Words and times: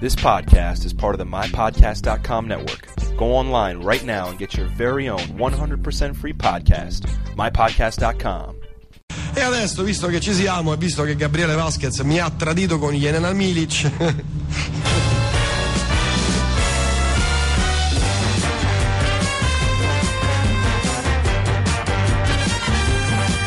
This 0.00 0.14
podcast 0.14 0.86
is 0.86 0.94
part 0.94 1.14
of 1.14 1.18
the 1.18 1.26
MyPodcast.com 1.26 2.48
network. 2.48 2.88
Go 3.18 3.34
online 3.34 3.82
right 3.82 4.02
now 4.02 4.30
and 4.30 4.38
get 4.38 4.56
your 4.56 4.66
very 4.68 5.10
own 5.10 5.18
100% 5.18 6.16
free 6.16 6.32
podcast, 6.32 7.06
MyPodcast.com. 7.36 8.56
E 9.34 9.40
adesso, 9.42 9.82
visto 9.82 10.08
che 10.08 10.20
ci 10.20 10.32
siamo 10.32 10.72
e 10.72 10.78
visto 10.78 11.02
che 11.02 11.16
Gabriele 11.16 11.54
Vasquez 11.54 12.00
mi 12.00 12.18
ha 12.18 12.30
tradito 12.30 12.78
con 12.78 12.94
Jelena 12.94 13.30
Milic, 13.34 13.90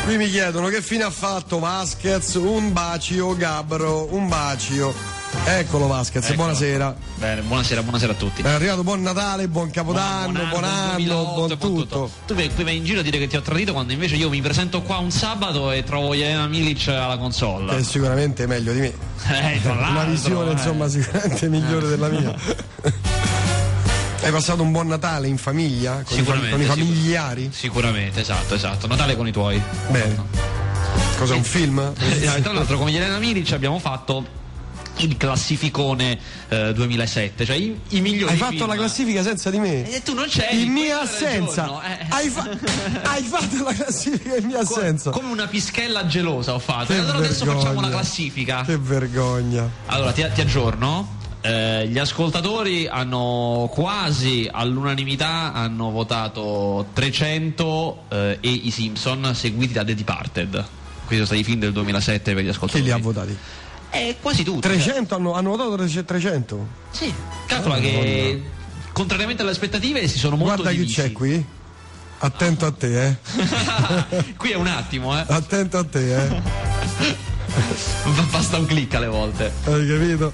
qui 0.04 0.16
mi 0.16 0.28
chiedono 0.28 0.68
che 0.68 0.80
fine 0.80 1.02
ha 1.02 1.10
fatto 1.10 1.58
Vasquez, 1.58 2.34
un 2.34 2.72
bacio 2.72 3.36
Gabro, 3.36 4.14
un 4.14 4.28
bacio. 4.28 5.23
Eccolo 5.46 5.86
Vasquez, 5.86 6.24
Eccolo. 6.24 6.38
buonasera. 6.38 6.96
Bene, 7.16 7.42
buonasera, 7.42 7.82
buonasera 7.82 8.12
a 8.12 8.14
tutti. 8.14 8.40
È 8.40 8.48
arrivato 8.48 8.82
buon 8.82 9.02
Natale, 9.02 9.46
buon 9.46 9.70
Capodanno, 9.70 10.46
buon, 10.48 10.64
anno, 10.64 10.96
2008, 10.96 11.56
buon 11.56 11.58
tutto. 11.58 12.10
Tu 12.26 12.34
vai, 12.34 12.48
poi 12.48 12.64
vai 12.64 12.76
in 12.78 12.84
giro 12.84 13.00
a 13.00 13.02
dire 13.02 13.18
che 13.18 13.26
ti 13.26 13.36
ho 13.36 13.42
tradito 13.42 13.74
quando 13.74 13.92
invece 13.92 14.16
io 14.16 14.30
mi 14.30 14.40
presento 14.40 14.80
qua 14.80 14.96
un 14.96 15.10
sabato 15.10 15.70
e 15.70 15.84
trovo 15.84 16.14
Jelena 16.14 16.46
Milic 16.46 16.88
alla 16.88 17.18
console. 17.18 17.72
Che 17.72 17.76
è 17.76 17.82
sicuramente 17.82 18.46
meglio 18.46 18.72
di 18.72 18.80
me. 18.80 18.92
Eh, 19.28 19.60
Una 19.68 20.04
visione 20.04 20.48
eh. 20.48 20.52
insomma 20.52 20.88
sicuramente 20.88 21.48
migliore 21.48 21.88
della 21.88 22.08
mia. 22.08 22.34
Hai 24.22 24.30
passato 24.30 24.62
un 24.62 24.72
buon 24.72 24.86
Natale 24.86 25.28
in 25.28 25.36
famiglia? 25.36 26.02
Con, 26.06 26.18
i, 26.18 26.24
con 26.24 26.60
i 26.62 26.64
familiari? 26.64 27.50
Sicuramente, 27.52 28.22
esatto, 28.22 28.54
esatto. 28.54 28.86
Natale 28.86 29.14
con 29.14 29.28
i 29.28 29.32
tuoi. 29.32 29.60
Bene. 29.90 30.22
Cos'è 31.18 31.34
un 31.34 31.44
film? 31.44 31.92
Eh, 32.24 32.40
tra 32.40 32.52
l'altro 32.52 32.78
con 32.78 32.88
Jelena 32.88 33.18
Milic 33.18 33.52
abbiamo 33.52 33.78
fatto 33.78 34.42
il 34.98 35.16
classificone 35.16 36.18
eh, 36.48 36.72
2007, 36.72 37.44
cioè 37.44 37.56
i, 37.56 37.78
i 37.90 38.00
migliori 38.00 38.32
Hai 38.32 38.38
fatto 38.38 38.52
film. 38.54 38.66
la 38.68 38.74
classifica 38.76 39.22
senza 39.22 39.50
di 39.50 39.58
me? 39.58 39.90
E 39.92 40.02
tu 40.02 40.14
non 40.14 40.26
c'eri. 40.28 40.62
In 40.62 40.72
mia 40.72 41.00
assenza. 41.00 41.80
eh. 41.98 42.06
Hai, 42.08 42.28
fa- 42.28 42.48
hai 43.04 43.22
fatto 43.22 43.62
la 43.64 43.72
classifica 43.72 44.36
in 44.36 44.46
mia 44.46 44.60
assenza. 44.60 45.10
Come 45.10 45.30
una 45.30 45.46
pischella 45.46 46.06
gelosa 46.06 46.54
ho 46.54 46.58
fatto. 46.58 46.92
Che 46.92 46.94
E 46.94 46.98
allora 46.98 47.18
adesso 47.18 47.44
vergogna. 47.44 47.60
facciamo 47.66 47.80
la 47.80 47.88
classifica. 47.90 48.62
Che 48.62 48.78
vergogna. 48.78 49.68
Allora 49.86 50.12
ti, 50.12 50.24
ti 50.34 50.40
aggiorno. 50.40 51.22
Eh, 51.46 51.86
gli 51.88 51.98
ascoltatori 51.98 52.86
hanno 52.86 53.68
quasi 53.70 54.48
all'unanimità 54.50 55.52
hanno 55.52 55.90
votato 55.90 56.86
300 56.94 58.04
eh, 58.08 58.38
e 58.40 58.48
i 58.50 58.70
Simpson 58.70 59.34
seguiti 59.34 59.72
da 59.74 59.84
The 59.84 59.94
Departed. 59.94 60.50
Questi 60.50 61.14
sono 61.14 61.24
stati 61.26 61.40
i 61.40 61.44
film 61.44 61.58
del 61.60 61.72
2007 61.72 62.32
per 62.32 62.42
gli 62.42 62.46
Chi 62.46 62.50
ascoltatori. 62.50 62.84
li 62.84 62.90
ha 62.90 62.96
votati? 62.96 63.36
Eh, 63.94 64.16
quasi 64.20 64.42
tutti. 64.42 64.60
300 64.60 65.14
hanno, 65.14 65.34
hanno 65.34 65.56
votato 65.56 65.76
300? 66.04 66.66
Sì. 66.90 67.14
Calcola 67.46 67.78
che 67.78 68.42
contrariamente 68.92 69.42
alle 69.42 69.52
aspettative 69.52 70.08
si 70.08 70.18
sono 70.18 70.36
molto 70.36 70.54
Guarda 70.62 70.70
chi 70.72 70.78
divisi. 70.78 70.94
c'è 71.00 71.12
qui. 71.12 71.44
Attento 72.18 72.66
a 72.66 72.72
te, 72.72 73.06
eh. 73.06 73.16
qui 74.36 74.50
è 74.50 74.56
un 74.56 74.66
attimo, 74.66 75.16
eh. 75.18 75.24
Attento 75.26 75.78
a 75.78 75.84
te, 75.84 76.16
eh. 76.24 76.42
Basta 78.30 78.58
un 78.58 78.66
click 78.66 78.94
alle 78.94 79.06
volte. 79.06 79.52
Hai 79.64 79.86
capito? 79.86 80.32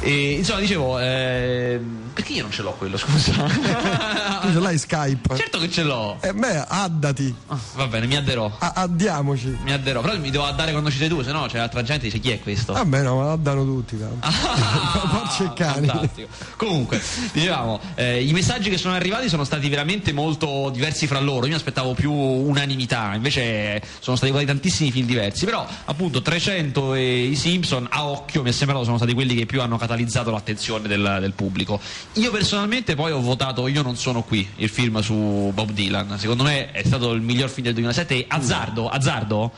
E, 0.00 0.32
insomma, 0.32 0.60
dicevo, 0.60 0.98
eh, 0.98 1.80
perché 2.16 2.32
io 2.32 2.40
non 2.42 2.50
ce 2.50 2.62
l'ho 2.62 2.72
quello, 2.72 2.96
scusa? 2.96 3.32
Tu 4.40 4.52
ce 4.52 4.58
l'hai 4.58 4.78
Skype. 4.78 5.36
certo 5.36 5.58
che 5.58 5.70
ce 5.70 5.82
l'ho. 5.82 6.16
E 6.22 6.32
me, 6.32 6.64
addati. 6.66 7.34
Ah, 7.48 7.58
va 7.74 7.86
bene, 7.88 8.06
mi 8.06 8.16
adderò. 8.16 8.50
A- 8.58 8.72
addiamoci. 8.76 9.54
Mi 9.62 9.72
adderò, 9.72 10.00
però 10.00 10.16
mi 10.18 10.30
devo 10.30 10.44
addare 10.46 10.70
quando 10.70 10.90
ci 10.90 10.96
sei 10.96 11.08
tu, 11.08 11.22
se 11.22 11.30
no 11.32 11.46
c'è 11.46 11.58
altra 11.58 11.82
gente 11.82 12.08
che 12.08 12.18
dice 12.18 12.20
chi 12.20 12.30
è 12.30 12.40
questo. 12.40 12.72
Vabbè, 12.72 13.02
no, 13.02 13.16
ma 13.20 13.32
addano 13.32 13.64
tutti. 13.64 13.96
Porci 13.96 15.42
e 15.42 15.52
cani. 15.54 15.86
Fantastico. 15.88 16.28
Comunque, 16.56 17.02
dicevamo, 17.32 17.80
eh, 17.96 18.24
i 18.24 18.32
messaggi 18.32 18.70
che 18.70 18.78
sono 18.78 18.94
arrivati 18.94 19.28
sono 19.28 19.44
stati 19.44 19.68
veramente 19.68 20.12
molto 20.14 20.70
diversi 20.72 21.06
fra 21.06 21.20
loro. 21.20 21.42
Io 21.44 21.50
mi 21.50 21.54
aspettavo 21.54 21.92
più 21.92 22.12
unanimità, 22.12 23.12
invece 23.14 23.82
sono 23.98 24.16
stati 24.16 24.32
votati 24.32 24.48
tantissimi 24.48 24.90
film 24.90 25.06
diversi. 25.06 25.44
Però, 25.44 25.66
appunto, 25.84 26.22
300 26.22 26.94
e 26.94 27.24
i 27.24 27.36
Simpson, 27.36 27.86
a 27.90 28.06
occhio, 28.06 28.42
mi 28.42 28.48
è 28.48 28.52
sembrato 28.52 28.84
sono 28.84 28.96
stati 28.96 29.12
quelli 29.12 29.34
che 29.34 29.44
più 29.44 29.60
hanno 29.60 29.76
catalizzato 29.76 30.30
l'attenzione 30.30 30.88
del, 30.88 31.18
del 31.20 31.32
pubblico. 31.32 31.78
Io 32.14 32.30
personalmente 32.30 32.94
poi 32.94 33.12
ho 33.12 33.20
votato 33.20 33.68
Io 33.68 33.82
non 33.82 33.96
sono 33.96 34.22
qui, 34.22 34.48
il 34.56 34.68
film 34.70 35.00
su 35.00 35.50
Bob 35.52 35.70
Dylan. 35.72 36.18
Secondo 36.18 36.44
me 36.44 36.70
è 36.72 36.82
stato 36.84 37.12
il 37.12 37.20
miglior 37.20 37.50
film 37.50 37.64
del 37.66 37.74
2007. 37.74 38.14
E 38.14 38.24
azzardo, 38.28 38.88
azzardo. 38.88 39.52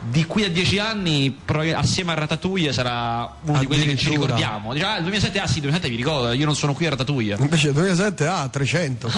Di 0.00 0.24
qui 0.26 0.44
a 0.44 0.48
dieci 0.48 0.78
anni, 0.78 1.36
assieme 1.74 2.12
a 2.12 2.14
Ratatouille, 2.14 2.72
sarà 2.72 3.34
uno 3.42 3.58
di 3.58 3.66
quelli 3.66 3.84
che 3.84 3.96
ci 3.96 4.10
ricordiamo. 4.10 4.72
Dice, 4.72 4.84
ah, 4.84 4.96
il 4.98 5.02
2007, 5.02 5.40
ah 5.40 5.46
sì, 5.48 5.54
il 5.56 5.62
2007 5.62 5.90
mi 5.90 5.96
ricordo, 5.96 6.32
io 6.32 6.44
non 6.44 6.54
sono 6.54 6.72
qui 6.72 6.86
a 6.86 6.90
Ratatouille. 6.90 7.36
Invece 7.40 7.66
il 7.68 7.72
2007 7.74 8.26
ha 8.28 8.48
300. 8.48 9.10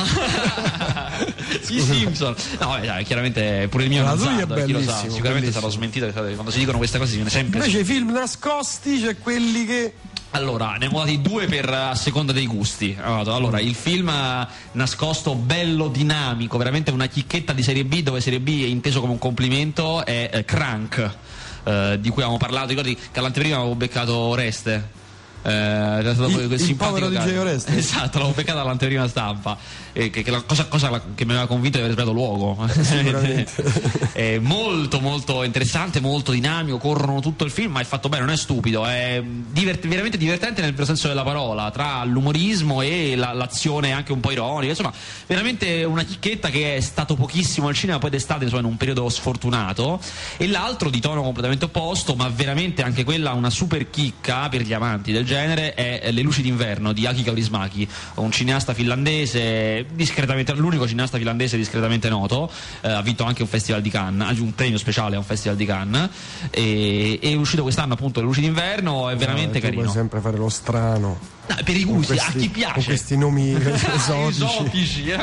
I 1.69 1.81
Simpson. 1.81 2.35
No, 2.61 2.79
dai, 2.83 3.05
chiaramente 3.05 3.69
pure 3.69 3.85
il 3.85 3.91
mio 3.91 4.03
Ratatouille 4.05 4.43
azzardo, 4.43 4.55
è 4.55 4.67
lo 4.67 4.81
sa. 4.81 4.85
bellissimo, 4.87 5.13
Sicuramente 5.13 5.33
bellissimo. 5.33 5.53
sarò 5.53 5.69
smentito 5.69 6.11
quando 6.13 6.51
si 6.51 6.59
dicono 6.59 6.79
queste 6.79 6.97
cose 6.97 7.11
si 7.11 7.17
viene 7.17 7.31
sempre. 7.31 7.59
Invece 7.59 7.81
i 7.81 7.85
film 7.85 8.11
nascosti 8.13 9.03
c'è 9.03 9.19
quelli 9.19 9.67
che. 9.67 9.95
Allora, 10.33 10.71
ne 10.71 10.87
abbiamo 10.87 11.01
dati 11.01 11.21
due 11.21 11.47
per 11.47 11.69
a 11.69 11.95
seconda 11.97 12.33
dei 12.33 12.47
gusti. 12.47 12.97
Allora, 13.01 13.59
il 13.59 13.75
film 13.75 14.09
eh, 14.09 14.47
nascosto, 14.73 15.35
bello, 15.35 15.89
dinamico, 15.89 16.57
veramente 16.57 16.93
una 16.93 17.07
chicchetta 17.07 17.53
di 17.53 17.65
serie 17.65 17.85
B, 17.85 18.03
dove 18.03 18.21
serie 18.21 18.39
B 18.39 18.63
è 18.63 18.67
inteso 18.67 19.01
come 19.01 19.13
un 19.13 19.19
complimento, 19.19 20.05
è 20.05 20.31
eh, 20.33 20.45
Crank, 20.45 21.17
eh, 21.65 21.99
di 22.01 22.09
cui 22.11 22.23
avevamo 22.23 22.39
parlato. 22.39 22.69
Ricordi 22.69 22.95
che 22.95 23.19
all'anteprima 23.19 23.57
avevo 23.57 23.75
beccato 23.75 24.15
Oreste. 24.15 24.99
Eh, 25.43 25.51
era 25.51 26.13
stato 26.15 26.39
Il- 26.41 26.53
il 26.53 26.75
povero. 26.77 27.09
DJ 27.09 27.37
Oreste? 27.37 27.77
Esatto, 27.77 28.19
l'avevo 28.19 28.35
beccato 28.37 28.61
all'anteprima 28.61 29.09
stampa. 29.09 29.57
eh, 29.93 30.09
che, 30.11 30.23
che 30.23 30.31
la 30.31 30.43
cosa, 30.43 30.67
cosa 30.67 30.89
la- 30.89 31.03
che 31.15 31.25
mi 31.25 31.33
aveva 31.33 31.47
convinto 31.49 31.79
di 31.79 31.83
aver 31.85 31.95
sbagliato 31.97 32.15
luogo. 32.15 32.57
È 34.13 34.39
molto 34.39 35.01
molto 35.01 35.43
interessante, 35.43 36.01
molto 36.01 36.31
dinamico, 36.33 36.79
corrono 36.79 37.21
tutto 37.21 37.45
il 37.45 37.51
film, 37.51 37.73
ma 37.73 37.81
è 37.81 37.85
fatto 37.85 38.09
bene, 38.09 38.25
non 38.25 38.33
è 38.33 38.37
stupido, 38.37 38.85
è 38.87 39.23
divert- 39.25 39.87
veramente 39.87 40.17
divertente 40.17 40.61
nel 40.61 40.73
vero 40.73 40.85
senso 40.85 41.09
della 41.09 41.23
parola, 41.23 41.71
tra 41.71 42.05
l'umorismo 42.05 42.83
e 42.83 43.15
la- 43.17 43.33
l'azione 43.33 43.93
anche 43.93 44.13
un 44.13 44.21
po' 44.21 44.31
ironica, 44.31 44.71
insomma, 44.71 44.93
veramente 45.27 45.83
una 45.85 46.03
chicchetta 46.05 46.51
che 46.51 46.77
è 46.77 46.81
stato 46.81 47.15
pochissimo 47.17 47.67
al 47.69 47.75
cinema, 47.75 47.99
poi 47.99 48.11
d'estate 48.11 48.45
insomma, 48.45 48.63
in 48.63 48.69
un 48.69 48.77
periodo 48.77 49.09
sfortunato, 49.09 50.01
e 50.37 50.47
l'altro 50.47 50.91
di 50.91 51.01
tono 51.01 51.23
completamente 51.23 51.65
opposto, 51.65 52.15
ma 52.15 52.29
veramente 52.29 52.83
anche 52.83 53.05
quella 53.05 53.33
una 53.33 53.51
super 53.51 53.91
chicca 53.91 54.49
per 54.49 54.63
gli 54.63 54.73
amanti 54.73 55.13
del 55.13 55.25
genere, 55.31 55.75
è 55.75 56.11
Le 56.11 56.23
luci 56.23 56.43
d'inverno 56.43 56.93
di 56.93 57.07
Aki 57.07 57.23
Kaurismäki, 57.23 57.89
un 58.17 58.33
cineasta 58.33 58.75
finlandese, 58.75 59.87
discretamente, 59.93 60.53
l'unico 60.55 60.89
cineasta 60.89 61.19
finlandese 61.19 61.57
discretamente 61.57 62.09
noto, 62.09 62.51
eh, 62.81 62.91
ha 62.91 63.01
vinto 63.03 63.23
anche 63.25 63.43
un 63.43 63.49
festival 63.49 63.81
di 63.81 63.91
Cannes, 63.91 64.29
ha 64.29 64.43
un 64.43 64.55
premio 64.55 64.77
speciale 64.79 65.15
a 65.15 65.19
un 65.19 65.25
festival 65.25 65.57
di 65.57 65.65
Cannes, 65.67 66.09
e, 66.51 67.19
è 67.23 67.35
uscito 67.35 67.63
quest'anno 67.63 67.95
appunto 67.95 68.19
Le 68.21 68.27
luci 68.27 68.41
d'inverno, 68.41 69.09
è 69.09 69.17
veramente 69.17 69.59
Eh, 69.59 69.61
carino. 69.61 69.83
Puoi 69.83 69.95
sempre 69.95 70.21
fare 70.21 70.37
lo 70.37 70.49
strano. 70.49 71.19
No, 71.47 71.57
per 71.65 71.77
i 71.77 71.83
con 71.85 71.95
gusti, 71.97 72.13
a 72.13 72.23
questi- 72.23 72.39
chi 72.39 72.45
Con 72.51 72.53
piace. 72.73 72.85
questi 72.85 73.17
nomi 73.17 73.53
esotici. 73.55 74.43
Esotici, 74.45 75.09
eh. 75.11 75.15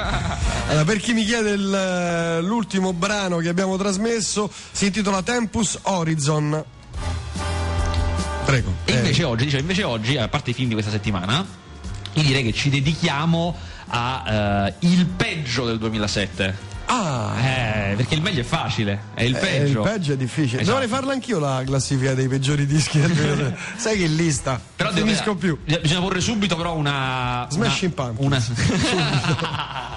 Allora, 0.69 0.83
per 0.85 0.97
chi 0.99 1.13
mi 1.13 1.23
chiede 1.25 1.51
il, 1.51 2.39
l'ultimo 2.45 2.93
brano 2.93 3.37
che 3.37 3.49
abbiamo 3.49 3.75
trasmesso, 3.77 4.49
si 4.71 4.85
intitola 4.85 5.21
Tempus 5.21 5.79
Horizon. 5.83 6.63
Prego. 8.47 8.73
E 8.85 8.93
Eh, 8.93 8.95
invece 8.99 9.23
oggi, 9.25 9.43
dice, 9.43 9.57
invece 9.57 9.83
oggi, 9.83 10.15
a 10.17 10.29
parte 10.29 10.51
i 10.51 10.53
film 10.53 10.69
di 10.69 10.73
questa 10.73 10.89
settimana, 10.91 11.45
io 12.13 12.23
direi 12.23 12.43
che 12.43 12.53
ci 12.53 12.69
dedichiamo 12.69 13.53
a 13.89 14.23
eh, 14.69 14.73
il 14.87 15.05
peggio 15.05 15.65
del 15.65 15.77
2007. 15.77 16.55
ah, 16.85 17.33
Eh, 17.43 17.95
perché 17.97 18.15
il 18.15 18.21
meglio 18.21 18.39
è 18.39 18.45
facile, 18.45 18.99
è 19.15 19.23
il 19.23 19.35
eh, 19.35 19.39
peggio. 19.39 19.83
il 19.83 19.89
peggio 19.89 20.13
è 20.13 20.15
difficile. 20.17 20.61
Esatto. 20.61 20.79
Dovrei 20.79 20.87
farla 20.87 21.11
anch'io 21.11 21.39
la 21.39 21.61
classifica 21.65 22.13
dei 22.13 22.29
peggiori 22.29 22.65
dischi 22.65 23.01
del 23.01 23.11
2007. 23.11 23.57
Sai 23.75 23.97
che 23.97 24.07
lista? 24.07 24.61
Però 24.77 24.91
non 24.91 24.99
finisco 24.99 25.35
più. 25.35 25.59
Bisogna 25.65 25.99
porre 25.99 26.21
subito 26.21 26.55
però 26.55 26.73
una. 26.73 27.47
Smashing 27.49 27.91
una, 27.97 28.11
Pumpkins. 28.13 28.51
una... 28.91 29.95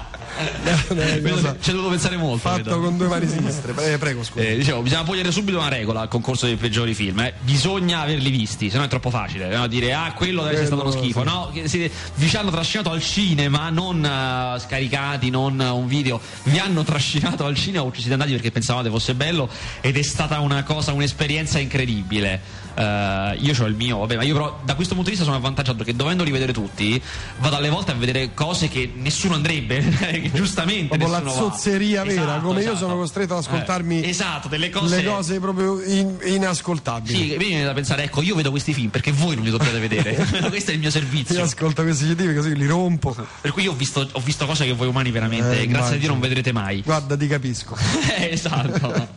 Che 0.87 1.55
Ci 1.61 1.71
dovuto 1.71 1.89
pensare 1.89 2.17
molto. 2.17 2.37
Fatto 2.39 2.63
vedo. 2.63 2.79
con 2.79 2.97
due 2.97 3.07
mani 3.07 3.27
sinistre. 3.27 3.93
Eh, 3.93 3.97
prego, 3.97 4.23
scusa. 4.23 4.45
Eh, 4.45 4.55
dicevo, 4.57 4.81
bisogna 4.81 5.03
togliere 5.03 5.31
subito 5.31 5.57
una 5.57 5.67
regola 5.67 6.01
al 6.01 6.07
concorso 6.07 6.45
dei 6.45 6.55
peggiori 6.55 6.93
film. 6.93 7.19
eh. 7.19 7.33
Bisogna 7.41 8.01
averli 8.01 8.29
visti, 8.29 8.69
se 8.69 8.77
no 8.77 8.83
è 8.83 8.87
troppo 8.87 9.09
facile. 9.09 9.47
no? 9.55 9.67
Dire, 9.67 9.93
ah, 9.93 10.13
quello 10.13 10.41
deve 10.41 10.53
essere 10.53 10.67
stato 10.67 10.81
uno 10.81 10.91
schifo. 10.91 11.19
sì. 11.21 11.25
No, 11.25 11.51
si- 11.65 11.91
vi 12.15 12.27
ci 12.29 12.37
hanno 12.37 12.51
trascinato 12.51 12.89
al 12.91 13.01
cinema, 13.01 13.69
non 13.69 14.03
eh, 14.03 14.59
scaricati, 14.59 15.29
non 15.29 15.59
eh, 15.59 15.69
un 15.69 15.87
video. 15.87 16.19
Vi 16.43 16.57
hanno 16.57 16.83
trascinato 16.83 17.45
al 17.45 17.55
cinema 17.55 17.83
o 17.85 17.91
ci 17.91 17.99
siete 17.99 18.13
andati 18.13 18.31
perché 18.31 18.51
pensavate 18.51 18.89
fosse 18.89 19.13
bello 19.13 19.49
ed 19.81 19.97
è 19.97 20.01
stata 20.01 20.39
una 20.39 20.63
cosa, 20.63 20.93
un'esperienza 20.93 21.59
incredibile. 21.59 22.59
Eh, 22.73 23.37
io 23.39 23.53
ho 23.59 23.65
il 23.65 23.75
mio, 23.75 23.97
vabbè, 23.97 24.15
ma 24.15 24.23
io 24.23 24.33
però 24.33 24.59
da 24.63 24.75
questo 24.75 24.93
punto 24.93 25.09
di 25.09 25.15
vista 25.15 25.25
sono 25.25 25.37
avvantaggiato 25.37 25.77
perché 25.77 25.93
dovendo 25.95 26.23
rivedere 26.23 26.53
tutti, 26.53 27.01
vado 27.39 27.57
alle 27.57 27.69
volte 27.69 27.91
a 27.91 27.95
vedere 27.95 28.33
cose 28.33 28.69
che 28.69 28.91
nessuno 28.95 29.35
andrebbe, 29.35 29.79
giustamente 30.37 30.97
la 30.97 31.23
zozzeria 31.27 32.03
vera, 32.03 32.21
Esatto, 32.21 32.41
come 32.47 32.61
io 32.61 32.71
esatto. 32.71 32.77
sono 32.77 32.95
costretto 32.95 33.33
ad 33.35 33.39
ascoltarmi 33.43 34.01
Eh, 34.01 34.09
esatto, 34.09 34.47
delle 34.47 34.69
cose 34.69 34.97
le 34.97 35.03
cose 35.03 35.39
proprio 35.39 35.81
in- 35.83 36.17
inascoltabili. 36.25 37.15
Sì, 37.17 37.35
mi 37.37 37.45
viene 37.47 37.63
da 37.63 37.73
pensare, 37.73 38.03
ecco, 38.03 38.21
io 38.21 38.35
vedo 38.35 38.49
questi 38.49 38.73
film 38.73 38.89
perché 38.89 39.11
voi 39.11 39.35
non 39.35 39.43
li 39.43 39.51
dovete 39.51 39.79
vedere. 39.79 40.15
Questo 40.49 40.71
è 40.71 40.73
il 40.73 40.79
mio 40.79 40.87
Io 40.87 40.93
servizio. 40.93 41.43
ascolto 41.43 41.83
questi 41.83 42.13
CD 42.13 42.33
così 42.35 42.55
li 42.55 42.65
rompo. 42.65 43.15
Per 43.41 43.51
cui 43.51 43.63
io 43.63 43.71
ho 43.71 43.75
visto, 43.75 44.07
ho 44.11 44.19
visto 44.19 44.45
cose 44.45 44.65
che 44.65 44.73
voi 44.73 44.87
umani 44.87 45.11
veramente, 45.11 45.59
Eh, 45.61 45.67
grazie 45.67 45.67
a 45.67 45.77
immagino. 45.77 45.97
Dio, 45.99 46.07
non 46.09 46.19
vedrete 46.19 46.51
mai. 46.51 46.81
Guarda, 46.81 47.15
ti 47.17 47.27
capisco. 47.27 47.77
Eh, 48.17 48.29
esatto. 48.31 49.07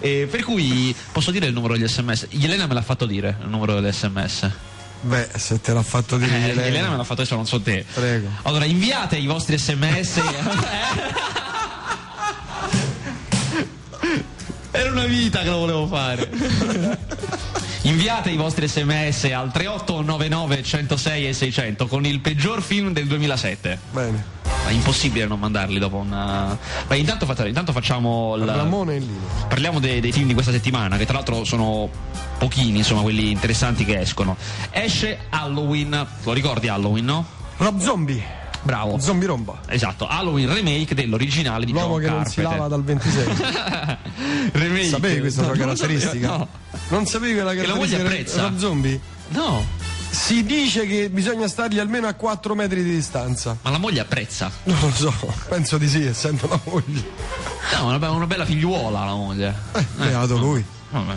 Eh, 0.00 0.28
per 0.30 0.42
cui 0.44 0.94
posso 1.12 1.30
dire 1.30 1.46
il 1.46 1.52
numero 1.52 1.76
degli 1.76 1.86
sms? 1.88 2.28
Elena 2.30 2.66
me 2.66 2.74
l'ha 2.74 2.82
fatto 2.82 3.06
dire 3.06 3.36
il 3.42 3.48
numero 3.48 3.80
degli 3.80 3.92
sms. 3.92 4.50
Beh, 5.04 5.28
se 5.36 5.60
te 5.60 5.72
l'ha 5.72 5.82
fatto 5.82 6.16
dire 6.16 6.32
Eh, 6.34 6.48
Elena. 6.50 6.62
Elena 6.66 6.88
me 6.90 6.96
l'ha 6.96 7.04
fatto 7.04 7.20
adesso, 7.20 7.34
non 7.36 7.46
so 7.46 7.60
te. 7.60 7.84
Prego. 7.92 8.28
Allora, 8.42 8.64
inviate 8.64 9.16
i 9.16 9.26
vostri 9.26 9.58
sms. 9.58 10.20
Era 14.70 14.90
una 14.90 15.04
vita 15.04 15.40
che 15.40 15.48
lo 15.50 15.58
volevo 15.58 15.86
fare. 15.86 16.28
Inviate 17.82 18.30
i 18.30 18.36
vostri 18.36 18.66
sms 18.66 19.24
al 19.24 19.52
3899 19.52 20.62
106 20.62 21.28
e 21.28 21.32
600 21.32 21.86
con 21.86 22.04
il 22.06 22.20
peggior 22.20 22.62
film 22.62 22.92
del 22.92 23.06
2007. 23.06 23.78
Bene. 23.92 24.24
È 24.66 24.70
impossibile 24.70 25.26
non 25.26 25.38
mandarli 25.38 25.78
dopo 25.78 25.96
una. 25.96 26.56
Beh, 26.86 26.96
intanto, 26.96 27.26
fa- 27.26 27.46
intanto 27.46 27.72
facciamo. 27.72 28.34
linea. 28.36 28.54
Parliamo 29.48 29.78
dei, 29.78 30.00
dei 30.00 30.12
film 30.12 30.26
di 30.26 30.32
questa 30.34 30.52
settimana, 30.52 30.96
che 30.96 31.04
tra 31.04 31.14
l'altro 31.14 31.44
sono 31.44 31.88
pochini, 32.38 32.78
insomma, 32.78 33.02
quelli 33.02 33.30
interessanti 33.30 33.84
che 33.84 34.00
escono. 34.00 34.36
Esce 34.70 35.26
Halloween, 35.30 36.06
lo 36.22 36.32
ricordi 36.32 36.68
Halloween, 36.68 37.04
no? 37.04 37.26
Rob 37.58 37.78
Zombie. 37.80 38.42
Bravo. 38.62 38.98
Zombie 38.98 39.26
Romba. 39.28 39.60
Esatto, 39.66 40.06
Halloween 40.06 40.50
remake 40.50 40.94
dell'originale 40.94 41.66
di 41.66 41.72
L'uomo 41.72 42.00
John 42.00 42.08
che 42.08 42.08
non 42.14 42.24
si 42.24 42.40
lava 42.40 42.66
dal 42.66 42.82
26. 42.82 43.26
remake. 44.52 44.84
Sapevi 44.88 45.20
questa 45.20 45.42
No, 45.42 45.54
sua 45.54 45.64
non 45.66 45.76
sapevo, 45.76 45.98
caratteristica? 45.98 46.28
No. 46.36 46.48
Non 46.88 47.06
sapevi 47.06 47.34
quella 47.34 47.52
Che 47.52 47.66
la 47.66 47.74
moglie 47.74 47.96
caratteristica 47.98 48.02
apprezza. 48.02 48.42
Rob 48.42 48.56
Zombie? 48.58 49.00
No, 49.28 49.64
Si 50.14 50.44
dice 50.44 50.86
che 50.86 51.10
bisogna 51.10 51.48
stargli 51.48 51.78
almeno 51.80 52.06
a 52.06 52.14
4 52.14 52.54
metri 52.54 52.82
di 52.84 52.90
distanza. 52.94 53.56
ma 53.62 53.70
la 53.70 53.78
moglie 53.78 54.00
apprezza. 54.00 54.50
Non 54.62 54.78
lo 54.80 54.90
so, 54.90 55.12
penso 55.48 55.76
di 55.76 55.88
sì, 55.88 56.04
essendo 56.04 56.46
la 56.48 56.58
moglie. 56.64 57.02
No, 57.74 57.86
una, 57.86 57.98
be- 57.98 58.06
una 58.06 58.26
bella 58.26 58.44
figliuola 58.44 59.04
la 59.04 59.14
moglie. 59.14 59.54
Eh, 59.74 59.84
beato 59.96 60.36
lui. 60.38 60.64
Vabbè. 60.90 61.16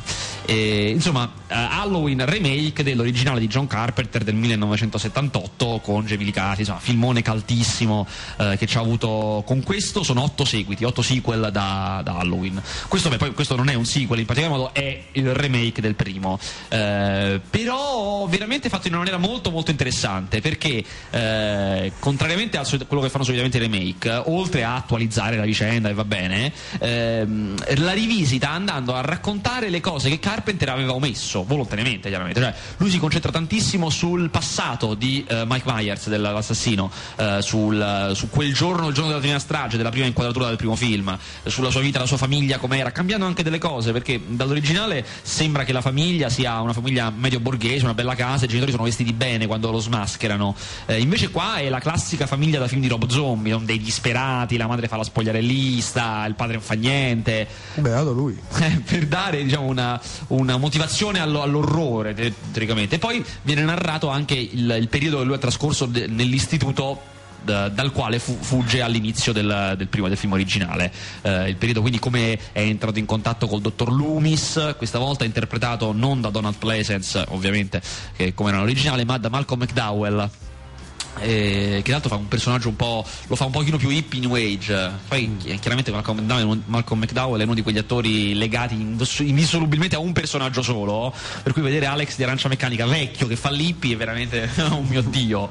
E, 0.50 0.92
insomma, 0.92 1.30
eh, 1.48 1.54
Halloween 1.54 2.24
remake 2.26 2.82
dell'originale 2.82 3.42
di 3.42 3.48
John 3.48 3.68
Carpenter 3.68 4.24
del 4.24 4.36
1978 4.36 5.82
con 5.84 6.06
Curtis, 6.08 6.60
insomma, 6.60 6.80
filmone 6.80 7.22
caltissimo 7.22 8.08
eh, 8.38 8.56
che 8.58 8.66
ci 8.66 8.78
ha 8.78 8.80
avuto 8.80 9.44
con 9.46 9.62
questo. 9.62 10.04
Sono 10.04 10.24
otto 10.24 10.46
seguiti, 10.46 10.86
otto 10.86 11.02
sequel 11.02 11.50
da, 11.52 12.00
da 12.02 12.18
Halloween. 12.20 12.62
Questo, 12.88 13.10
beh, 13.10 13.18
poi, 13.18 13.34
questo 13.34 13.58
non 13.58 13.68
è 13.68 13.74
un 13.74 13.86
sequel, 13.86 14.20
in 14.20 14.26
particolar 14.26 14.58
modo 14.58 14.74
è 14.74 15.04
il 15.12 15.34
remake 15.34 15.82
del 15.82 15.96
primo. 15.96 16.40
Eh, 16.70 17.42
però 17.50 18.26
veramente 18.28 18.70
fatto 18.70 18.88
in 18.88 18.94
una 18.94 19.04
maniera 19.04 19.20
molto 19.20 19.52
molto 19.52 19.72
interessante 19.72 20.40
perché 20.40 20.82
eh, 21.10 21.92
contrariamente 22.00 22.56
a 22.58 22.66
quello 22.88 23.04
che 23.04 23.10
fanno 23.10 23.26
solitamente 23.26 23.58
i 23.58 23.60
remake, 23.60 24.10
oltre 24.28 24.64
a 24.64 24.76
attualizzare 24.76 25.36
la 25.36 25.44
vicenda 25.44 25.90
e 25.90 25.94
va 25.94 26.06
bene, 26.06 26.54
ehm, 26.80 27.56
la 27.80 27.92
rivisita 27.92 28.50
andando 28.50 28.96
a 28.96 29.02
raccontare 29.02 29.70
le 29.70 29.82
cose 29.82 30.08
che 30.08 30.20
Carpenter 30.20 30.36
aveva 30.72 30.94
omesso, 30.94 31.44
volontariamente 31.44 32.10
chiaramente. 32.10 32.40
Cioè, 32.40 32.54
lui 32.78 32.90
si 32.90 33.00
concentra 33.00 33.32
tantissimo 33.32 33.90
sul 33.90 34.30
passato 34.30 34.94
di 34.94 35.26
eh, 35.28 35.44
Mike 35.48 35.72
Myers, 35.72 36.08
dell'assassino, 36.10 36.92
eh, 37.16 37.40
sul- 37.42 38.12
su 38.14 38.30
quel 38.30 38.54
giorno, 38.54 38.88
il 38.88 38.94
giorno 38.94 39.10
della 39.10 39.22
prima 39.22 39.40
strage, 39.40 39.78
della 39.78 39.90
prima 39.90 40.06
inquadratura 40.06 40.48
del 40.48 40.58
primo 40.58 40.76
film, 40.76 41.18
eh, 41.44 41.50
sulla 41.50 41.70
sua 41.70 41.82
vita, 41.82 42.00
la 42.00 42.06
sua 42.06 42.18
famiglia 42.18 42.58
com'era, 42.58 42.92
cambiando 42.92 43.26
anche 43.26 43.44
delle 43.44 43.60
cose, 43.60 43.92
perché 43.92 44.20
dall'originale 44.28 45.06
sembra 45.22 45.64
che 45.64 45.74
la 45.74 45.82
famiglia 45.82 46.30
sia 46.30 46.60
una 46.62 46.74
famiglia 46.74 47.10
medio 47.10 47.40
borghese, 47.40 47.84
una 47.84 47.94
bella 47.94 48.16
casa, 48.16 48.46
i 48.46 48.48
genitori 48.48 48.72
sono 48.72 48.84
vestiti 48.84 49.14
bene 49.14 49.48
quando 49.48 49.72
lo 49.72 49.80
smascherano. 49.80 50.56
Eh, 50.86 51.00
invece 51.00 51.30
qua 51.30 51.58
è 51.58 51.70
la 51.70 51.80
classica 51.80 52.26
famiglia 52.28 52.60
da 52.60 52.68
film 52.68 52.82
di 52.82 52.88
Rob 52.88 53.08
Zombie, 53.08 53.52
non 53.52 53.66
dei 53.66 53.80
disperati, 53.80 54.58
la 54.58 54.68
madre 54.68 54.88
fa 54.88 54.98
la 54.98 55.04
spogliarellista, 55.04 56.26
il 56.26 56.36
padre 56.36 56.54
non 56.54 56.64
fa 56.64 56.76
niente. 56.76 57.48
Beato 57.76 58.12
lui. 58.12 58.38
Eh, 58.60 58.82
per 58.86 59.08
dare 59.08 59.44
diciamo, 59.44 59.66
una, 59.66 60.00
una 60.28 60.58
motivazione 60.58 61.20
allo- 61.20 61.42
all'orrore 61.42 62.14
te- 62.14 62.34
teoricamente. 62.52 63.00
Poi 63.00 63.24
viene 63.44 63.62
narrato 63.62 64.10
anche 64.10 64.36
il, 64.36 64.76
il 64.80 64.88
periodo 64.90 65.20
che 65.20 65.24
lui 65.24 65.36
ha 65.36 65.40
trascorso 65.40 65.86
de- 65.86 66.08
nell'istituto 66.08 67.02
da- 67.44 67.70
dal 67.70 67.92
quale 67.92 68.20
fu- 68.20 68.38
fugge 68.40 68.82
all'inizio 68.82 69.32
del, 69.32 69.76
del 69.78 69.88
primo 69.88 70.08
del 70.08 70.18
film 70.18 70.34
originale 70.34 70.92
Eh, 71.22 71.50
il 71.50 71.56
periodo 71.56 71.82
quindi 71.82 72.00
come 72.00 72.34
è 72.52 72.60
entrato 72.62 72.98
in 73.00 73.06
contatto 73.06 73.48
col 73.48 73.62
dottor 73.62 73.92
Loomis 73.94 74.74
questa 74.76 74.98
volta 74.98 75.24
interpretato 75.24 75.94
non 75.94 76.20
da 76.20 76.30
Donald 76.30 76.56
Pleasence 76.58 77.24
ovviamente 77.30 77.80
che 78.16 78.34
come 78.34 78.50
era 78.50 78.58
l'originale 78.60 79.06
ma 79.06 79.18
da 79.20 79.30
Malcolm 79.30 79.62
McDowell 79.62 80.30
eh, 81.20 81.76
che 81.78 81.82
tra 81.84 81.94
l'altro 81.94 82.10
fa 82.10 82.16
un 82.16 82.28
personaggio 82.28 82.70
un 82.70 82.76
po' 82.76 83.06
lo 83.28 83.36
fa 83.36 83.46
un 83.46 83.52
pochino 83.52 83.78
più 83.78 83.90
hippie 83.90 84.20
new 84.20 84.34
age. 84.36 84.92
Poi 85.08 85.38
chi- 85.38 85.58
chiaramente 85.60 85.92
Malcolm 85.92 86.20
McDowell, 86.20 86.42
è 86.42 86.46
uno- 86.46 86.62
Malcolm 86.66 87.02
McDowell 87.02 87.42
è 87.42 87.44
uno 87.44 87.54
di 87.54 87.62
quegli 87.62 87.78
attori 87.78 88.34
legati 88.34 88.76
indis- 88.76 89.20
indissolubilmente 89.20 89.96
a 89.96 90.00
un 90.00 90.14
personaggio 90.14 90.62
solo 90.62 91.14
per 91.44 91.54
cui 91.54 91.62
vedere 91.62 91.86
Alex 91.86 92.16
di 92.16 92.24
Arancia 92.24 92.48
Meccanica 92.48 92.86
vecchio 92.86 93.28
che 93.28 93.36
fa 93.36 93.50
l'hippie 93.52 93.94
è 93.94 93.98
veramente 93.98 94.50
oh 94.72 94.82
mio 94.82 95.02
dio 95.02 95.50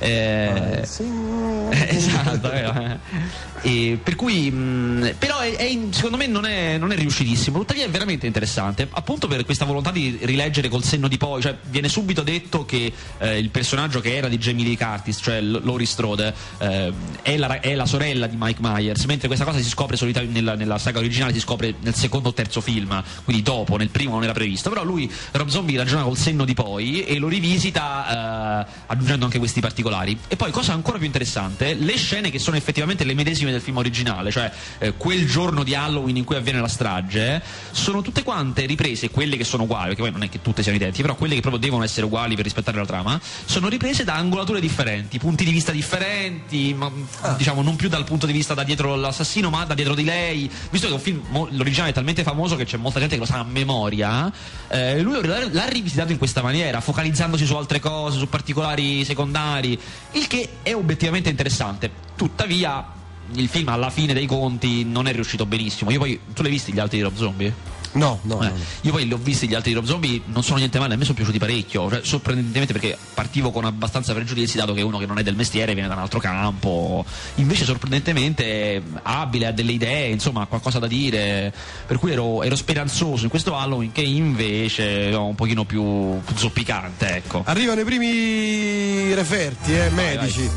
Eh, 0.00 0.86
esatto 1.88 2.50
eh. 2.52 3.98
Per 4.02 4.14
cui 4.14 4.50
mh, 4.50 5.14
però 5.18 5.40
è- 5.40 5.56
è 5.56 5.78
secondo 5.90 6.16
me 6.16 6.26
non 6.28 6.44
è, 6.46 6.78
non 6.78 6.92
è 6.92 6.96
riuscitissimo 6.96 7.58
tuttavia 7.58 7.84
è 7.84 7.90
veramente 7.90 8.26
interessante 8.26 8.86
appunto 8.88 9.26
per 9.26 9.44
questa 9.44 9.64
volontà 9.64 9.90
di 9.90 10.16
rileggere 10.22 10.68
col 10.68 10.84
senno 10.84 11.08
di 11.08 11.16
poi 11.16 11.42
cioè 11.42 11.56
viene 11.64 11.88
subito 11.88 12.22
detto 12.22 12.64
che 12.64 12.92
eh, 13.18 13.38
il 13.38 13.50
personaggio 13.50 14.00
che 14.00 14.14
era 14.14 14.28
di 14.28 14.38
Jamie 14.38 14.64
Lee 14.64 14.76
Curtis 14.76 15.18
cioè 15.20 15.40
Laurie 15.40 15.86
Strode 15.86 16.32
eh, 16.58 16.92
è, 17.22 17.36
la, 17.36 17.58
è 17.58 17.74
la 17.74 17.86
sorella 17.86 18.28
di 18.28 18.36
Mike 18.38 18.60
Myers 18.62 19.04
mentre 19.06 19.26
questa 19.26 19.44
cosa 19.44 19.58
si 19.58 19.68
scopre 19.68 19.96
solitamente 19.96 20.32
nella, 20.38 20.54
nella 20.54 20.78
saga 20.78 20.98
originale 21.00 21.32
si 21.32 21.40
scopre 21.40 21.74
nel 21.80 21.94
secondo 21.94 22.28
o 22.28 22.32
terzo 22.32 22.60
film 22.60 23.02
quindi 23.24 23.42
dopo 23.42 23.76
nel 23.76 23.88
primo 23.88 24.12
non 24.12 24.22
era 24.22 24.32
previsto 24.32 24.70
però 24.70 24.84
lui 24.84 25.10
Rob 25.32 25.48
Zombie 25.48 25.76
ragiona 25.76 26.04
col 26.04 26.16
senno 26.16 26.44
di 26.44 26.54
poi 26.54 27.04
e 27.04 27.18
lo 27.18 27.26
rivisita 27.26 28.64
eh, 28.64 28.72
aggiungendo 28.86 29.24
anche 29.24 29.38
questi 29.38 29.60
particolari 29.60 29.86
e 30.28 30.36
poi 30.36 30.50
cosa 30.50 30.72
ancora 30.72 30.98
più 30.98 31.06
interessante 31.06 31.74
le 31.74 31.96
scene 31.96 32.30
che 32.30 32.38
sono 32.38 32.56
effettivamente 32.56 33.04
le 33.04 33.14
medesime 33.14 33.50
del 33.50 33.60
film 33.60 33.76
originale 33.78 34.30
cioè 34.30 34.50
eh, 34.78 34.94
quel 34.94 35.26
giorno 35.26 35.62
di 35.62 35.74
Halloween 35.74 36.16
in 36.16 36.24
cui 36.24 36.36
avviene 36.36 36.60
la 36.60 36.68
strage 36.68 37.42
sono 37.70 38.02
tutte 38.02 38.22
quante 38.22 38.66
riprese 38.66 39.10
quelle 39.10 39.36
che 39.36 39.44
sono 39.44 39.64
uguali 39.64 39.88
perché 39.88 40.02
poi 40.02 40.12
non 40.12 40.22
è 40.22 40.28
che 40.28 40.42
tutte 40.42 40.62
siano 40.62 40.76
identiche 40.76 41.02
però 41.02 41.14
quelle 41.14 41.34
che 41.34 41.40
proprio 41.40 41.60
devono 41.60 41.84
essere 41.84 42.06
uguali 42.06 42.34
per 42.34 42.44
rispettare 42.44 42.76
la 42.76 42.86
trama 42.86 43.20
sono 43.44 43.68
riprese 43.68 44.04
da 44.04 44.14
angolature 44.14 44.60
differenti 44.60 45.18
punti 45.18 45.44
di 45.44 45.50
vista 45.50 45.72
differenti 45.72 46.74
ma, 46.74 46.90
diciamo 47.36 47.62
non 47.62 47.76
più 47.76 47.88
dal 47.88 48.04
punto 48.04 48.26
di 48.26 48.32
vista 48.32 48.54
da 48.54 48.62
dietro 48.62 48.96
l'assassino 48.96 49.50
ma 49.50 49.64
da 49.64 49.74
dietro 49.74 49.94
di 49.94 50.04
lei. 50.04 50.50
Visto 50.70 50.86
che 50.86 50.92
è 50.92 50.96
un 50.96 51.02
film 51.02 51.22
mo- 51.28 51.48
l'originale 51.50 51.90
è 51.90 51.92
talmente 51.92 52.22
famoso 52.22 52.56
che 52.56 52.64
c'è 52.64 52.76
molta 52.76 52.98
gente 52.98 53.14
che 53.14 53.20
lo 53.20 53.26
sa 53.26 53.38
a 53.38 53.44
memoria 53.44 54.32
eh, 54.68 55.00
lui 55.00 55.24
l'ha 55.26 55.48
l'ha 55.50 55.66
rivisitato 55.66 56.12
in 56.12 56.18
questa 56.18 56.42
maniera 56.42 56.80
focalizzandosi 56.80 57.46
su 57.46 57.54
altre 57.54 57.80
cose 57.80 58.18
su 58.18 58.28
particolari 58.28 59.04
secondari 59.04 59.77
il 60.12 60.26
che 60.26 60.48
è 60.62 60.74
obiettivamente 60.74 61.28
interessante. 61.28 61.90
Tuttavia 62.16 62.96
il 63.34 63.48
film 63.48 63.68
alla 63.68 63.90
fine 63.90 64.14
dei 64.14 64.26
conti 64.26 64.84
non 64.84 65.06
è 65.06 65.12
riuscito 65.12 65.44
benissimo 65.46 65.90
io 65.90 65.98
poi 65.98 66.18
tu 66.34 66.42
l'hai 66.42 66.50
visti 66.50 66.72
gli 66.72 66.78
altri 66.78 66.98
di 66.98 67.02
Rob 67.04 67.14
Zombie? 67.16 67.76
No, 67.90 68.18
no, 68.24 68.42
Eh, 68.42 68.48
no. 68.48 68.54
io 68.82 68.92
poi 68.92 69.06
li 69.06 69.12
ho 69.14 69.16
visti 69.16 69.48
gli 69.48 69.54
altri 69.54 69.70
di 69.70 69.76
Rob 69.76 69.86
Zombie, 69.86 70.20
non 70.26 70.42
sono 70.42 70.58
niente 70.58 70.78
male, 70.78 70.92
a 70.92 70.96
me 70.98 71.04
sono 71.04 71.16
piaciuti 71.16 71.38
parecchio, 71.38 71.88
cioè, 71.88 72.00
sorprendentemente 72.04 72.74
perché 72.74 72.98
partivo 73.14 73.50
con 73.50 73.64
abbastanza 73.64 74.12
pregiudizi 74.12 74.58
dato 74.58 74.74
che 74.74 74.82
uno 74.82 74.98
che 74.98 75.06
non 75.06 75.18
è 75.18 75.22
del 75.22 75.34
mestiere 75.34 75.72
viene 75.72 75.88
da 75.88 75.94
un 75.94 76.00
altro 76.00 76.20
campo, 76.20 77.02
invece 77.36 77.64
sorprendentemente 77.64 78.82
abile, 79.04 79.46
ha 79.46 79.52
delle 79.52 79.72
idee, 79.72 80.08
insomma 80.10 80.42
ha 80.42 80.46
qualcosa 80.46 80.78
da 80.78 80.86
dire, 80.86 81.50
per 81.86 81.98
cui 81.98 82.12
ero, 82.12 82.42
ero 82.42 82.56
speranzoso 82.56 83.24
in 83.24 83.30
questo 83.30 83.56
Halloween 83.56 83.90
che 83.90 84.02
invece 84.02 85.08
è 85.08 85.16
un 85.16 85.34
pochino 85.34 85.64
più, 85.64 86.20
più 86.26 86.36
zoppicante, 86.36 87.16
ecco. 87.16 87.42
Arrivano 87.46 87.80
i 87.80 87.84
primi 87.84 89.14
referti, 89.14 89.72
eh, 89.74 89.88
medici. 89.90 90.48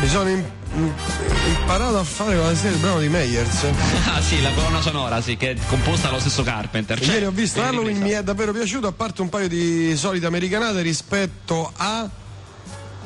Mi 0.00 0.08
sono 0.08 0.28
im- 0.28 0.36
im- 0.38 0.44
imparato 0.74 1.98
a 1.98 2.04
fare 2.04 2.36
con 2.36 2.46
la 2.46 2.54
serie 2.54 2.76
il 2.76 2.80
brano 2.80 3.00
di 3.00 3.08
Meyers. 3.08 3.64
ah 4.06 4.20
sì, 4.20 4.40
la 4.42 4.50
colonna 4.52 4.80
sonora, 4.80 5.20
sì, 5.20 5.36
che 5.36 5.52
è 5.52 5.56
composta 5.68 6.08
dallo 6.08 6.20
stesso 6.20 6.42
Carpenter. 6.42 7.00
Cioè, 7.00 7.14
Ieri 7.14 7.26
ho 7.26 7.30
visto 7.30 7.60
Halloween, 7.62 7.94
ripresa. 7.94 8.04
mi 8.04 8.10
è 8.10 8.22
davvero 8.22 8.52
piaciuto, 8.52 8.86
a 8.86 8.92
parte 8.92 9.22
un 9.22 9.28
paio 9.28 9.48
di 9.48 9.96
solite 9.96 10.26
americanate 10.26 10.82
rispetto 10.82 11.72
a 11.76 12.08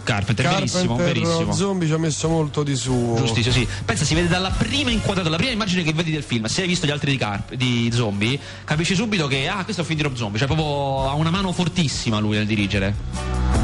Carpenter, 0.03 0.49
verissimo, 0.49 0.97
Carpenter 0.97 1.23
verissimo. 1.23 1.53
Zombie 1.53 1.87
ci 1.87 1.95
ha 1.95 1.99
messo 1.99 2.29
molto 2.29 2.63
di 2.63 2.75
suo. 2.75 3.17
Giustissimo, 3.17 3.55
sì. 3.55 3.67
Pensa, 3.85 4.05
si 4.05 4.15
vede 4.15 4.29
dalla 4.29 4.51
prima 4.51 4.91
inquadratura, 4.91 5.25
dalla 5.25 5.37
prima 5.37 5.53
immagine 5.53 5.83
che 5.83 5.93
vedi 5.93 6.11
del 6.11 6.23
film. 6.23 6.47
Se 6.47 6.63
hai 6.63 6.69
visto 6.69 6.87
gli 6.87 6.91
altri 6.91 7.13
di, 7.13 7.17
Carp- 7.17 7.55
di 7.55 7.91
zombie, 7.93 8.39
capisci 8.65 8.95
subito 8.95 9.27
che 9.27 9.49
ah, 9.49 9.63
questo 9.65 9.83
è 9.83 9.85
un 9.85 9.87
film 9.87 9.99
di 9.99 10.05
Rob 10.05 10.15
Zombie. 10.15 10.39
Cioè, 10.39 10.49
proprio 10.49 11.09
ha 11.09 11.15
una 11.15 11.31
mano 11.31 11.53
fortissima 11.53 12.19
lui 12.19 12.37
nel 12.37 12.47
dirigere. 12.47 13.62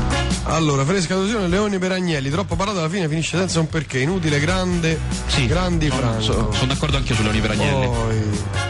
Allora, 0.51 0.83
fresca 0.85 1.15
delusione, 1.15 1.47
Leoni 1.47 1.79
per 1.79 1.93
Agnelli, 1.93 2.31
troppo 2.31 2.57
parlato 2.57 2.79
alla 2.79 2.89
fine 2.89 3.07
finisce 3.09 3.37
senza 3.37 3.61
un 3.61 3.69
perché, 3.69 3.99
inutile, 3.99 4.41
grande, 4.41 4.99
Sì, 5.27 5.47
grandi 5.47 5.89
sono, 5.89 6.01
Franco. 6.01 6.21
sono- 6.23 6.53
sono 6.53 6.67
d'accordo 6.73 6.97
anche 6.97 7.15
su 7.15 7.23
Leoni 7.23 7.41
Peragnelli. 7.41 7.87
Poi... 7.87 8.68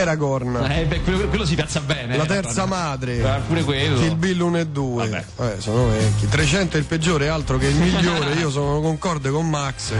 Aragorn, 0.00 0.56
Eh, 0.70 0.84
beh, 0.84 1.00
quello, 1.02 1.28
quello 1.28 1.44
si 1.44 1.54
piazza 1.54 1.80
bene. 1.80 2.16
la 2.16 2.24
eh, 2.24 2.26
terza 2.26 2.66
madre, 2.66 3.18
Eh, 3.18 3.40
pure 3.46 3.62
quello. 3.62 3.98
Kill 4.00 4.16
Bill 4.16 4.40
1 4.40 4.58
e 4.58 4.66
2. 4.66 5.08
Vabbè. 5.08 5.54
Eh, 5.56 5.60
sono 5.60 5.88
vecchi. 5.88 6.28
300 6.28 6.76
è 6.76 6.80
il 6.80 6.86
peggiore, 6.86 7.28
altro 7.28 7.58
che 7.58 7.66
il 7.66 7.74
migliore. 7.76 8.32
Io 8.40 8.50
sono 8.50 8.80
concorde 8.80 9.30
con 9.30 9.48
Max. 9.48 9.90
Eh, 9.92 9.94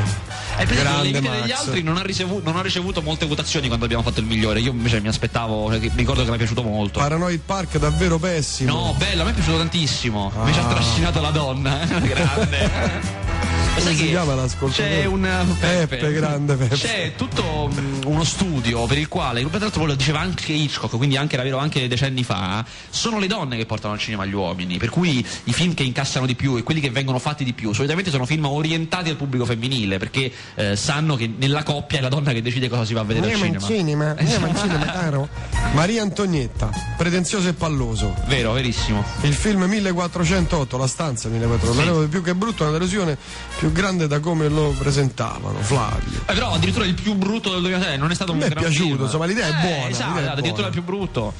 per 0.64 0.70
esempio, 0.70 0.82
Grande 0.82 1.02
vite 1.08 1.20
degli 1.20 1.48
Max. 1.50 1.52
altri 1.58 1.82
non 1.82 1.96
ha, 1.96 2.02
ricevuto, 2.02 2.42
non 2.50 2.56
ha 2.58 2.62
ricevuto 2.62 3.02
molte 3.02 3.26
votazioni 3.26 3.66
quando 3.66 3.84
abbiamo 3.84 4.02
fatto 4.02 4.20
il 4.20 4.26
migliore. 4.26 4.60
Io 4.60 4.70
invece 4.72 5.00
mi 5.00 5.08
aspettavo, 5.08 5.70
cioè, 5.70 5.90
ricordo 5.94 6.22
che 6.22 6.28
mi 6.28 6.34
è 6.34 6.38
piaciuto 6.38 6.62
molto. 6.62 6.98
Paranoid 7.00 7.40
Park 7.44 7.78
davvero 7.78 8.18
pessimo. 8.18 8.72
No, 8.72 8.94
bello, 8.96 9.22
a 9.22 9.24
me 9.24 9.30
è 9.30 9.34
piaciuto 9.34 9.58
tantissimo. 9.58 10.32
Mi 10.44 10.52
ci 10.52 10.58
ha 10.58 10.66
Ah. 10.66 10.72
trascinato 10.72 11.20
la 11.20 11.30
donna. 11.30 11.78
Grande. 12.00 13.14
Come 13.76 13.94
si 13.94 14.06
chiama 14.08 14.34
l'ascoltatore? 14.34 14.88
C'è 14.88 15.04
un 15.04 15.54
Peppe, 15.60 16.12
grande 16.12 16.54
Peppe. 16.56 16.74
C'è 16.76 17.12
tutto 17.16 17.70
mm, 17.72 18.02
uno 18.06 18.24
studio 18.24 18.86
per 18.86 18.96
il 18.98 19.06
quale, 19.08 19.44
tra 19.48 19.58
l'altro 19.58 19.84
lo 19.84 19.94
diceva 19.94 20.20
anche 20.20 20.52
Hitchcock, 20.52 20.96
quindi 20.96 21.16
anche 21.16 21.34
era 21.34 21.42
vero 21.44 21.58
anche 21.58 21.86
decenni 21.86 22.24
fa, 22.24 22.64
sono 22.88 23.18
le 23.18 23.26
donne 23.26 23.56
che 23.56 23.66
portano 23.66 23.92
al 23.92 24.00
cinema 24.00 24.24
gli 24.24 24.32
uomini, 24.32 24.78
per 24.78 24.88
cui 24.88 25.24
i 25.44 25.52
film 25.52 25.74
che 25.74 25.82
incassano 25.82 26.24
di 26.26 26.34
più 26.34 26.56
e 26.56 26.62
quelli 26.62 26.80
che 26.80 26.90
vengono 26.90 27.18
fatti 27.18 27.44
di 27.44 27.52
più, 27.52 27.72
solitamente 27.72 28.10
sono 28.10 28.24
film 28.24 28.46
orientati 28.46 29.10
al 29.10 29.16
pubblico 29.16 29.44
femminile, 29.44 29.98
perché 29.98 30.32
eh, 30.54 30.74
sanno 30.74 31.14
che 31.14 31.30
nella 31.36 31.62
coppia 31.62 31.98
è 31.98 32.00
la 32.00 32.08
donna 32.08 32.32
che 32.32 32.40
decide 32.42 32.68
cosa 32.68 32.84
si 32.84 32.94
va 32.94 33.00
a 33.00 33.04
vedere 33.04 33.26
al 33.26 33.32
Andiamo 33.32 33.54
in 33.54 33.60
cinema. 33.60 33.80
cinema, 33.80 34.14
andiamo 34.18 34.46
in 34.46 34.56
cinema, 34.56 34.84
caro. 34.86 35.28
Maria 35.74 36.02
Antonietta, 36.02 36.70
pretenzioso 36.96 37.48
e 37.48 37.52
palloso. 37.52 38.14
Vero, 38.26 38.52
verissimo. 38.52 39.04
Il 39.22 39.34
film 39.34 39.62
1408, 39.64 40.76
la 40.78 40.86
stanza 40.86 41.28
1408, 41.28 42.02
Sì. 42.02 42.08
più 42.08 42.22
che 42.22 42.34
brutto, 42.34 42.62
una 42.62 42.72
delusione 42.72 43.16
più 43.58 43.65
grande 43.72 44.06
da 44.06 44.20
come 44.20 44.48
lo 44.48 44.74
presentavano, 44.78 45.58
Flavio. 45.60 46.20
Eh, 46.26 46.34
però 46.34 46.52
addirittura 46.52 46.84
il 46.84 46.94
più 46.94 47.14
brutto 47.14 47.50
del 47.50 47.60
2006 47.60 47.98
non 47.98 48.10
è 48.10 48.14
stato 48.14 48.32
un 48.32 48.38
me 48.38 48.46
è 48.46 48.48
gran 48.50 48.62
piaciuto, 48.64 48.88
film. 48.90 49.02
insomma, 49.04 49.24
l'idea 49.26 49.46
è 49.46 49.50
Eh, 49.50 49.68
buona, 49.68 49.88
Esatto, 49.88 50.14
l'idea 50.14 50.28
è 50.28 50.32
addirittura 50.32 50.52
buona. 50.52 50.66
il 50.68 50.72
più 50.72 50.82
brutto. 50.82 51.32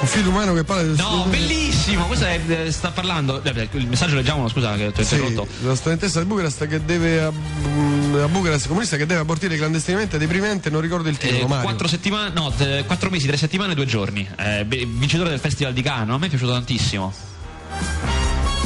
Un 0.00 0.08
film 0.08 0.26
umano 0.28 0.52
che 0.52 0.64
parla 0.64 0.82
del 0.82 0.96
No, 0.96 1.24
bellissimo! 1.30 2.06
Questo 2.06 2.24
è, 2.24 2.40
eh, 2.48 2.72
sta 2.72 2.90
parlando. 2.90 3.40
eh, 3.42 3.68
Il 3.72 3.86
messaggio 3.86 4.16
leggiamolo, 4.16 4.48
scusa 4.48 4.74
che 4.74 4.90
ti 4.90 5.00
ho 5.00 5.04
Sì, 5.04 5.14
interrotto. 5.14 5.46
la 5.64 5.76
studentessa 5.76 6.18
di 6.18 6.26
Bucarest 6.26 6.66
che 6.66 6.84
deve 6.84 7.20
a, 7.22 7.26
a 7.28 8.28
Bucarest 8.28 8.66
comunista 8.66 8.96
che 8.96 9.06
deve 9.06 9.20
abortire 9.20 9.56
clandestinamente 9.56 10.18
deprimente, 10.18 10.70
non 10.70 10.80
ricordo 10.80 11.08
il 11.08 11.16
titolo, 11.18 11.44
Eh, 11.44 11.46
Mario. 11.46 11.62
quattro 11.64 11.86
settimane, 11.86 12.30
no, 12.34 12.50
t- 12.50 12.84
quattro 12.84 13.10
mesi, 13.10 13.28
tre 13.28 13.36
settimane 13.36 13.72
e 13.72 13.74
due 13.76 13.86
giorni. 13.86 14.28
Eh, 14.38 14.64
vincitore 14.64 15.30
del 15.30 15.38
Festival 15.38 15.72
di 15.72 15.82
Cannes, 15.82 16.14
a 16.14 16.18
me 16.18 16.26
è 16.26 16.28
piaciuto 16.28 16.50
tantissimo. 16.52 17.12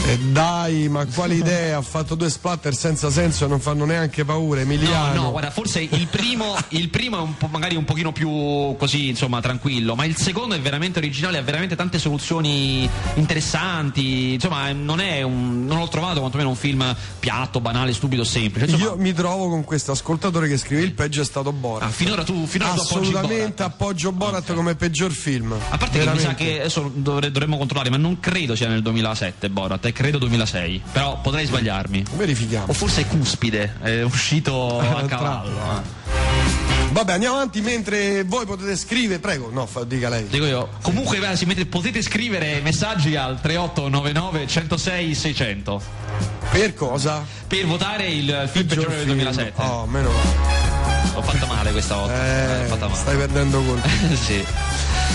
E 0.08 0.18
dai, 0.18 0.88
ma 0.88 1.04
quale 1.06 1.34
idea? 1.46 1.78
Ha 1.78 1.82
fatto 1.82 2.14
due 2.14 2.30
splatter 2.30 2.74
senza 2.76 3.10
senso 3.10 3.44
e 3.44 3.48
non 3.48 3.58
fanno 3.58 3.84
neanche 3.84 4.24
paura, 4.24 4.62
No, 4.62 4.70
Emiliano. 4.70 5.20
no, 5.22 5.30
guarda, 5.32 5.50
forse 5.50 5.80
il 5.80 6.06
primo, 6.06 6.54
il 6.68 6.90
primo 6.90 7.18
è 7.18 7.20
un 7.20 7.36
po', 7.36 7.48
magari 7.48 7.74
un 7.74 7.84
pochino 7.84 8.12
più 8.12 8.76
così, 8.78 9.08
insomma, 9.08 9.40
tranquillo, 9.40 9.96
ma 9.96 10.04
il 10.04 10.14
secondo 10.16 10.54
è 10.54 10.60
veramente 10.60 10.98
originale, 11.00 11.38
ha 11.38 11.42
veramente 11.42 11.74
tante 11.74 11.98
soluzioni 11.98 12.88
interessanti. 13.14 14.34
Insomma, 14.34 14.70
non 14.72 15.00
è 15.00 15.22
un. 15.22 15.64
non 15.66 15.78
l'ho 15.78 15.88
trovato 15.88 16.20
quantomeno 16.20 16.50
un 16.50 16.56
film 16.56 16.94
piatto, 17.18 17.60
banale, 17.60 17.92
stupido, 17.92 18.22
semplice. 18.22 18.66
Insomma, 18.70 18.84
Io 18.92 18.96
mi 18.96 19.12
trovo 19.12 19.48
con 19.48 19.64
questo 19.64 19.90
ascoltatore 19.90 20.46
che 20.46 20.56
scrive 20.56 20.82
il 20.82 20.92
peggio 20.92 21.20
è 21.20 21.24
stato 21.24 21.48
ah, 21.48 21.52
Borat. 21.52 21.90
finora 21.90 22.22
tu, 22.22 22.46
finora 22.46 22.72
tu 22.74 22.80
appoggi 22.80 22.92
Assolutamente 23.08 23.54
Borat. 23.56 23.60
appoggio 23.60 24.12
Borat 24.12 24.54
come 24.54 24.74
peggior 24.76 25.10
film. 25.10 25.52
A 25.52 25.76
parte 25.76 25.98
che 25.98 26.04
mi 26.04 26.04
sa 26.04 26.10
Veramente. 26.12 26.44
che 26.44 26.60
adesso 26.60 26.90
dovre- 26.94 27.32
dovremmo 27.32 27.56
controllare, 27.58 27.90
ma 27.90 27.96
non 27.96 28.20
credo 28.20 28.54
sia 28.54 28.68
nel 28.68 28.82
2007 28.82 29.50
Borat, 29.50 29.84
è 29.84 29.92
credo 29.96 30.18
2006. 30.18 30.82
Però 30.92 31.18
potrei 31.22 31.46
sbagliarmi. 31.46 32.04
Verifichiamo. 32.16 32.66
O 32.68 32.72
forse 32.74 33.00
è 33.00 33.06
cuspide, 33.06 33.76
è 33.80 34.02
uscito 34.02 34.78
a 34.78 35.02
cavallo. 35.06 35.56
eh. 35.58 36.04
Vabbè, 36.92 37.12
andiamo 37.12 37.36
avanti 37.36 37.60
mentre 37.62 38.24
voi 38.24 38.44
potete 38.46 38.76
scrivere. 38.76 39.18
Prego, 39.20 39.48
no, 39.50 39.66
fa- 39.66 39.84
dica 39.84 40.08
lei. 40.08 40.26
Dico 40.28 40.44
io, 40.46 40.68
comunque 40.82 41.18
beh, 41.18 41.34
si 41.36 41.44
mette- 41.46 41.66
potete 41.66 42.02
scrivere 42.02 42.60
messaggi 42.60 43.16
al 43.16 43.40
3899 43.40 44.46
106 44.46 45.14
600 45.14 45.82
Per 46.50 46.74
cosa? 46.74 47.24
per 47.46 47.66
votare 47.66 48.06
il 48.08 48.48
film 48.50 48.66
Peggior 48.66 48.86
peggiore 48.86 48.96
del 48.96 49.04
film. 49.04 49.16
2007. 49.18 49.62
Oh, 49.62 49.86
meno 49.86 50.10
male. 50.10 51.14
Ho 51.14 51.22
fatto 51.22 51.46
male 51.46 51.72
questa 51.72 51.94
volta. 51.96 52.14
Eh, 52.14 52.64
fatta 52.66 52.86
male. 52.88 52.98
stai 53.00 53.16
perdendo 53.16 53.62
colpo. 53.62 53.88
sì. 54.14 54.44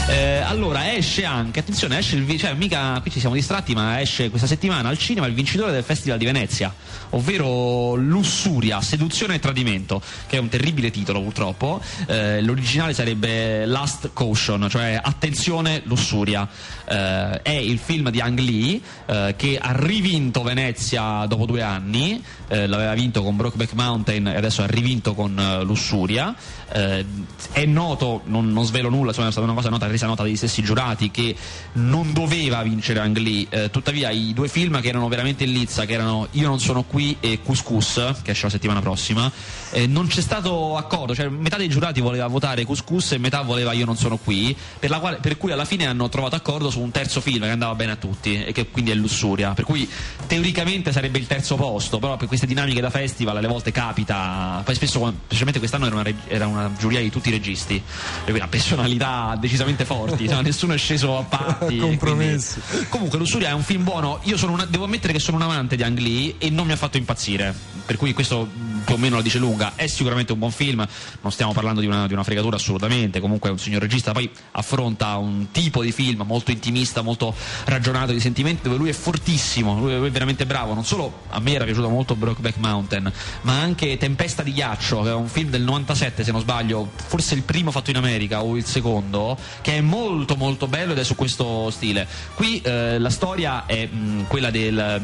Eh, 0.07 0.39
allora 0.39 0.93
esce 0.93 1.23
anche, 1.23 1.61
attenzione, 1.61 1.97
esce 1.97 2.17
il 2.17 2.39
cioè 2.39 2.53
mica 2.53 2.99
qui 3.01 3.11
ci 3.11 3.19
siamo 3.19 3.35
distratti, 3.35 3.73
ma 3.73 4.01
esce 4.01 4.29
questa 4.29 4.47
settimana 4.47 4.89
al 4.89 4.97
cinema 4.97 5.25
il 5.27 5.33
vincitore 5.33 5.71
del 5.71 5.83
Festival 5.83 6.17
di 6.17 6.25
Venezia, 6.25 6.73
ovvero 7.11 7.95
Lussuria, 7.95 8.81
seduzione 8.81 9.35
e 9.35 9.39
tradimento, 9.39 10.01
che 10.27 10.35
è 10.35 10.39
un 10.39 10.49
terribile 10.49 10.91
titolo 10.91 11.21
purtroppo. 11.21 11.81
Eh, 12.07 12.41
l'originale 12.41 12.93
sarebbe 12.93 13.65
Last 13.65 14.11
Caution, 14.13 14.67
cioè 14.69 14.99
attenzione 15.01 15.81
lussuria. 15.85 16.47
Eh, 16.85 17.41
è 17.41 17.51
il 17.51 17.77
film 17.77 18.09
di 18.09 18.19
Ang 18.19 18.39
Lee 18.39 18.81
eh, 19.05 19.35
che 19.37 19.57
ha 19.61 19.71
rivinto 19.73 20.43
Venezia 20.43 21.25
dopo 21.25 21.45
due 21.45 21.61
anni, 21.61 22.21
eh, 22.49 22.67
l'aveva 22.67 22.93
vinto 22.93 23.23
con 23.23 23.37
Brokeback 23.37 23.73
Mountain 23.73 24.27
e 24.27 24.35
adesso 24.35 24.61
ha 24.61 24.67
rivinto 24.67 25.13
con 25.13 25.39
eh, 25.39 25.63
Lussuria. 25.63 26.35
È 26.71 27.65
noto, 27.65 28.21
non, 28.25 28.53
non 28.53 28.63
svelo 28.63 28.89
nulla, 28.89 29.09
insomma, 29.09 29.27
è 29.27 29.31
stata 29.31 29.45
una 29.45 29.55
cosa 29.55 29.67
nota, 29.67 29.87
resa 29.91 30.07
nota 30.07 30.23
dagli 30.23 30.35
stessi 30.35 30.63
giurati, 30.63 31.11
che 31.11 31.35
non 31.73 32.13
doveva 32.13 32.61
vincere 32.63 32.99
Ang 32.99 33.17
Lee. 33.17 33.47
Eh, 33.49 33.69
tuttavia, 33.69 34.09
i 34.09 34.33
due 34.33 34.47
film 34.47 34.81
che 34.81 34.87
erano 34.87 35.07
veramente 35.07 35.43
in 35.43 35.51
lizza, 35.51 35.85
che 35.85 35.93
erano 35.93 36.27
Io 36.31 36.47
non 36.47 36.59
sono 36.59 36.83
qui 36.83 37.17
e 37.19 37.41
Couscous, 37.43 38.21
che 38.23 38.31
esce 38.31 38.45
la 38.45 38.51
settimana 38.51 38.81
prossima, 38.81 39.31
eh, 39.71 39.87
non 39.87 40.07
c'è 40.07 40.21
stato 40.21 40.77
accordo, 40.77 41.13
cioè 41.15 41.27
metà 41.27 41.57
dei 41.57 41.69
giurati 41.69 42.01
voleva 42.01 42.27
votare 42.27 42.65
Couscous 42.65 43.13
e 43.13 43.17
metà 43.17 43.41
voleva 43.41 43.73
Io 43.73 43.85
non 43.85 43.97
sono 43.97 44.17
qui, 44.17 44.55
per, 44.79 44.89
quale- 44.99 45.17
per 45.17 45.37
cui 45.37 45.51
alla 45.51 45.65
fine 45.65 45.85
hanno 45.85 46.09
trovato 46.09 46.35
accordo 46.35 46.69
su 46.69 46.79
un 46.81 46.91
terzo 46.91 47.21
film 47.21 47.43
che 47.43 47.49
andava 47.49 47.75
bene 47.75 47.93
a 47.93 47.95
tutti 47.95 48.43
e 48.43 48.51
che 48.51 48.67
quindi 48.67 48.91
è 48.91 48.95
Lussuria. 48.95 49.53
Per 49.53 49.65
cui 49.65 49.87
teoricamente 50.27 50.91
sarebbe 50.91 51.17
il 51.17 51.27
terzo 51.27 51.55
posto, 51.55 51.99
però 51.99 52.17
per 52.17 52.27
queste 52.27 52.45
dinamiche 52.45 52.81
da 52.81 52.89
festival 52.89 53.37
alle 53.37 53.47
volte 53.47 53.71
capita, 53.71 54.61
poi 54.63 54.75
spesso, 54.75 55.13
specialmente 55.23 55.59
quest'anno 55.59 55.85
era 55.85 55.95
una, 55.95 56.11
era 56.27 56.47
una 56.47 56.71
giuria 56.77 56.99
di 56.99 57.09
tutti 57.09 57.29
i 57.29 57.31
registi, 57.31 57.81
per 58.23 58.31
cui 58.31 58.39
una 58.39 58.47
personalità 58.47 59.37
decisamente 59.39 59.80
forti, 59.85 60.23
insomma, 60.23 60.41
nessuno 60.41 60.73
è 60.73 60.77
sceso 60.77 61.17
a 61.17 61.23
patti. 61.23 61.77
Compromessi. 61.79 62.59
quindi- 62.67 62.87
Comunque 62.89 63.17
Lussuria 63.17 63.49
è 63.49 63.53
un 63.53 63.63
film 63.63 63.83
buono, 63.83 64.19
io 64.23 64.37
sono 64.37 64.53
una- 64.53 64.65
devo 64.65 64.85
ammettere 64.85 65.13
che 65.13 65.19
sono 65.19 65.37
un 65.37 65.43
amante 65.43 65.75
di 65.75 65.83
Ang 65.83 65.97
Lee 65.99 66.35
e 66.37 66.49
non 66.49 66.65
mi 66.65 66.71
ha 66.73 66.77
fatto 66.77 66.97
impazzire, 66.97 67.53
per 67.85 67.97
cui 67.97 68.13
questo 68.13 68.47
più 68.83 68.95
o 68.95 68.97
meno 68.97 69.15
la 69.17 69.21
dice 69.21 69.37
lunga, 69.37 69.73
è 69.75 69.85
sicuramente 69.87 70.31
un 70.31 70.39
buon 70.39 70.51
film, 70.51 70.85
non 71.21 71.31
stiamo 71.31 71.53
parlando 71.53 71.81
di 71.81 71.87
una, 71.87 72.07
di 72.07 72.13
una 72.13 72.23
fregatura 72.23 72.55
assolutamente, 72.55 73.19
comunque 73.19 73.49
è 73.49 73.51
un 73.51 73.59
signor 73.59 73.81
regista, 73.81 74.11
poi 74.11 74.29
affronta 74.53 75.17
un 75.17 75.51
tipo 75.51 75.83
di 75.83 75.91
film 75.91 76.23
molto 76.25 76.49
intimista, 76.51 77.01
molto 77.01 77.33
ragionato 77.65 78.11
di 78.11 78.19
sentimenti, 78.19 78.63
dove 78.63 78.77
lui 78.77 78.89
è 78.89 78.93
fortissimo, 78.93 79.77
lui, 79.79 79.95
lui 79.95 80.07
è 80.07 80.11
veramente 80.11 80.45
bravo, 80.47 80.73
non 80.73 80.83
solo 80.83 81.21
a 81.29 81.39
me 81.39 81.53
era 81.53 81.63
piaciuto 81.65 81.89
molto 81.89 82.15
Brokeback 82.15 82.57
Mountain, 82.57 83.11
ma 83.41 83.59
anche 83.59 83.97
Tempesta 83.97 84.41
di 84.41 84.51
ghiaccio, 84.53 85.01
che 85.03 85.09
è 85.09 85.13
un 85.13 85.27
film 85.27 85.49
del 85.49 85.61
97 85.61 86.23
se 86.23 86.31
non 86.31 86.41
sbaglio, 86.41 86.89
forse 86.95 87.35
il 87.35 87.43
primo 87.43 87.69
fatto 87.71 87.91
in 87.91 87.97
America 87.97 88.41
o 88.43 88.57
il 88.57 88.65
secondo, 88.65 89.37
che 89.61 89.70
è 89.75 89.81
molto 89.81 90.35
molto 90.35 90.67
bello 90.67 90.91
ed 90.91 90.99
è 90.99 91.03
su 91.03 91.15
questo 91.15 91.69
stile. 91.69 92.07
Qui 92.35 92.61
eh, 92.61 92.99
la 92.99 93.09
storia 93.09 93.65
è 93.65 93.87
mh, 93.87 94.27
quella 94.27 94.51
del 94.51 95.01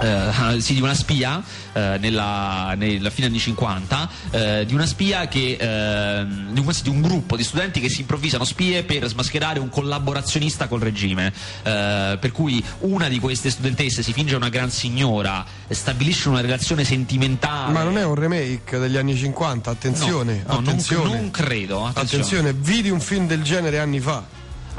eh, 0.00 0.56
sì, 0.60 0.74
di 0.74 0.80
una 0.80 0.94
spia 0.94 1.42
eh, 1.72 1.96
nella, 1.98 2.74
nella 2.76 3.10
fine 3.10 3.26
anni 3.26 3.38
50 3.38 4.08
eh, 4.30 4.64
di 4.66 4.74
una 4.74 4.86
spia 4.86 5.28
che 5.28 5.56
eh, 5.58 6.26
di, 6.26 6.60
un, 6.60 6.72
di 6.82 6.88
un 6.88 7.00
gruppo 7.00 7.36
di 7.36 7.44
studenti 7.44 7.80
che 7.80 7.88
si 7.88 8.00
improvvisano 8.00 8.44
spie 8.44 8.84
per 8.84 9.06
smascherare 9.06 9.58
un 9.58 9.68
collaborazionista 9.68 10.68
col 10.68 10.80
regime 10.80 11.32
per 11.62 12.32
cui 12.32 12.62
una 12.80 13.08
di 13.08 13.18
queste 13.18 13.50
studentesse 13.50 14.02
si 14.02 14.12
finge 14.12 14.34
una 14.36 14.48
gran 14.48 14.70
signora 14.70 15.44
stabilisce 15.68 16.28
una 16.28 16.40
relazione 16.40 16.84
sentimentale 16.84 17.72
Ma 17.72 17.82
non 17.82 17.98
è 17.98 18.04
un 18.04 18.14
remake 18.14 18.78
degli 18.78 18.96
anni 18.96 19.16
50, 19.16 19.70
attenzione, 19.70 20.42
No, 20.46 20.54
no, 20.54 20.60
non- 20.60 20.68
attenzione. 20.68 21.10
non 21.14 21.30
credo, 21.30 21.84
attenzione. 21.86 22.24
attenzione, 22.24 22.52
vidi 22.52 22.90
un 22.90 23.00
film 23.00 23.26
del 23.26 23.42
genere 23.42 23.78
anni 23.78 24.00
fa. 24.00 24.24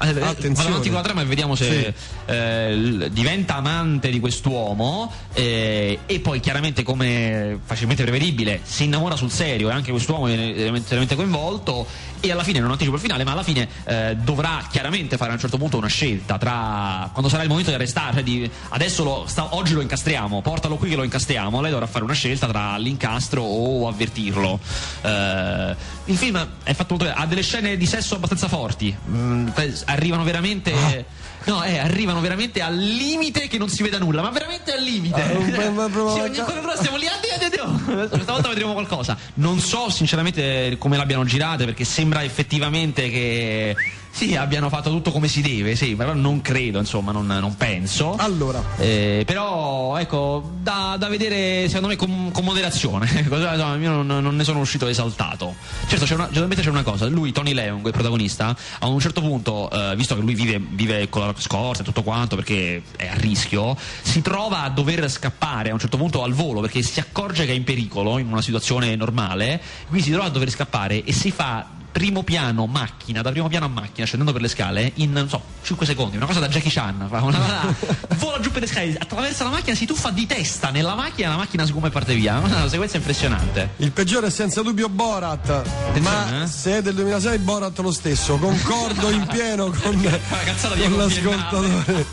Ah, 0.01 0.08
eh, 0.08 0.22
Attenzione. 0.22 0.79
trama 1.01 1.22
e 1.22 1.25
vediamo 1.25 1.56
se 1.56 1.94
eh, 2.25 2.74
l- 2.74 3.10
diventa 3.12 3.56
amante 3.56 4.10
di 4.10 4.22
quest'uomo 4.22 5.12
eh, 5.34 6.00
e 6.06 6.20
poi 6.22 6.39
chiaramente 6.39 6.84
come 6.84 7.60
facilmente 7.65 8.03
prevedibile 8.03 8.62
si 8.63 8.86
innamora 8.86 9.18
sul 9.18 9.29
serio 9.29 9.70
e 9.70 9.74
anche 9.74 9.91
quest'uomo 9.91 10.25
viene 10.25 10.53
veramente, 10.53 10.88
veramente 10.88 11.15
coinvolto 11.15 11.86
e 12.20 12.32
alla 12.32 12.44
fine 12.44 12.60
non 12.60 12.72
anticipo 12.72 12.96
il 12.96 13.02
finale 13.02 13.24
ma 13.24 13.32
alla 13.32 13.44
fine 13.44 13.68
eh, 13.86 14.16
dovrà 14.16 14.66
chiaramente 14.70 15.18
fare 15.18 15.32
a 15.32 15.34
un 15.34 15.40
certo 15.40 15.58
punto 15.58 15.78
una 15.78 15.88
scelta 15.88 16.38
tra 16.38 17.10
quando 17.12 17.30
sarà 17.30 17.44
il 17.44 17.50
momento 17.50 17.70
di 17.70 17.76
arrestare 17.76 18.14
cioè 18.16 18.24
di, 18.24 18.50
adesso 18.70 19.04
lo, 19.04 19.24
sta, 19.28 19.56
oggi 19.56 19.74
lo 19.74 19.82
incastriamo 19.82 20.42
portalo 20.42 20.76
qui 20.78 20.90
che 20.90 20.96
lo 20.96 21.04
incastriamo 21.04 21.62
lei 21.62 21.72
dovrà 21.72 21.88
fare 21.88 22.04
una 22.04 22.14
scelta 22.14 22.48
tra 22.48 22.78
l'incastro 22.78 23.42
o 23.42 23.88
avvertirlo 23.88 24.60
eh, 25.02 25.76
il 26.06 26.18
film 26.18 26.48
è 26.64 26.74
fatto 26.74 26.96
molto 26.96 27.12
ha 27.14 27.26
delle 27.26 27.44
scene 27.44 27.78
di 27.78 27.86
sesso 27.86 28.16
abbastanza 28.16 28.48
forti 28.48 28.96
mm, 29.10 29.48
arrivano 29.86 30.24
veramente 30.24 30.74
ah. 30.74 31.18
No, 31.46 31.63
eh, 31.63 31.77
arrivano 31.77 32.19
veramente 32.19 32.62
al 32.62 32.75
limite 32.75 33.48
che 33.48 33.58
non 33.58 33.69
si 33.69 33.81
veda 33.81 33.98
nulla, 33.98 34.22
ma 34.22 34.29
veramente 34.29 34.74
al 34.74 34.81
limite. 34.81 35.22
Uh, 35.22 35.46
beh, 35.46 35.69
beh, 35.69 35.89
sì, 36.12 36.19
ogni 36.19 36.43
stiamo 36.75 36.98
lì, 36.98 37.08
addio, 37.08 37.34
addio, 37.36 38.03
addio. 38.03 38.22
Stavolta 38.22 38.50
vedremo 38.50 38.74
qualcosa. 38.74 39.17
Non 39.36 39.60
so 39.60 39.89
sinceramente 39.89 40.75
come 40.77 40.98
l'abbiano 40.98 41.24
girate 41.24 41.65
perché 41.65 41.86
sembra 41.86 42.24
effettivamente 42.24 43.10
che 43.10 43.75
sì, 44.12 44.36
abbiano 44.36 44.70
fatto 44.70 44.89
tutto 44.89 45.12
come 45.12 45.28
si 45.28 45.42
deve, 45.42 45.75
sì, 45.75 45.96
però 45.96 46.13
non 46.13 46.42
credo, 46.42 46.80
insomma, 46.80 47.12
non, 47.12 47.25
non 47.25 47.56
penso. 47.56 48.16
Allora. 48.18 48.62
Eh, 48.78 49.24
però, 49.25 49.98
ecco, 49.98 50.51
da, 50.62 50.96
da, 51.00 51.08
vedere, 51.08 51.68
secondo 51.68 51.88
me, 51.88 51.96
con, 51.96 52.30
con 52.34 52.44
moderazione. 52.44 53.08
Io 53.30 54.04
non, 54.04 54.06
non, 54.06 54.36
ne 54.36 54.44
sono 54.44 54.60
uscito 54.60 54.88
esaltato. 54.88 55.56
Certo, 55.88 56.06
c'è 56.06 56.16
una, 56.16 56.28
c'è 56.28 56.70
una 56.70 56.84
cosa, 56.84 57.06
lui, 57.08 57.32
Tony 57.32 57.54
Leung, 57.54 57.86
il 57.86 57.94
protagonista, 57.94 58.56
a 58.80 58.88
un 58.88 59.00
certo 59.00 59.22
punto, 59.22 59.70
eh, 59.72 59.96
visto 59.96 60.16
che 60.16 60.22
lui 60.22 60.34
vive, 60.34 60.60
vive 60.60 61.08
con 61.08 61.25
la 61.25 61.34
scorsa 61.38 61.82
e 61.82 61.86
tutto 61.86 62.04
quanto, 62.04 62.36
perché 62.36 62.82
è 62.98 63.08
a 63.08 63.13
rischio, 63.16 63.78
si 64.01 64.22
trova 64.22 64.63
a 64.63 64.70
dover 64.70 65.10
scappare 65.10 65.70
a 65.70 65.74
un 65.74 65.80
certo 65.80 65.98
punto 65.98 66.24
al 66.24 66.34
volo, 66.34 66.60
perché 66.62 66.82
si 66.82 67.00
accorge 67.00 67.46
che 67.46 67.51
è 67.51 67.56
in 67.56 67.63
pericolo, 67.63 68.18
in 68.18 68.28
una 68.28 68.42
situazione 68.42 68.96
normale, 68.96 69.62
quindi 69.88 70.04
si 70.04 70.12
trova 70.12 70.25
a 70.25 70.30
dover 70.30 70.50
scappare 70.50 71.04
e 71.04 71.13
si 71.13 71.32
fa 71.32 71.78
primo 71.91 72.24
piano 72.24 72.65
macchina, 72.65 73.22
da 73.22 73.31
primo 73.31 73.48
piano 73.48 73.65
a 73.65 73.69
macchina, 73.69 74.05
scendendo 74.05 74.31
per 74.31 74.41
le 74.41 74.48
scale, 74.48 74.91
in 74.96 75.12
non 75.12 75.27
so, 75.27 75.41
5 75.63 75.86
secondi, 75.86 76.17
una 76.17 76.25
cosa 76.25 76.39
da 76.39 76.48
Jackie 76.48 76.72
Chan, 76.72 77.08
una, 77.10 77.75
vola 78.17 78.39
giù 78.39 78.51
per 78.51 78.62
le 78.62 78.67
scale, 78.67 78.96
attraversa 78.98 79.43
la 79.43 79.50
macchina, 79.50 79.75
si 79.75 79.86
tuffa 79.86 80.10
di 80.12 80.25
testa 80.25 80.69
nella 80.69 80.96
macchina 80.96 81.27
e 81.27 81.31
la 81.31 81.38
macchina 81.38 81.65
siccome 81.65 81.88
e 81.88 81.91
parte 81.91 82.15
via. 82.15 82.38
Una 82.50 82.67
sequenza 82.67 82.98
impressionante. 82.98 83.72
Il 83.77 83.91
peggiore 83.91 84.27
è 84.27 84.29
senza 84.29 84.62
dubbio 84.62 84.89
Borat, 84.89 85.50
Attenzione, 85.50 86.00
ma 86.00 86.43
eh? 86.43 86.48
se 86.48 86.77
è 86.77 86.81
del 86.81 86.96
2006 86.96 87.38
Borat 87.39 87.77
lo 87.79 87.91
stesso, 87.91 88.38
concordo 88.38 89.10
in 89.10 89.25
pieno 89.31 89.65
con, 89.69 90.01
con 90.01 90.98
l'ascoltatore. 90.98 92.05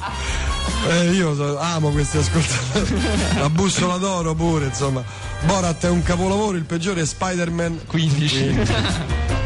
Eh, 0.89 1.11
io 1.13 1.59
amo 1.59 1.91
questi 1.91 2.19
ascoltatori. 2.19 3.01
La 3.39 3.49
bussola 3.49 3.97
d'oro 3.97 4.35
pure, 4.35 4.67
insomma. 4.67 5.03
Borat 5.45 5.85
è 5.85 5.89
un 5.89 6.03
capolavoro, 6.03 6.57
il 6.57 6.65
peggiore 6.65 7.03
è 7.03 7.07
Spider-Man 7.07 7.81
15. 7.87 8.55
15. 8.55 9.46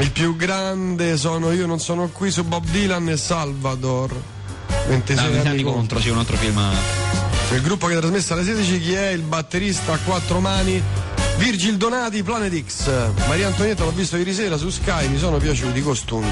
Il 0.00 0.12
più 0.12 0.36
grande 0.36 1.16
sono 1.16 1.50
io, 1.50 1.66
non 1.66 1.80
sono 1.80 2.08
qui 2.08 2.30
su 2.30 2.44
Bob 2.44 2.64
Dylan 2.66 3.08
e 3.08 3.16
Salvador. 3.16 4.14
26 4.86 5.24
anni, 5.24 5.38
anni 5.38 5.62
contro, 5.62 5.72
contro, 5.72 6.00
sì, 6.00 6.08
un 6.10 6.18
altro 6.18 6.36
film. 6.36 6.60
Il 7.52 7.62
gruppo 7.62 7.88
che 7.88 7.94
ha 7.94 7.98
trasmesso 7.98 8.32
alle 8.34 8.44
16, 8.44 8.80
chi 8.80 8.92
è 8.92 9.08
il 9.08 9.22
batterista 9.22 9.94
a 9.94 9.98
quattro 9.98 10.38
mani? 10.38 10.80
Virgil 11.38 11.76
Donati, 11.76 12.22
Planet 12.22 12.64
X. 12.64 12.88
Maria 13.26 13.48
Antonietta 13.48 13.82
l'ho 13.82 13.90
visto 13.90 14.16
ieri 14.16 14.32
sera 14.32 14.56
su 14.56 14.70
Sky, 14.70 15.08
mi 15.08 15.18
sono 15.18 15.38
piaciuti 15.38 15.80
i 15.80 15.82
costumi, 15.82 16.28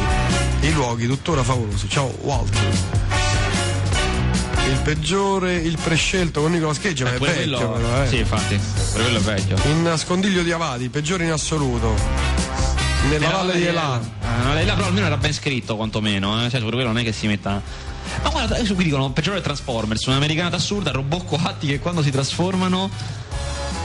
i 0.60 0.72
luoghi, 0.72 1.08
tuttora 1.08 1.42
favolosi. 1.42 1.88
Ciao 1.88 2.14
Walter. 2.20 2.68
Il 4.68 4.78
peggiore, 4.84 5.54
il 5.54 5.76
prescelto 5.82 6.40
con 6.40 6.52
Nicola 6.52 6.72
Scheggia, 6.72 7.04
ma 7.04 7.14
è 7.14 7.18
vecchio 7.18 7.34
quello, 7.34 7.70
però, 7.72 8.02
eh. 8.02 8.06
Sì, 8.06 8.18
infatti, 8.18 8.60
quello 8.92 9.18
è 9.18 9.20
vecchio. 9.20 9.56
In 9.70 9.82
nascondiglio 9.82 10.42
di 10.42 10.52
Avati, 10.52 10.88
peggiore 10.88 11.24
in 11.24 11.32
assoluto 11.32 12.35
nella 13.08 13.30
valle 13.30 13.56
di 13.56 13.64
Elà. 13.64 14.00
Eh, 14.54 14.60
Elà 14.60 14.74
però 14.74 14.86
almeno 14.86 15.06
era 15.06 15.16
ben 15.16 15.32
scritto 15.32 15.76
quantomeno, 15.76 16.44
eh? 16.44 16.50
cioè 16.50 16.60
per 16.60 16.70
quello 16.70 16.86
non 16.86 16.98
è 16.98 17.02
che 17.02 17.12
si 17.12 17.26
metta. 17.26 17.60
Ma 18.22 18.30
guarda, 18.30 18.54
adesso 18.56 18.74
qui 18.74 18.84
dicono 18.84 19.10
peggiore 19.10 19.40
Transformers, 19.40 20.04
un'americanata 20.06 20.56
assurda, 20.56 20.90
robot 20.90 21.24
coatti 21.24 21.66
che 21.66 21.78
quando 21.78 22.02
si 22.02 22.10
trasformano 22.10 22.90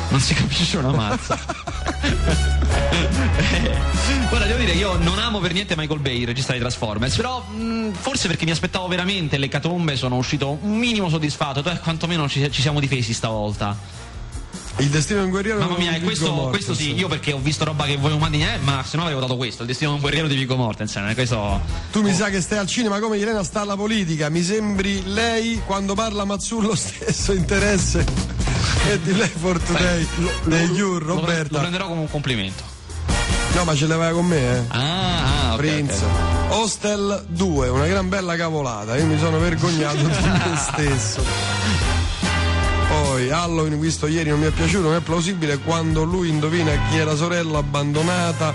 non 0.10 0.20
si 0.20 0.34
capisce 0.36 0.78
una 0.78 0.92
mazza. 0.92 1.40
Guarda, 4.30 4.46
devo 4.46 4.60
dire, 4.60 4.74
io 4.74 4.96
non 4.98 5.20
amo 5.20 5.40
per 5.40 5.54
niente 5.54 5.76
Michael 5.76 6.00
Bay, 6.00 6.22
il 6.22 6.28
regista 6.28 6.54
di 6.54 6.60
Transformers, 6.60 7.16
però 7.16 7.42
mh, 7.42 7.92
forse 7.94 8.28
perché 8.28 8.46
mi 8.46 8.52
aspettavo 8.52 8.88
veramente 8.88 9.38
le 9.38 9.48
catombe 9.48 9.96
sono 9.96 10.16
uscito 10.18 10.58
un 10.62 10.78
minimo 10.78 11.10
soddisfatto, 11.10 11.64
cioè 11.64 11.80
quantomeno 11.80 12.28
ci, 12.30 12.50
ci 12.52 12.62
siamo 12.62 12.80
difesi 12.80 13.14
stavolta. 13.14 13.76
Il 14.82 14.90
destino 14.90 15.20
di 15.20 15.26
un 15.26 15.32
guerriero 15.32 15.60
Mamma 15.60 15.78
mia, 15.78 16.02
questo, 16.02 16.48
questo 16.50 16.74
sì, 16.74 16.96
io 16.96 17.08
perché 17.08 17.34
ho 17.34 17.40
visto 17.40 17.64
roba 17.64 17.86
che 17.86 17.98
voi 17.98 18.14
umani 18.14 18.44
eh, 18.44 18.58
ma 18.64 18.84
se 18.84 18.98
no 18.98 19.04
avrei 19.04 19.16
votato 19.16 19.38
questo, 19.38 19.62
il 19.62 19.68
destino 19.68 19.92
di 19.92 19.96
un 19.98 20.02
guerriero 20.02 20.28
di 20.28 20.36
Vigo 20.36 20.56
Mortensen. 20.56 21.08
Eh, 21.08 21.14
questo... 21.14 21.62
Tu 21.92 22.02
mi 22.02 22.12
sa 22.14 22.30
che 22.30 22.42
stai 22.42 22.58
al 22.58 22.66
cinema 22.66 23.00
come 23.00 23.18
Elena 23.18 23.44
sta 23.44 23.62
alla 23.62 23.76
politica, 23.76 24.30
mi 24.30 24.42
sembri 24.42 25.04
lei 25.06 25.62
quando 25.68 25.94
parla 25.94 26.26
Mazzullo 26.26 26.74
stesso 26.74 27.32
interesse 27.32 28.04
e 28.90 29.00
di 29.02 29.16
lei 29.16 29.28
for 29.30 29.60
today 29.60 30.08
dei 30.46 30.68
Jur, 30.70 31.04
Roberta. 31.04 31.54
Lo 31.54 31.60
prenderò 31.60 31.88
come 31.88 32.02
un 32.02 32.10
complimento. 32.10 32.64
No, 33.54 33.64
ma 33.66 33.76
ce 33.76 33.86
l'aveva 33.86 34.12
con 34.12 34.26
me, 34.26 34.56
eh. 34.56 34.62
Ah, 34.70 35.50
ah 35.50 35.54
okay. 35.54 35.84
Okay. 35.84 36.00
Hostel 36.50 37.26
2, 37.28 37.70
una 37.70 37.86
gran 37.86 38.10
bella 38.10 38.36
cavolata. 38.36 38.98
Io 38.98 39.06
mi 39.06 39.20
sono 39.20 39.38
vergognato 39.38 39.98
di 39.98 40.04
me 40.06 40.56
stesso. 40.58 41.91
Poi 42.92 43.32
Halloween 43.32 43.80
visto 43.80 44.06
ieri 44.06 44.30
non 44.30 44.40
mi 44.40 44.48
è 44.48 44.52
piaciuto, 44.52 44.90
non 44.90 44.96
è 44.96 45.00
plausibile 45.00 45.60
quando 45.60 46.04
lui 46.04 46.28
indovina 46.28 46.72
chi 46.90 46.98
è 46.98 47.06
la 47.06 47.16
sorella 47.16 47.60
abbandonata 47.60 48.54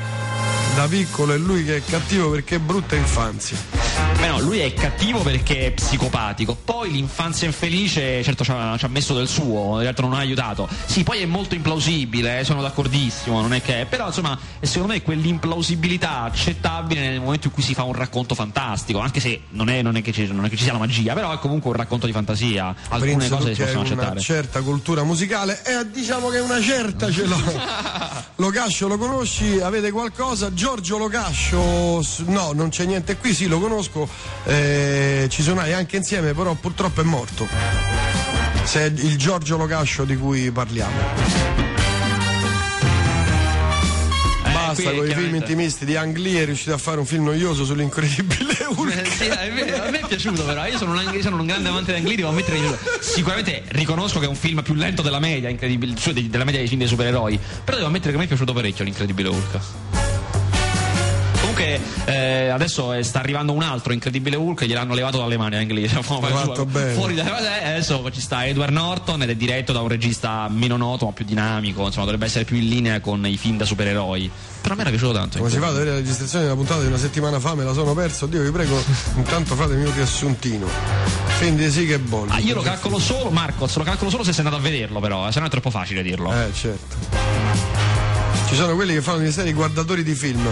da 0.75 0.87
piccolo 0.87 1.33
e 1.33 1.39
lui 1.39 1.65
che 1.65 1.77
è 1.77 1.83
cattivo 1.83 2.29
perché 2.29 2.57
è 2.57 2.59
brutta 2.59 2.97
infanzia. 2.97 3.86
Beh 4.19 4.29
no, 4.29 4.41
lui 4.41 4.59
è 4.59 4.73
cattivo 4.73 5.21
perché 5.21 5.67
è 5.67 5.71
psicopatico. 5.73 6.55
Poi 6.55 6.91
l'infanzia 6.91 7.47
infelice, 7.47 8.23
certo, 8.23 8.45
ci 8.45 8.51
ha, 8.51 8.77
ci 8.79 8.85
ha 8.85 8.89
messo 8.89 9.15
del 9.15 9.29
suo, 9.29 9.81
certo 9.83 10.03
non 10.03 10.15
ha 10.15 10.19
aiutato. 10.19 10.69
Sì, 10.87 11.03
poi 11.03 11.21
è 11.21 11.27
molto 11.27 11.55
implausibile, 11.55 12.41
eh, 12.41 12.45
sono 12.45 12.63
d'accordissimo, 12.63 13.41
non 13.41 13.53
è 13.53 13.61
che. 13.61 13.87
Però 13.89 14.07
insomma, 14.07 14.39
secondo 14.61 14.95
me 14.95 15.03
quell'implausibilità 15.03 16.23
accettabile 16.23 17.01
nel 17.01 17.21
momento 17.21 17.49
in 17.49 17.53
cui 17.53 17.63
si 17.63 17.75
fa 17.75 17.83
un 17.83 17.93
racconto 17.93 18.35
fantastico, 18.35 19.01
anche 19.01 19.21
se 19.21 19.43
non 19.51 19.69
è, 19.69 19.83
non 19.83 19.97
è, 19.97 20.03
che, 20.03 20.13
ci, 20.13 20.27
non 20.27 20.45
è 20.45 20.49
che, 20.49 20.57
ci, 20.57 20.63
sia 20.65 20.73
la 20.73 20.79
magia, 20.79 21.13
però 21.13 21.33
è 21.33 21.39
comunque 21.39 21.71
un 21.71 21.77
racconto 21.77 22.07
di 22.07 22.13
fantasia. 22.13 22.75
Alcune 22.89 23.17
Prince, 23.17 23.29
cose 23.29 23.55
si 23.55 23.63
possono 23.63 23.81
accettare. 23.83 24.11
Una 24.13 24.21
certa 24.21 24.63
cultura 24.63 25.03
musicale, 25.03 25.63
e 25.65 25.73
eh, 25.73 25.91
diciamo 25.91 26.29
che 26.29 26.39
una 26.39 26.61
certa 26.61 27.11
ce 27.11 27.27
l'ho. 27.27 27.37
Locascio 28.37 28.89
lo 28.89 28.99
conosci? 28.99 29.61
Avete 29.61 29.91
qualcosa? 29.91 30.53
Giorgio 30.53 30.99
Locascio, 30.99 32.03
no, 32.27 32.53
non 32.53 32.69
c'è 32.71 32.85
niente 32.85 33.17
qui, 33.17 33.35
sì, 33.35 33.47
lo 33.47 33.59
conosco 33.59 33.86
eh, 34.45 35.27
ci 35.29 35.43
suonai 35.43 35.73
anche 35.73 35.97
insieme, 35.97 36.33
però 36.35 36.55
purtroppo 36.55 37.01
è 37.01 37.05
morto. 37.05 37.47
Se 38.65 38.81
è 38.81 38.85
il 38.87 39.17
Giorgio 39.17 39.57
Locascio 39.57 40.05
di 40.05 40.17
cui 40.17 40.51
parliamo 40.51 41.57
basta 44.67 44.93
con 44.93 45.09
i 45.09 45.15
film 45.15 45.35
intimisti 45.35 45.85
di 45.85 45.97
Ang 45.97 46.17
Lee 46.17 46.43
è 46.43 46.45
riuscito 46.45 46.73
a 46.73 46.79
fare 46.79 46.99
un 46.99 47.07
film 47.07 47.25
noioso 47.25 47.65
sull'incredibile 47.65 48.57
Hulk. 48.75 48.95
Eh, 48.97 49.11
sì, 49.11 49.29
a, 49.29 49.53
me, 49.53 49.73
a 49.73 49.91
me 49.91 50.01
è 50.01 50.07
piaciuto 50.07 50.45
però, 50.45 50.67
io 50.67 50.79
sono 50.79 50.93
un, 50.93 51.19
sono 51.21 51.37
un 51.37 51.47
grande 51.47 51.69
amante 51.69 51.93
di 51.93 51.99
Ang 51.99 52.07
Lee, 52.07 52.17
devo 52.17 52.29
ammettere 52.29 52.59
che 52.59 52.79
sicuramente 53.01 53.63
riconosco 53.69 54.19
che 54.19 54.27
è 54.27 54.29
un 54.29 54.35
film 54.35 54.63
più 54.63 54.75
lento 54.75 55.03
della 55.03 55.21
media, 55.21 55.55
cioè 55.97 56.13
della 56.13 56.45
media 56.45 56.61
dei 56.61 56.69
film 56.69 56.81
dei 56.81 56.89
supereroi, 56.89 57.39
però 57.65 57.77
devo 57.77 57.89
ammettere 57.89 58.11
che 58.11 58.17
a 58.17 58.19
me 58.19 58.25
è 58.25 58.29
piaciuto 58.29 58.53
parecchio 58.53 58.85
l'incredibile 58.85 59.29
Hulk 59.29 59.96
comunque 61.57 61.81
eh, 62.05 62.49
adesso 62.49 62.93
eh, 62.93 63.03
sta 63.03 63.21
arrivando 63.21 63.53
un 63.53 63.63
altro 63.63 63.93
incredibile 63.93 64.37
Hulk 64.37 64.65
gliel'hanno 64.65 64.95
levato 64.95 65.19
dalle 65.19 65.39
mani 65.39 65.61
inglese 65.61 66.01
fatto 66.03 66.67
bene. 66.67 66.93
fuori 66.93 67.15
dalle 67.15 67.63
eh, 67.63 67.69
adesso 67.71 68.11
ci 68.13 68.21
sta 68.21 68.45
Edward 68.47 68.73
Norton 68.73 69.23
ed 69.23 69.31
è 69.31 69.35
diretto 69.35 69.73
da 69.73 69.81
un 69.81 69.89
regista 69.89 70.49
meno 70.51 70.77
noto 70.77 71.07
ma 71.07 71.13
più 71.13 71.25
dinamico. 71.25 71.85
Insomma 71.85 72.05
dovrebbe 72.05 72.27
essere 72.27 72.45
più 72.45 72.57
in 72.57 72.69
linea 72.69 73.01
con 73.01 73.27
i 73.27 73.37
film 73.37 73.57
da 73.57 73.65
supereroi. 73.65 74.31
Però 74.61 74.75
a 74.75 74.77
me 74.77 74.83
era 74.83 74.91
piaciuto 74.91 75.13
tanto 75.13 75.39
come 75.39 75.51
si 75.51 75.59
fa 75.59 75.69
ad 75.69 75.75
avere 75.77 75.91
la 75.91 75.97
registrazione 75.97 76.45
della 76.45 76.57
puntata 76.57 76.81
di 76.81 76.87
una 76.89 76.99
settimana 76.99 77.39
fa? 77.39 77.55
Me 77.55 77.65
la 77.65 77.73
sono 77.73 77.95
perso. 77.95 78.27
Dio 78.27 78.43
vi 78.43 78.51
prego 78.51 78.83
intanto 79.17 79.55
fatemi 79.55 79.85
un 79.85 79.95
riassuntino. 79.95 80.67
Film 81.39 81.57
di 81.57 81.71
sì 81.71 81.87
che 81.87 81.99
bolli 81.99 82.33
ah, 82.33 82.39
io 82.39 82.55
lo 82.55 82.63
calcolo 82.63 82.99
solo 82.99 83.29
Marcos 83.29 83.77
lo 83.77 83.85
calcolo 83.85 84.09
solo 84.09 84.25
se 84.25 84.33
sei 84.33 84.43
andato 84.43 84.59
a 84.59 84.65
vederlo 84.65 85.01
però 85.01 85.29
eh, 85.29 85.33
se 85.33 85.41
no 85.41 85.47
è 85.47 85.51
troppo 85.51 85.71
facile 85.71 86.03
dirlo. 86.03 86.33
Eh 86.33 86.51
certo 86.55 87.96
ci 88.49 88.55
sono 88.55 88.75
quelli 88.75 88.95
che 88.95 89.03
fanno 89.03 89.19
di 89.19 89.33
serie 89.33 89.53
guardatori 89.53 90.03
di 90.03 90.15
film. 90.15 90.43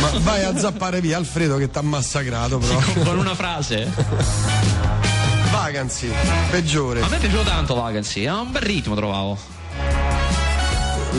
Ma 0.00 0.10
vai 0.20 0.44
a 0.44 0.56
zappare 0.56 1.00
via 1.00 1.16
Alfredo 1.16 1.56
che 1.56 1.70
t'ha 1.70 1.82
massacrato 1.82 2.58
però. 2.58 2.80
Con 3.04 3.18
una 3.18 3.34
frase? 3.34 3.90
Vacancy, 5.50 6.10
peggiore. 6.50 7.00
A 7.00 7.08
me 7.08 7.16
è 7.16 7.18
piaciuto 7.18 7.42
tanto 7.44 7.74
Vacancy, 7.74 8.26
ha 8.26 8.40
un 8.40 8.52
bel 8.52 8.62
ritmo 8.62 8.94
trovavo. 8.94 9.38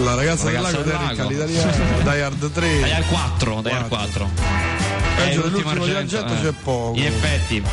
La 0.03 0.13
ragazza, 0.13 0.51
La 0.51 0.61
ragazza 0.61 0.81
del 0.81 0.93
lago, 0.93 1.27
del 1.27 1.49
l'italiano, 1.49 2.01
Die 2.03 2.21
Hard 2.21 2.51
3. 2.51 2.67
Die 2.67 2.93
Hard 2.93 3.07
4, 3.07 3.61
Die 3.61 3.71
Hard 3.71 3.87
4. 3.87 4.29
Peggio 5.15 5.41
dell'ultimo 5.41 5.85
di 5.85 5.91
Argento 5.91 6.33
eh. 6.33 6.41
c'è 6.41 6.51
poco. 6.51 6.97
In 6.97 7.05
effetti. 7.05 7.63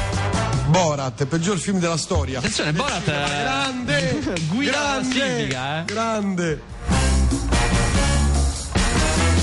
Borat, 0.68 1.26
peggior 1.26 1.58
film 1.58 1.78
della 1.78 1.98
storia. 1.98 2.38
Attenzione, 2.38 2.72
Borat 2.72 3.08
è 3.08 3.42
grande, 3.42 4.18
guida 4.48 4.70
grande, 4.72 5.14
classifica, 5.14 5.80
eh. 5.80 5.84
grande. 5.84 6.62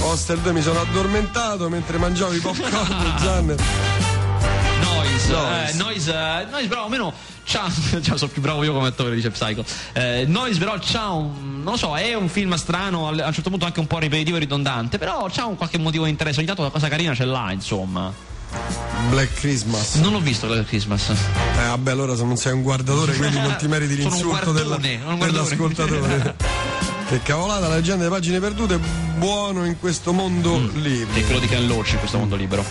Hostel 0.01 0.39
2 0.39 0.51
mi 0.53 0.61
sono 0.61 0.79
addormentato 0.81 1.69
mentre 1.69 1.97
mangiavo 1.97 2.33
i 2.33 2.39
popcorn 2.39 2.71
Zanner. 3.19 3.55
Noise, 4.81 5.31
Noise. 5.31 5.71
eh, 5.71 5.73
Noise, 5.75 6.11
eh, 6.11 6.45
Noise 6.49 6.67
però 6.67 6.83
almeno 6.85 7.13
c'ha, 7.45 7.69
cioè, 8.01 8.17
sono 8.17 8.31
più 8.31 8.41
bravo 8.41 8.63
io 8.63 8.73
come 8.73 8.87
attore 8.87 9.13
dice 9.15 9.29
Psycho 9.29 9.63
eh, 9.93 10.25
Noise 10.27 10.59
però 10.59 10.75
c'ha 10.79 11.09
un 11.09 11.61
non 11.63 11.73
lo 11.73 11.77
so 11.77 11.95
è 11.95 12.13
un 12.15 12.27
film 12.29 12.55
strano 12.55 13.07
a 13.07 13.11
un 13.11 13.33
certo 13.33 13.49
punto 13.49 13.65
anche 13.65 13.79
un 13.79 13.87
po' 13.87 13.99
ripetitivo 13.99 14.37
e 14.37 14.39
ridondante 14.39 14.97
però 14.97 15.27
c'ha 15.31 15.45
un 15.45 15.55
qualche 15.55 15.77
motivo 15.77 16.05
di 16.05 16.09
interesse 16.09 16.37
ogni 16.39 16.47
tanto 16.47 16.61
una 16.63 16.71
cosa 16.71 16.87
carina 16.87 17.13
ce 17.13 17.25
l'ha 17.25 17.51
insomma 17.51 18.11
Black 19.09 19.33
Christmas. 19.35 19.95
non 19.95 20.11
l'ho 20.11 20.19
visto 20.19 20.47
del 20.47 20.65
Christmas 20.65 21.09
Eh 21.09 21.67
vabbè, 21.67 21.91
allora 21.91 22.15
se 22.15 22.23
non 22.25 22.35
sei 22.35 22.51
un 22.53 22.61
guardatore, 22.63 23.13
quindi 23.15 23.39
non 23.39 23.55
ti 23.57 23.67
meriti 23.67 23.95
l'insulto 24.01 24.51
della- 24.51 24.77
dell'ascoltatore. 24.77 26.35
Che 27.11 27.21
cavolata, 27.23 27.67
la 27.67 27.75
leggenda 27.75 28.03
delle 28.03 28.09
pagine 28.15 28.39
perdute, 28.39 28.79
buono 29.17 29.65
in 29.65 29.77
questo 29.79 30.13
mondo 30.13 30.57
Mm. 30.57 30.75
libero. 30.81 31.19
è 31.19 31.23
quello 31.25 31.39
di 31.39 31.47
Ken 31.47 31.67
Loach 31.67 31.91
in 31.91 31.99
questo 31.99 32.17
mondo 32.17 32.35
libero 32.37 32.63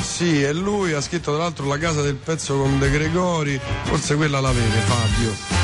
Sì, 0.00 0.42
e 0.42 0.52
lui 0.52 0.92
ha 0.92 1.00
scritto 1.00 1.32
tra 1.34 1.42
l'altro 1.42 1.66
La 1.66 1.76
casa 1.78 2.00
del 2.02 2.14
pezzo 2.14 2.56
con 2.56 2.78
De 2.78 2.88
Gregori, 2.90 3.58
forse 3.82 4.14
quella 4.14 4.40
la 4.40 4.52
vede 4.52 4.78
Fabio. 4.86 5.63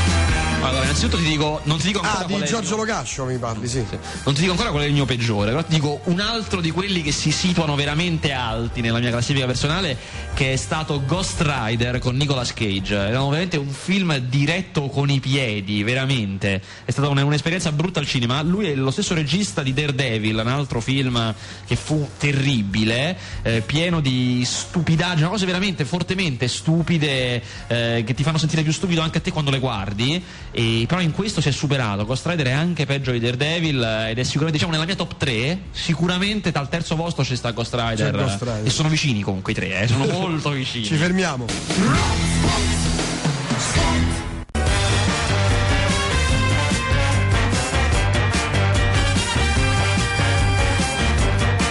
Allora 0.63 0.85
innanzitutto 0.85 1.17
ti 1.17 1.25
dico 1.25 1.61
non 1.65 1.79
ti 1.79 1.87
dico 1.89 2.01
ancora 2.01 2.25
Ah, 2.25 2.27
di 2.27 2.45
Giorgio 2.45 2.77
mio- 2.77 2.85
Locascio 2.85 3.25
mi 3.25 3.39
parli, 3.39 3.67
sì. 3.67 3.85
Non 4.25 4.35
ti 4.35 4.41
dico 4.41 4.53
ancora 4.53 4.71
qual 4.71 4.83
è 4.83 4.87
il 4.87 4.93
mio 4.93 5.05
peggiore, 5.07 5.51
però 5.51 5.65
ti 5.65 5.75
dico 5.75 6.01
un 6.05 6.21
altro 6.21 6.61
di 6.61 6.71
quelli 6.71 7.03
che 7.03 7.13
si 7.13 7.31
situano 7.33 7.75
veramente 7.75 8.33
alti 8.33 8.81
nella 8.81 8.99
mia 8.99 9.11
classifica 9.11 9.47
personale, 9.47 9.97
che 10.35 10.53
è 10.53 10.57
stato 10.57 11.03
Ghost 11.05 11.41
Rider 11.41 11.99
con 11.99 12.17
Nicolas 12.17 12.53
Cage. 12.53 12.95
Era 12.95 13.21
veramente 13.23 13.57
un 13.57 13.69
film 13.71 14.17
diretto 14.19 14.89
con 14.89 15.09
i 15.11 15.19
piedi, 15.21 15.83
veramente. 15.83 16.61
È 16.85 16.91
stata 16.91 17.09
un'esperienza 17.09 17.73
brutta 17.73 18.01
al 18.01 18.07
cinema. 18.07 18.43
Lui 18.43 18.67
è 18.67 18.75
lo 18.75 18.91
stesso 18.91 19.15
regista 19.15 19.63
di 19.63 19.73
Daredevil, 19.73 20.37
un 20.37 20.49
altro 20.49 20.81
film 20.81 21.35
che 21.67 21.77
fu 21.77 22.07
terribile, 22.19 23.17
eh, 23.43 23.63
pieno 23.63 24.01
di 24.01 24.43
stupidaggini, 24.45 25.29
cose 25.29 25.47
veramente 25.47 25.85
fortemente 25.85 26.49
stupide, 26.49 27.43
eh, 27.67 28.03
che 28.05 28.15
ti 28.15 28.23
fanno 28.23 28.39
sentire 28.39 28.63
più 28.63 28.73
stupido 28.73 29.01
anche 29.01 29.19
a 29.19 29.21
te 29.21 29.31
quando 29.33 29.51
le 29.51 29.59
guardi. 29.59 30.23
E, 30.53 30.85
però 30.89 31.01
in 31.01 31.13
questo 31.13 31.41
si 31.41 31.49
è 31.49 31.53
superato. 31.53 32.05
Ghost 32.05 32.27
Rider 32.27 32.47
è 32.47 32.53
anche 32.53 32.87
peggio 32.87 33.13
di 33.13 33.21
Daredevil 33.21 33.83
eh, 33.83 34.11
ed 34.11 34.19
è 34.19 34.23
sicuramente, 34.23 34.59
diciamo, 34.59 34.73
nella 34.73 34.85
mia 34.85 34.97
top 34.97 35.17
3. 35.17 35.59
Sicuramente 35.71 36.51
dal 36.51 36.69
terzo 36.69 36.97
posto 36.97 37.23
c'è 37.23 37.37
sta 37.37 37.51
Ghost 37.53 37.75
Rider. 37.75 38.17
Ghost 38.17 38.43
Rider. 38.43 38.67
E 38.67 38.71
sono 38.71 38.89
vicini 38.89 39.23
comunque 39.23 39.53
i 39.53 39.55
tre, 39.55 39.81
eh, 39.81 39.87
sono 39.89 40.07
molto 40.11 40.51
vicini. 40.51 40.85
Ci 40.85 40.97
fermiamo. 40.97 41.47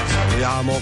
Salviamo. 0.07 0.81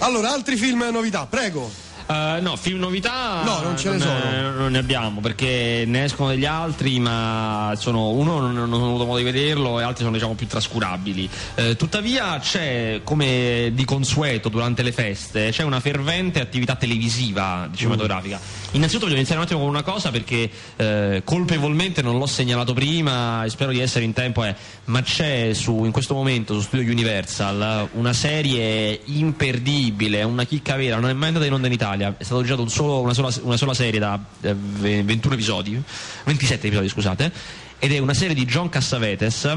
Allora, 0.00 0.32
altri 0.32 0.56
film 0.56 0.82
e 0.82 0.90
novità, 0.90 1.26
prego. 1.26 1.87
Eh, 2.10 2.40
no, 2.40 2.56
film 2.56 2.78
novità 2.78 3.42
No, 3.44 3.60
non 3.60 3.76
ce 3.76 3.90
ne 3.90 3.96
eh, 3.96 4.00
sono. 4.00 4.50
non 4.56 4.70
ne 4.72 4.78
abbiamo 4.78 5.20
perché 5.20 5.84
ne 5.86 6.04
escono 6.04 6.30
degli 6.30 6.46
altri, 6.46 6.98
ma 6.98 7.74
sono, 7.76 8.10
uno 8.10 8.40
non, 8.40 8.54
non 8.54 8.72
ho 8.72 8.86
avuto 8.86 9.04
modo 9.04 9.18
di 9.18 9.24
vederlo 9.24 9.78
e 9.78 9.82
altri 9.82 10.04
sono 10.04 10.14
diciamo 10.14 10.34
più 10.34 10.46
trascurabili. 10.46 11.28
Eh, 11.54 11.76
tuttavia 11.76 12.38
c'è, 12.38 13.00
come 13.04 13.70
di 13.74 13.84
consueto 13.84 14.48
durante 14.48 14.82
le 14.82 14.92
feste, 14.92 15.50
c'è 15.50 15.64
una 15.64 15.80
fervente 15.80 16.40
attività 16.40 16.76
televisiva 16.76 17.68
cinematografica. 17.74 18.40
Innanzitutto 18.72 19.06
voglio 19.06 19.16
iniziare 19.16 19.40
un 19.40 19.46
attimo 19.46 19.60
con 19.60 19.70
una 19.70 19.82
cosa 19.82 20.10
perché 20.10 20.50
eh, 20.76 21.22
colpevolmente 21.24 22.02
non 22.02 22.18
l'ho 22.18 22.26
segnalato 22.26 22.74
prima 22.74 23.42
e 23.44 23.48
spero 23.48 23.70
di 23.70 23.80
essere 23.80 24.04
in 24.04 24.12
tempo, 24.12 24.44
eh, 24.44 24.54
ma 24.84 25.00
c'è 25.00 25.54
su, 25.54 25.84
in 25.84 25.90
questo 25.90 26.12
momento 26.12 26.52
su 26.52 26.60
Studio 26.60 26.92
Universal 26.92 27.88
una 27.92 28.12
serie 28.12 29.00
imperdibile, 29.04 30.22
una 30.22 30.44
chicca 30.44 30.76
vera, 30.76 30.98
non 30.98 31.08
è 31.08 31.14
mai 31.14 31.28
andata 31.28 31.46
in 31.46 31.54
onda 31.54 31.66
in 31.66 31.72
Italia, 31.72 32.14
è 32.18 32.22
stato 32.24 32.42
girato 32.42 32.60
un 32.60 32.68
una, 33.02 33.14
sola, 33.14 33.32
una 33.42 33.56
sola 33.56 33.72
serie 33.72 33.98
da 33.98 34.22
eh, 34.42 34.54
ve- 34.54 35.02
21 35.02 35.34
episodi, 35.34 35.82
27 36.24 36.66
episodi 36.66 36.88
scusate, 36.90 37.32
ed 37.78 37.92
è 37.92 37.98
una 37.98 38.14
serie 38.14 38.34
di 38.34 38.44
John 38.44 38.68
Cassavetes 38.68 39.48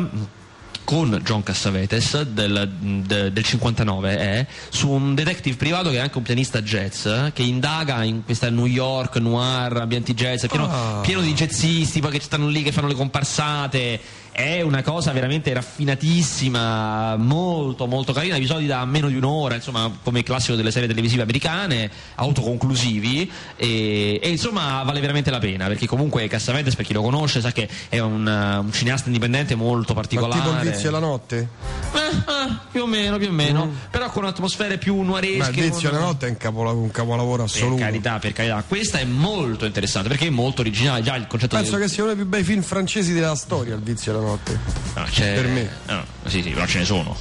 con 0.84 1.22
John 1.24 1.44
Cassavetes 1.44 2.22
del, 2.24 2.70
de- 3.06 3.32
del 3.32 3.44
59 3.44 4.18
è 4.18 4.46
su 4.70 4.90
un 4.90 5.16
detective 5.16 5.56
privato 5.56 5.90
che 5.90 5.98
è 5.98 6.00
anche 6.00 6.18
un 6.18 6.24
pianista 6.24 6.62
jazz 6.62 7.06
eh, 7.06 7.32
che 7.34 7.44
indaga 7.44 8.04
in 8.04 8.24
questa 8.26 8.50
New 8.50 8.66
York 8.66 9.16
noir 9.18 9.78
ambienti 9.78 10.14
jazz 10.14 10.46
pieno, 10.48 10.70
Ah. 10.70 11.00
pieno 11.02 11.22
di 11.22 11.34
jazzisti 11.34 12.00
poi 12.02 12.12
che 12.12 12.20
stanno 12.20 12.48
lì 12.48 12.64
che 12.64 12.72
fanno 12.72 12.88
le 12.88 12.96
comparsate 12.96 14.00
è 14.32 14.62
una 14.62 14.82
cosa 14.82 15.12
veramente 15.12 15.52
raffinatissima 15.54 17.16
molto 17.18 17.86
molto 17.86 18.14
carina 18.14 18.36
episodi 18.38 18.66
da 18.66 18.84
meno 18.86 19.08
di 19.10 19.16
un'ora 19.16 19.56
insomma 19.56 19.92
come 20.02 20.24
classico 20.24 20.56
delle 20.56 20.72
serie 20.72 20.88
televisive 20.88 21.22
americane 21.24 21.90
autoconclusivi 22.16 23.30
e, 23.56 24.20
e, 24.22 24.30
insomma 24.30 24.82
vale 24.84 25.00
veramente 25.02 25.30
la 25.32 25.40
pena 25.40 25.68
perché 25.68 25.86
comunque 25.86 26.28
Cassavetes 26.28 26.76
per 26.76 26.86
chi 26.86 26.94
lo 26.94 27.02
conosce 27.02 27.42
sa 27.42 27.52
che 27.52 27.68
è 27.90 28.00
un, 28.00 28.26
un 28.26 28.72
cineasta 28.72 29.08
indipendente 29.08 29.56
molto 29.56 29.94
Ma 29.94 30.00
particolare 30.02 30.42
tipo 30.42 30.56
il 30.56 30.70
vizio 30.72 30.92
la 30.92 31.00
notte? 31.00 31.48
eh, 31.94 31.98
eh, 32.00 32.56
più 32.72 32.84
o 32.84 32.86
meno, 32.88 33.18
più 33.18 33.28
o 33.28 33.32
meno. 33.32 33.70
Però 33.90 34.10
con 34.10 34.26
atmosfere 34.26 34.78
più 34.78 34.96
Ma 34.98 35.04
nuaresche. 35.04 35.60
il 35.60 35.70
vizio 35.72 35.90
e 35.90 35.92
la 35.92 36.00
notte 36.00 36.28
è 36.28 36.30
un, 36.30 36.38
capola- 36.38 36.72
un 36.72 36.90
capolavoro 36.90 37.44
Per 37.44 37.52
assoluto. 37.54 37.82
carità, 37.82 38.18
per 38.20 38.32
carità. 38.34 38.64
Questa 38.66 38.98
è 39.00 39.04
molto 39.04 39.66
interessante 39.66 40.08
perché 40.08 40.28
è 40.28 40.30
molto 40.30 40.62
originale. 40.62 41.02
Già 41.02 41.16
il 41.16 41.28
concetto 41.28 41.56
Penso 41.58 41.72
del- 41.78 41.82
che 41.82 41.90
sia 41.90 42.04
uno 42.04 42.14
dei 42.14 42.22
più 42.22 42.30
bei 42.30 42.44
film 42.44 42.62
francesi 42.62 43.12
della 43.14 43.36
storia, 43.36 43.76
il 43.76 43.82
vizio 43.82 44.14
la 44.14 44.20
notte. 44.20 44.21
No, 44.22 45.04
c'è- 45.10 45.34
per 45.36 45.48
me. 45.48 45.70
no, 45.88 46.04
sì, 46.26 46.42
sì, 46.42 46.50
però 46.52 46.66
ce 46.66 46.80
ne 46.80 46.86
sono. 46.86 47.16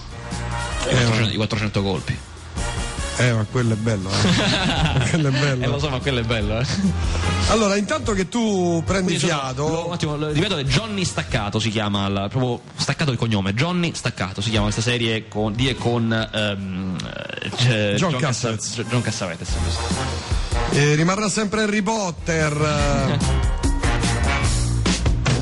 I 0.85 0.89
Eh, 0.89 0.95
400, 1.05 1.33
i 1.33 1.37
400 1.37 1.83
colpi. 1.83 2.19
Eh, 3.19 3.33
ma 3.35 3.45
quello 3.51 3.75
è 3.75 3.77
bello, 3.77 4.09
eh. 4.09 4.15
quello 5.11 5.29
è 5.29 5.33
Eh, 5.35 5.51
lo 5.51 5.57
bello. 5.57 5.79
so, 5.79 5.91
ma 5.91 5.99
quello 5.99 6.21
è 6.21 6.23
bello, 6.23 6.59
eh. 6.59 6.65
Allora, 7.49 7.77
intanto 7.77 8.13
che 8.13 8.29
tu 8.31 8.83
prendi 8.87 9.19
sono- 9.19 9.33
fiato. 9.33 9.69
lo- 9.69 9.87
un 9.89 9.93
attimo, 9.93 10.17
lo- 10.17 10.31
ripeto, 10.31 10.63
Johnny 10.63 11.05
Staccato 11.05 11.59
si 11.59 11.69
chiama, 11.69 12.07
il- 12.07 12.27
proprio 12.31 12.63
Staccato 12.77 13.11
il 13.11 13.19
cognome, 13.19 13.53
Johnny 13.53 13.93
Staccato 13.95 14.41
si 14.41 14.49
chiama 14.49 14.65
questa 14.65 14.81
serie 14.83 15.29
con, 15.29 15.53
di 15.53 15.69
e 15.69 15.75
con 15.75 16.11
ehm, 16.33 16.97
eh, 17.69 17.95
John 17.99 18.13
Cassa- 18.17 18.51
Cassavetes. 18.55 18.85
John 18.89 19.03
Cassavetes. 19.03 19.49
Eh, 20.71 20.95
rimarrà 20.95 21.29
sempre 21.29 21.63
Harry 21.65 21.83
Potter. 21.83 23.59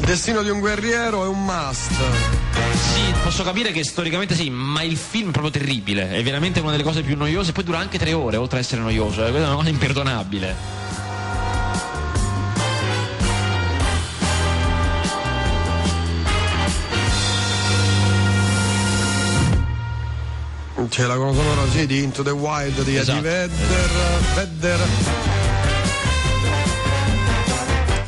destino 0.09 0.43
di 0.43 0.49
un 0.49 0.59
guerriero 0.61 1.23
è 1.25 1.29
un 1.29 1.45
must. 1.45 1.93
Sì, 1.93 3.13
posso 3.23 3.43
capire 3.43 3.73
che 3.73 3.85
storicamente 3.85 4.35
sì, 4.35 4.49
ma 4.49 4.81
il 4.83 4.97
film 4.97 5.29
è 5.29 5.33
proprio 5.33 5.53
terribile. 5.53 6.11
È 6.11 6.23
veramente 6.23 6.61
una 6.61 6.71
delle 6.71 6.83
cose 6.83 7.03
più 7.03 7.15
noiose. 7.15 7.53
Poi 7.53 7.63
dura 7.63 7.79
anche 7.79 7.99
tre 7.99 8.15
ore, 8.15 8.39
oltre 8.39 8.57
ad 8.59 8.65
essere 8.65 8.81
noioso. 8.81 9.23
eh, 9.23 9.29
è 9.29 9.31
una 9.31 9.55
cosa 9.55 9.69
imperdonabile. 9.69 10.57
C'è 20.89 21.05
la 21.05 21.17
colonna 21.17 21.35
sonora 21.35 21.71
sì, 21.71 21.87
di 21.87 22.03
Into 22.03 22.23
the 22.23 22.31
Wild 22.31 22.83
di 22.83 22.97
Esatto, 22.97 23.19
Eddie 23.19 23.47
Vedder. 23.47 23.91
Vedder. 24.35 25.38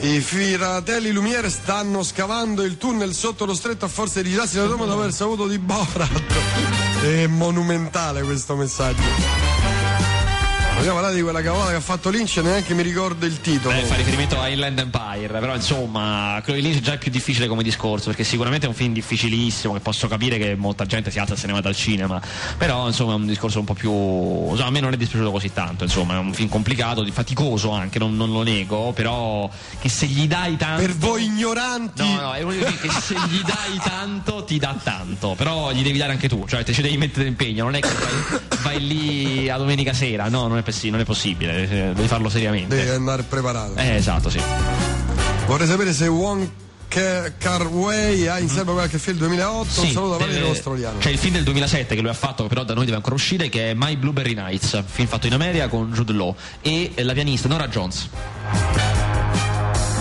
I 0.02 0.20
fratelli 0.20 1.10
Lumiere 1.10 1.50
stanno 1.50 2.02
scavando 2.02 2.62
il 2.62 2.78
tunnel 2.78 3.12
sotto 3.12 3.44
lo 3.44 3.54
stretto 3.54 3.84
a 3.84 3.88
forza 3.88 4.22
di 4.22 4.30
girarsi 4.30 4.56
da 4.56 4.64
Roma 4.64 4.86
dopo 4.86 5.00
aver 5.00 5.12
saputo 5.12 5.46
di 5.46 5.58
Borat. 5.58 7.02
È 7.02 7.26
monumentale 7.26 8.22
questo 8.22 8.56
messaggio. 8.56 9.49
Vogliamo 10.80 10.96
parlare 10.96 11.16
di 11.16 11.22
quella 11.22 11.42
cavolata 11.42 11.72
che 11.72 11.76
ha 11.76 11.80
fatto 11.80 12.08
Lynch 12.08 12.38
e 12.38 12.40
neanche 12.40 12.72
mi 12.72 12.80
ricordo 12.80 13.26
il 13.26 13.38
titolo. 13.42 13.74
Beh, 13.74 13.82
fa 13.82 13.96
riferimento 13.96 14.40
a 14.40 14.48
Inland 14.48 14.78
Empire, 14.78 15.38
però 15.38 15.54
insomma, 15.54 16.40
quello 16.42 16.58
di 16.58 16.66
Lynch 16.66 16.80
già 16.80 16.94
è 16.94 16.98
più 16.98 17.10
difficile 17.10 17.48
come 17.48 17.62
discorso, 17.62 18.06
perché 18.06 18.24
sicuramente 18.24 18.64
è 18.64 18.68
un 18.70 18.74
film 18.74 18.94
difficilissimo, 18.94 19.74
che 19.74 19.80
posso 19.80 20.08
capire 20.08 20.38
che 20.38 20.54
molta 20.54 20.86
gente 20.86 21.10
si 21.10 21.18
alza 21.18 21.34
e 21.34 21.36
se 21.36 21.46
ne 21.48 21.52
va 21.52 21.60
dal 21.60 21.76
cinema, 21.76 22.18
però 22.56 22.86
insomma 22.86 23.12
è 23.12 23.16
un 23.16 23.26
discorso 23.26 23.58
un 23.58 23.66
po' 23.66 23.74
più... 23.74 23.92
insomma, 23.92 24.68
a 24.68 24.70
me 24.70 24.80
non 24.80 24.94
è 24.94 24.96
dispiaciuto 24.96 25.30
così 25.30 25.52
tanto, 25.52 25.84
insomma, 25.84 26.14
è 26.14 26.18
un 26.18 26.32
film 26.32 26.48
complicato, 26.48 27.06
faticoso 27.12 27.72
anche, 27.72 27.98
non, 27.98 28.16
non 28.16 28.32
lo 28.32 28.42
nego, 28.42 28.92
però 28.92 29.50
che 29.78 29.90
se 29.90 30.06
gli 30.06 30.26
dai 30.26 30.56
tanto... 30.56 30.80
Per 30.80 30.96
voi 30.96 31.24
ignoranti. 31.24 32.02
No, 32.02 32.20
no, 32.22 32.32
è 32.32 32.40
quei 32.40 32.56
film 32.56 32.78
che 32.78 33.00
se 33.02 33.16
gli 33.28 33.42
dai 33.42 33.78
tanto 33.84 34.44
ti 34.44 34.58
dà 34.58 34.74
tanto, 34.82 35.34
però 35.36 35.72
gli 35.72 35.82
devi 35.82 35.98
dare 35.98 36.12
anche 36.12 36.26
tu, 36.26 36.46
cioè 36.48 36.64
te 36.64 36.72
ci 36.72 36.80
devi 36.80 36.96
mettere 36.96 37.28
impegno, 37.28 37.64
non 37.64 37.74
è 37.74 37.80
che 37.80 37.88
vai, 37.92 38.40
vai 38.62 38.86
lì 38.86 39.50
a 39.50 39.58
domenica 39.58 39.92
sera, 39.92 40.30
no, 40.30 40.46
non 40.46 40.56
è, 40.56 40.68
possi- 40.70 40.90
non 40.90 41.00
è 41.00 41.04
possibile, 41.04 41.62
eh, 41.62 41.92
devi 41.94 42.08
farlo 42.08 42.28
seriamente. 42.28 42.74
Devi 42.76 42.90
andare 42.90 43.22
preparato. 43.22 43.76
Eh, 43.76 43.94
esatto, 43.96 44.30
sì. 44.30 44.40
Vorrei 45.46 45.66
sapere 45.66 45.92
se 45.92 46.06
Wong 46.06 46.48
Ca- 46.88 47.32
Carway 47.38 48.26
ha 48.26 48.38
in 48.40 48.48
serbo 48.48 48.72
qualche 48.72 48.98
film 48.98 49.18
2008. 49.18 49.80
un 49.80 49.86
Sì, 49.86 49.92
saluto 49.92 50.16
da 50.18 50.24
Valerio 50.24 50.48
Australiano. 50.48 50.98
C'è 50.98 51.10
il 51.10 51.18
film 51.18 51.34
del 51.34 51.44
2007 51.44 51.94
che 51.94 52.00
lui 52.00 52.10
ha 52.10 52.14
fatto, 52.14 52.46
però 52.46 52.64
da 52.64 52.74
noi 52.74 52.84
deve 52.84 52.96
ancora 52.96 53.14
uscire, 53.14 53.48
che 53.48 53.70
è 53.70 53.74
My 53.74 53.96
Blueberry 53.96 54.34
Nights, 54.34 54.82
film 54.86 55.06
fatto 55.06 55.26
in 55.28 55.32
America 55.34 55.68
con 55.68 55.92
Jude 55.92 56.12
Law 56.12 56.34
e 56.62 56.92
la 56.96 57.12
pianista 57.12 57.46
Nora 57.48 57.68
Jones. 57.68 58.08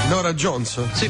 Nora 0.09 0.33
Jones. 0.33 0.79
Sì. 0.93 1.09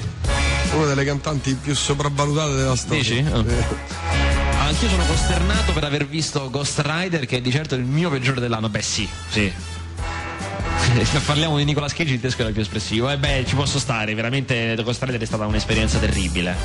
una 0.76 0.86
delle 0.86 1.04
cantanti 1.06 1.54
più 1.56 1.74
sopravvalutate 1.74 2.56
della 2.56 2.76
storia. 2.76 3.02
Dici? 3.02 3.26
Oh. 3.32 4.29
Anch'io 4.60 4.89
sono 4.89 5.06
costernato 5.06 5.74
per 5.74 5.84
aver 5.84 6.06
visto 6.06 6.50
Ghost 6.50 6.82
Rider, 6.86 7.26
che 7.26 7.38
è 7.38 7.41
di 7.41 7.52
certo 7.52 7.76
il 7.76 7.84
mio 7.84 8.10
peggiore 8.10 8.39
dell'anno. 8.39 8.69
Beh, 8.69 8.82
sì, 8.82 9.08
sì. 9.30 9.52
Parliamo 11.26 11.58
di 11.58 11.63
Nicola 11.63 11.88
Cage, 11.88 12.13
il 12.13 12.19
tedesco 12.19 12.39
era 12.39 12.50
il 12.50 12.54
più 12.54 12.63
espressivo. 12.63 13.10
E 13.10 13.17
beh, 13.17 13.45
ci 13.48 13.56
posso 13.56 13.80
stare, 13.80 14.13
veramente 14.13 14.76
Ghost 14.84 15.04
Rider 15.04 15.22
è 15.22 15.26
stata 15.26 15.45
un'esperienza 15.45 15.98
terribile. 15.98 16.56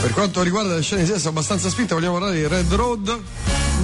Per 0.00 0.12
quanto 0.12 0.42
riguarda 0.42 0.76
le 0.76 0.82
scene 0.82 1.02
di 1.02 1.08
sesso 1.08 1.28
abbastanza 1.28 1.68
spinte, 1.68 1.94
vogliamo 1.94 2.14
parlare 2.14 2.36
di 2.36 2.46
Red 2.46 2.72
Road? 2.72 3.20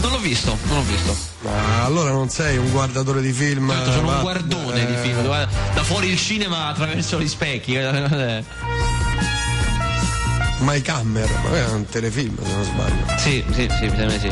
Non 0.01 0.11
l'ho 0.11 0.19
visto, 0.19 0.57
non 0.67 0.77
l'ho 0.79 0.85
visto. 0.85 1.17
Ah, 1.47 1.85
allora 1.85 2.11
non 2.11 2.29
sei 2.29 2.57
un 2.57 2.71
guardatore 2.71 3.21
di 3.21 3.33
film. 3.33 3.71
Certo, 3.71 3.93
sono 3.93 4.07
ma- 4.07 4.17
un 4.17 4.23
guardone 4.23 4.83
eh, 4.83 4.87
di 4.87 4.97
film, 5.09 5.23
da 5.27 5.83
fuori 5.83 6.09
il 6.09 6.19
cinema 6.19 6.69
attraverso 6.69 7.21
gli 7.21 7.29
specchi. 7.29 7.77
Mike 10.61 10.91
Hammer, 10.91 11.29
ma 11.43 11.57
è 11.57 11.69
un 11.71 11.87
telefilm 11.87 12.37
se 12.43 12.53
non 12.55 12.65
sbaglio. 12.65 13.19
Sì, 13.19 13.45
sì, 13.53 13.69
sì, 13.79 13.85
mi 13.85 13.97
sembra 13.97 14.19
sì. 14.19 14.29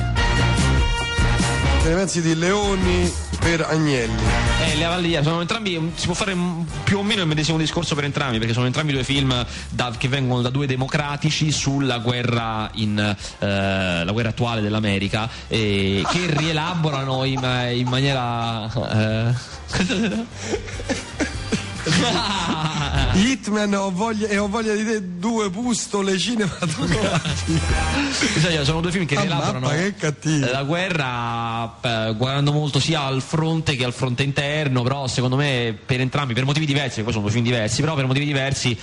Che 1.83 1.89
ne 1.89 1.95
pensi 1.97 2.23
di 2.23 2.35
Leoni 2.37 3.13
per 3.41 3.67
Agnelli? 3.69 4.23
Eh, 4.65 4.77
le 4.77 4.85
Avallia 4.85 5.21
sono 5.23 5.41
entrambi, 5.41 5.91
si 5.97 6.07
può 6.07 6.15
fare 6.15 6.37
più 6.85 6.99
o 6.99 7.03
meno 7.03 7.23
il 7.23 7.27
medesimo 7.27 7.59
discorso 7.59 7.97
per 7.97 8.05
entrambi, 8.05 8.39
perché 8.39 8.53
sono 8.53 8.67
entrambi 8.67 8.93
due 8.93 9.03
film 9.03 9.45
da- 9.69 9.93
che 9.99 10.07
vengono 10.07 10.43
da 10.43 10.51
due 10.51 10.67
democratici 10.67 11.51
sulla 11.51 11.99
guerra, 11.99 12.71
in, 12.75 12.97
eh, 12.99 14.05
la 14.05 14.13
guerra 14.13 14.29
attuale 14.29 14.61
dell'America, 14.61 15.29
e 15.49 16.05
che 16.09 16.27
rielaborano 16.31 17.25
in, 17.25 17.41
in 17.73 17.89
maniera... 17.89 18.71
eh, 18.93 19.35
Hitman 23.15 23.75
ho 23.75 23.91
voglia, 23.91 24.29
e 24.29 24.39
ho 24.39 24.49
voglia 24.49 24.75
di 24.75 24.85
te 24.85 25.19
due 25.19 25.51
pustole 25.51 26.19
cinematografiche. 26.19 28.65
Sono 28.65 28.81
due 28.81 28.91
film 28.91 29.07
che 29.07 29.17
Ah, 29.17 29.21
rielaborano 29.21 29.69
che 29.69 29.95
la 30.39 30.63
guerra 30.63 31.79
eh, 31.81 32.15
guardando 32.17 32.53
molto 32.53 32.81
sia 32.81 33.03
al 33.03 33.21
fronte 33.21 33.77
che 33.77 33.85
al 33.85 33.93
fronte 33.93 34.23
interno, 34.23 34.83
però 34.83 35.07
secondo 35.07 35.37
me 35.37 35.77
per 35.85 36.01
entrambi, 36.01 36.33
per 36.33 36.45
motivi 36.45 36.67
diversi, 36.67 37.03
poi 37.03 37.13
sono 37.13 37.25
due 37.25 37.33
film 37.33 37.45
diversi, 37.45 37.83
però 37.83 37.95
per 37.95 38.07
motivi 38.07 38.25
diversi 38.25 38.77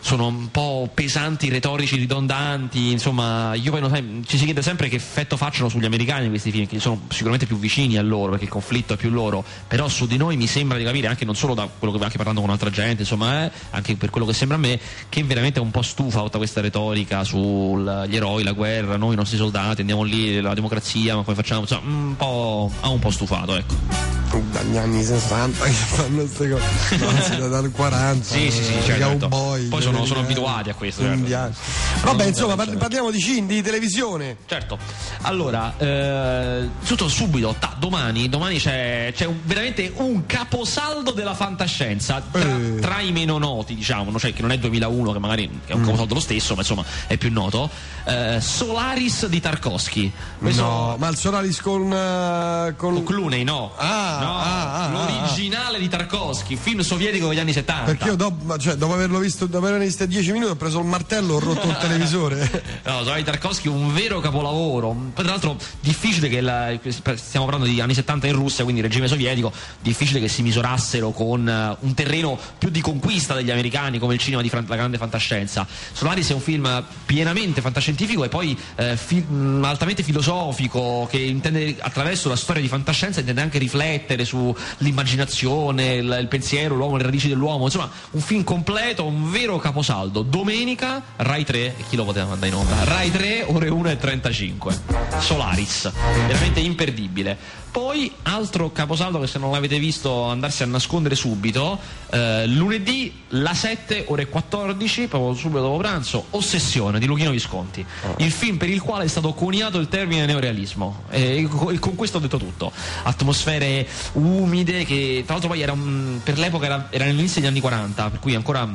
sono 0.00 0.26
un 0.26 0.50
po' 0.50 0.90
pesanti, 0.92 1.48
retorici, 1.48 1.96
ridondanti, 1.96 2.90
insomma, 2.92 3.54
io 3.54 3.70
poi 3.70 3.80
non 3.80 4.24
ci 4.26 4.38
si 4.38 4.44
chiede 4.44 4.62
sempre 4.62 4.88
che 4.88 4.96
effetto 4.96 5.36
facciano 5.36 5.68
sugli 5.68 5.84
americani 5.84 6.28
questi 6.28 6.50
film, 6.50 6.66
che 6.66 6.78
sono 6.78 7.02
sicuramente 7.08 7.46
più 7.46 7.58
vicini 7.58 7.96
a 7.96 8.02
loro, 8.02 8.30
perché 8.30 8.44
il 8.44 8.50
conflitto 8.50 8.94
è 8.94 8.96
più 8.96 9.10
loro, 9.10 9.44
però 9.66 9.88
su 9.88 10.06
di 10.06 10.16
noi 10.16 10.36
mi 10.36 10.46
sembra 10.46 10.78
di 10.78 10.84
capire, 10.84 11.08
anche 11.08 11.24
non 11.24 11.34
solo 11.34 11.54
da 11.54 11.68
quello 11.78 11.96
che 11.96 12.04
anche 12.04 12.16
parlando 12.16 12.40
con 12.40 12.50
altra 12.50 12.70
gente, 12.70 13.02
insomma, 13.02 13.46
eh, 13.46 13.50
anche 13.70 13.96
per 13.96 14.10
quello 14.10 14.26
che 14.26 14.32
sembra 14.32 14.56
a 14.56 14.60
me, 14.60 14.78
che 15.08 15.22
veramente 15.24 15.58
è 15.58 15.62
un 15.62 15.70
po' 15.70 15.82
stufa 15.82 16.20
tutta 16.20 16.38
questa 16.38 16.60
retorica 16.60 17.24
sugli 17.24 18.16
eroi, 18.16 18.42
la 18.42 18.52
guerra, 18.52 18.96
noi 18.96 19.14
i 19.14 19.16
nostri 19.16 19.36
soldati, 19.36 19.80
andiamo 19.80 20.02
lì, 20.02 20.40
la 20.40 20.54
democrazia, 20.54 21.16
ma 21.16 21.22
poi 21.22 21.34
facciamo, 21.34 21.62
insomma, 21.62 21.90
un 21.90 22.16
po', 22.16 22.70
ha 22.80 22.88
un 22.88 22.98
po' 22.98 23.10
stufato, 23.10 23.56
ecco. 23.56 24.27
Dagli 24.52 24.76
anni 24.76 25.02
60 25.02 25.64
che 25.64 25.70
fanno 25.72 26.16
queste 26.22 26.50
cose. 26.50 27.36
No, 27.38 27.48
dal 27.48 27.70
40. 27.70 28.24
Sì, 28.24 28.50
sì, 28.50 28.62
sì, 28.62 28.74
eh, 28.76 28.82
certo. 28.82 29.28
cowboy, 29.28 29.68
Poi 29.68 29.80
sono- 29.82 30.04
sono 30.04 30.20
abituati 30.20 30.68
a 30.70 30.74
questo, 30.74 31.02
certo. 31.02 31.56
Vabbè, 32.02 32.26
insomma, 32.26 32.56
certo. 32.56 32.78
parliamo 32.78 33.10
di 33.10 33.20
cinema, 33.20 33.46
di 33.48 33.62
televisione. 33.62 34.36
Certo, 34.46 34.78
allora, 35.22 35.74
eh, 35.78 36.68
tutto 36.86 37.08
subito, 37.08 37.54
ta, 37.58 37.74
domani, 37.78 38.28
domani 38.28 38.58
c'è, 38.58 39.12
c'è 39.14 39.24
un- 39.26 39.40
veramente 39.44 39.92
un 39.96 40.26
caposaldo 40.26 41.12
della 41.12 41.34
fantascienza 41.34 42.22
tra, 42.30 42.42
Eh. 42.56 42.76
tra 42.80 43.00
i 43.00 43.12
meno 43.12 43.38
noti, 43.38 43.74
diciamo, 43.74 44.10
no? 44.10 44.18
cioè 44.18 44.32
che 44.34 44.42
non 44.42 44.52
è 44.52 44.58
2001, 44.58 45.12
che 45.12 45.18
magari 45.18 45.44
è 45.66 45.74
Mm. 45.74 45.78
un 45.78 45.84
caposaldo 45.84 46.14
lo 46.14 46.20
stesso, 46.20 46.54
ma 46.54 46.60
insomma 46.60 46.84
è 47.06 47.16
più 47.16 47.30
noto. 47.32 47.70
eh, 48.04 48.40
Solaris 48.40 49.26
di 49.26 49.38
Tarkovsky. 49.38 50.10
Questo- 50.38 50.62
No, 50.62 50.96
ma 50.98 51.08
il 51.08 51.16
Solaris 51.18 51.60
con. 51.60 51.92
eh, 51.92 52.74
con... 52.76 52.94
Con 52.94 53.04
Clooney, 53.04 53.44
no. 53.44 53.72
Ah, 53.76 54.17
no, 54.20 54.38
ah, 54.38 54.84
ah, 54.84 54.90
l'originale 54.90 55.78
di 55.78 55.88
Tarkovsky, 55.88 56.56
film 56.56 56.80
sovietico 56.80 57.28
degli 57.28 57.38
anni 57.38 57.52
70. 57.52 57.84
Perché 57.84 58.08
io 58.08 58.16
dopo, 58.16 58.58
cioè, 58.58 58.74
dopo 58.74 58.94
averlo 58.94 59.18
visto, 59.18 59.46
dopo 59.46 59.66
averne 59.66 59.84
visto 59.84 60.06
10 60.06 60.32
minuti, 60.32 60.50
ho 60.50 60.56
preso 60.56 60.78
il 60.78 60.86
martello 60.86 61.32
e 61.32 61.36
ho 61.36 61.38
rotto 61.40 61.68
il 61.68 61.76
televisore. 61.80 62.80
No, 62.84 63.02
Solari 63.02 63.24
Tarkovsky 63.24 63.68
un 63.68 63.92
vero 63.92 64.20
capolavoro. 64.20 64.90
Poi, 65.14 65.24
tra 65.24 65.32
l'altro, 65.32 65.56
difficile 65.80 66.28
che 66.28 66.40
la- 66.40 66.76
stiamo 67.14 67.46
parlando 67.46 67.66
di 67.70 67.80
anni 67.80 67.94
70 67.94 68.26
in 68.26 68.34
Russia, 68.34 68.64
quindi 68.64 68.80
regime 68.80 69.08
sovietico, 69.08 69.52
difficile 69.80 70.20
che 70.20 70.28
si 70.28 70.42
misurassero 70.42 71.10
con 71.10 71.48
eh, 71.48 71.76
un 71.80 71.94
terreno 71.94 72.38
più 72.58 72.70
di 72.70 72.80
conquista 72.80 73.34
degli 73.34 73.50
americani 73.50 73.98
come 73.98 74.14
il 74.14 74.20
cinema 74.20 74.42
di 74.42 74.50
la 74.50 74.76
grande 74.76 74.98
fantascienza. 74.98 75.66
Solaris 75.92 76.30
è 76.30 76.34
un 76.34 76.40
film 76.40 76.84
pienamente 77.06 77.60
fantascientifico 77.60 78.24
e 78.24 78.28
poi 78.28 78.58
eh, 78.76 78.96
fi- 78.96 79.24
altamente 79.62 80.02
filosofico 80.02 81.06
che 81.10 81.18
intende 81.18 81.76
attraverso 81.78 82.28
la 82.28 82.36
storia 82.36 82.62
di 82.62 82.68
fantascienza 82.68 83.20
intende 83.20 83.40
anche 83.40 83.58
riflettere 83.58 84.07
sull'immaginazione, 84.24 85.94
il, 85.94 86.18
il 86.20 86.28
pensiero, 86.28 86.74
l'uomo, 86.74 86.96
le 86.96 87.04
radici 87.04 87.28
dell'uomo, 87.28 87.64
insomma, 87.64 87.90
un 88.12 88.20
film 88.20 88.44
completo, 88.44 89.04
un 89.04 89.30
vero 89.30 89.58
caposaldo. 89.58 90.22
Domenica 90.22 91.02
Rai 91.16 91.44
3, 91.44 91.58
e 91.58 91.84
chi 91.88 91.96
lo 91.96 92.04
poteva 92.04 92.26
mandare 92.26 92.48
in 92.48 92.54
onda? 92.54 92.84
Rai 92.84 93.10
3 93.10 93.44
ore 93.48 93.68
1 93.68 93.90
e 93.90 93.96
35. 93.96 94.80
Solaris, 95.18 95.90
veramente 96.26 96.60
imperdibile. 96.60 97.36
Poi 97.70 98.10
altro 98.22 98.72
caposaldo 98.72 99.18
che 99.20 99.26
se 99.26 99.38
non 99.38 99.50
l'avete 99.50 99.78
visto 99.78 100.24
andarsi 100.24 100.62
a 100.62 100.66
nascondere 100.66 101.14
subito, 101.14 101.78
eh, 102.10 102.46
lunedì 102.46 103.12
la 103.28 103.54
7 103.54 104.06
ore 104.08 104.28
14, 104.28 105.06
proprio 105.06 105.34
subito 105.34 105.60
dopo 105.60 105.76
pranzo, 105.76 106.26
Ossessione 106.30 106.98
di 106.98 107.06
Luchino 107.06 107.30
Visconti, 107.30 107.84
il 108.18 108.32
film 108.32 108.56
per 108.56 108.68
il 108.70 108.80
quale 108.80 109.04
è 109.04 109.08
stato 109.08 109.32
coniato 109.34 109.78
il 109.78 109.88
termine 109.88 110.26
neorealismo. 110.26 111.04
E 111.10 111.46
co- 111.48 111.70
e 111.70 111.78
con 111.78 111.94
questo 111.94 112.16
ho 112.16 112.20
detto 112.20 112.38
tutto. 112.38 112.72
Atmosfere 113.02 113.86
umide 114.12 114.84
che 114.84 115.22
tra 115.24 115.34
l'altro 115.34 115.50
poi 115.50 115.62
era 115.62 115.76
per 116.22 116.38
l'epoca 116.38 116.66
era, 116.66 116.86
era 116.90 117.04
all'inizio 117.04 117.40
degli 117.40 117.50
anni 117.50 117.60
40, 117.60 118.10
per 118.10 118.18
cui 118.20 118.34
ancora 118.34 118.68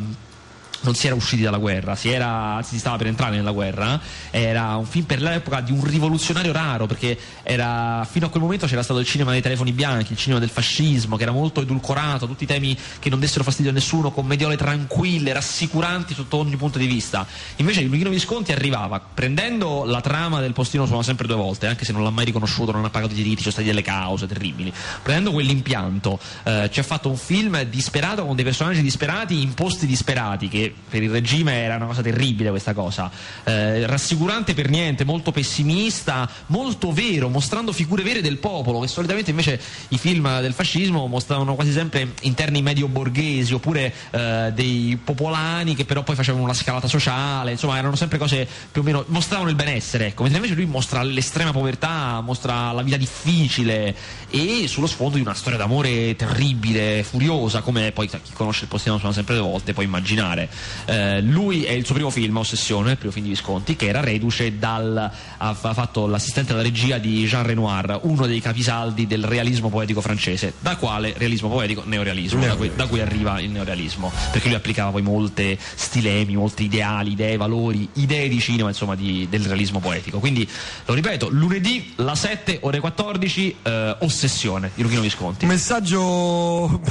non 0.84 0.96
si 0.96 1.08
era 1.08 1.16
usciti 1.16 1.42
dalla 1.42 1.58
guerra, 1.58 1.96
si 1.96 2.10
era, 2.10 2.62
si 2.64 2.78
stava 2.78 2.98
per 2.98 3.08
entrare 3.08 3.36
nella 3.36 3.52
guerra, 3.52 4.00
era 4.32 4.76
un 4.76 4.86
film 4.86 5.06
per 5.06 5.22
l'epoca 5.22 5.62
di 5.62 5.72
un 5.72 5.84
rivoluzionario 5.84 6.52
raro, 6.52 6.86
perché 6.86 7.18
era, 7.44 8.08
fino 8.10 8.28
a 8.28 8.30
quel 8.30 8.42
momento 8.42 8.68
c'era 8.68 8.84
stato 8.84 9.00
il 9.00 9.06
cinema 9.06 9.32
dei 9.32 9.42
telefoni 9.42 9.72
bianchi, 9.72 10.14
il 10.14 10.18
cinema 10.18 10.40
del 10.40 10.50
fascismo, 10.50 11.16
che 11.16 11.24
era 11.24 11.32
molto 11.32 11.62
edulcorato, 11.62 12.28
tutti 12.28 12.46
temi 12.46 12.78
che 13.00 13.10
non 13.10 13.20
dessero 13.20 13.44
fastidio 13.44 13.72
a 13.72 13.74
nessuno, 13.74 14.12
commediole 14.12 14.58
tranquille, 14.58 15.34
rassicuranti 15.34 16.14
sotto 16.14 16.38
ogni 16.38 16.56
punto 16.58 16.78
di 16.78 16.88
vista. 16.88 17.26
Invece 17.58 17.82
Luchino 17.84 18.10
Visconti 18.10 18.52
arrivava 18.52 19.00
prendendo 19.00 19.84
la 19.86 20.02
trama 20.02 20.40
del 20.40 20.54
postino 20.54 20.86
suona 20.86 21.04
sempre 21.04 21.28
due 21.28 21.36
volte, 21.36 21.68
anche 21.68 21.86
se 21.86 21.92
non 21.92 22.04
l'ha 22.04 22.10
mai 22.10 22.26
riconosciuto, 22.26 22.72
non 22.72 22.86
ha 22.86 22.90
pagato 22.90 23.14
i 23.14 23.16
diritti, 23.16 23.38
ci 23.38 23.42
sono 23.44 23.54
state 23.54 23.68
delle 23.68 23.82
cause 23.82 24.28
terribili. 24.28 24.74
Prendendo 25.02 25.32
quell'impianto, 25.32 26.20
eh, 26.44 26.70
ci 26.72 26.80
ha 26.80 26.84
fatto 26.84 27.10
un 27.10 27.18
film 27.18 27.62
disperato 27.64 28.26
con 28.26 28.36
dei 28.36 28.44
personaggi 28.44 28.82
disperati 28.82 29.42
in 29.42 29.54
posti 29.54 29.86
disperati, 29.86 30.48
che 30.48 30.73
per 30.90 31.02
il 31.02 31.10
regime 31.10 31.64
era 31.64 31.76
una 31.76 31.86
cosa 31.86 32.02
terribile 32.02 32.50
questa 32.50 32.74
cosa. 32.74 33.10
Eh, 33.44 33.86
rassicurante 33.88 34.54
per 34.54 34.70
niente, 34.70 35.04
molto 35.04 35.32
pessimista, 35.32 36.30
molto 36.48 36.92
vero, 36.92 37.30
mostrando 37.30 37.72
figure 37.72 38.04
vere 38.04 38.22
del 38.22 38.38
popolo, 38.38 38.80
che 38.80 38.88
solitamente 38.88 39.32
invece 39.32 39.60
i 39.90 39.98
film 39.98 40.40
del 40.42 40.54
fascismo 40.54 41.08
mostravano 41.08 41.56
quasi 41.56 41.72
sempre 41.72 42.14
interni 42.22 42.62
medio 42.62 42.88
borghesi 42.88 43.54
oppure 43.54 43.94
eh, 44.12 44.52
dei 44.54 45.00
popolani 45.04 45.76
che 45.76 45.86
però 45.86 46.04
poi 46.04 46.16
facevano 46.16 46.44
una 46.44 46.54
scalata 46.54 46.88
sociale, 46.88 47.52
insomma 47.52 47.78
erano 47.78 47.96
sempre 47.96 48.18
cose 48.18 48.48
più 48.72 48.82
o 48.82 48.84
meno 48.84 49.04
mostravano 49.08 49.50
il 49.50 49.56
benessere, 49.56 50.08
ecco, 50.08 50.24
mentre 50.24 50.40
invece 50.40 50.60
lui 50.60 50.70
mostra 50.70 51.02
l'estrema 51.04 51.52
povertà, 51.52 52.22
mostra 52.22 52.72
la 52.72 52.82
vita 52.82 52.98
difficile 52.98 53.96
e 54.30 54.68
sullo 54.68 54.88
sfondo 54.88 55.16
di 55.16 55.22
una 55.22 55.34
storia 55.34 55.58
d'amore 55.58 56.16
terribile, 56.16 57.04
furiosa, 57.04 57.62
come 57.62 57.92
poi 57.92 58.08
chi 58.08 58.34
conosce 58.34 58.64
il 58.64 58.70
postino 58.70 58.98
sono 58.98 59.12
sempre 59.12 59.36
due 59.36 59.44
volte 59.44 59.74
può 59.74 59.84
immaginare. 59.84 60.50
Eh, 60.86 61.22
lui 61.22 61.64
è 61.64 61.72
il 61.72 61.86
suo 61.86 61.94
primo 61.96 62.10
film, 62.10 62.38
Ossessione, 62.38 62.92
il 62.92 62.98
primo 62.98 63.12
film 63.12 63.26
di 63.26 63.32
Visconti, 63.32 63.76
che 63.76 63.88
era 63.88 64.02
reduce 64.02 64.58
dal 64.58 65.12
ha 65.38 65.54
fatto 65.54 66.08
l'assistente 66.08 66.54
alla 66.54 66.62
regia 66.62 66.98
di 66.98 67.26
Jean 67.26 67.46
Renoir, 67.46 68.00
uno 68.04 68.26
dei 68.26 68.40
capisaldi 68.40 69.08
del 69.08 69.26
realismo 69.26 69.70
poetico 69.70 70.02
francese, 70.02 70.54
da 70.60 70.78
quale 70.78 71.14
realismo 71.18 71.50
poetico 71.50 71.84
neorealismo, 71.86 72.46
da 72.46 72.56
cui, 72.56 72.72
da 72.76 72.88
cui 72.88 73.02
arriva 73.02 73.40
il 73.40 73.50
neorealismo, 73.50 74.12
perché 74.32 74.48
lui 74.48 74.56
applicava 74.56 74.92
poi 74.92 75.02
molte 75.02 75.58
stilemi, 75.76 76.36
molti 76.36 76.64
ideali, 76.64 77.12
idee, 77.12 77.38
valori, 77.38 77.90
idee 77.94 78.30
di 78.30 78.40
cinema, 78.40 78.70
insomma, 78.70 78.96
di- 78.96 79.28
del 79.30 79.44
realismo 79.46 79.80
poetico. 79.80 80.20
Quindi 80.20 80.48
lo 80.86 80.94
ripeto, 80.94 81.30
lunedì 81.30 81.94
la 81.98 82.16
7 82.16 82.60
ore 82.62 82.80
14 82.80 83.56
eh, 83.64 83.98
Ossessione 84.00 84.72
di 84.74 84.82
Luchino 84.82 85.02
Visconti. 85.02 85.46
Messaggio 85.46 86.82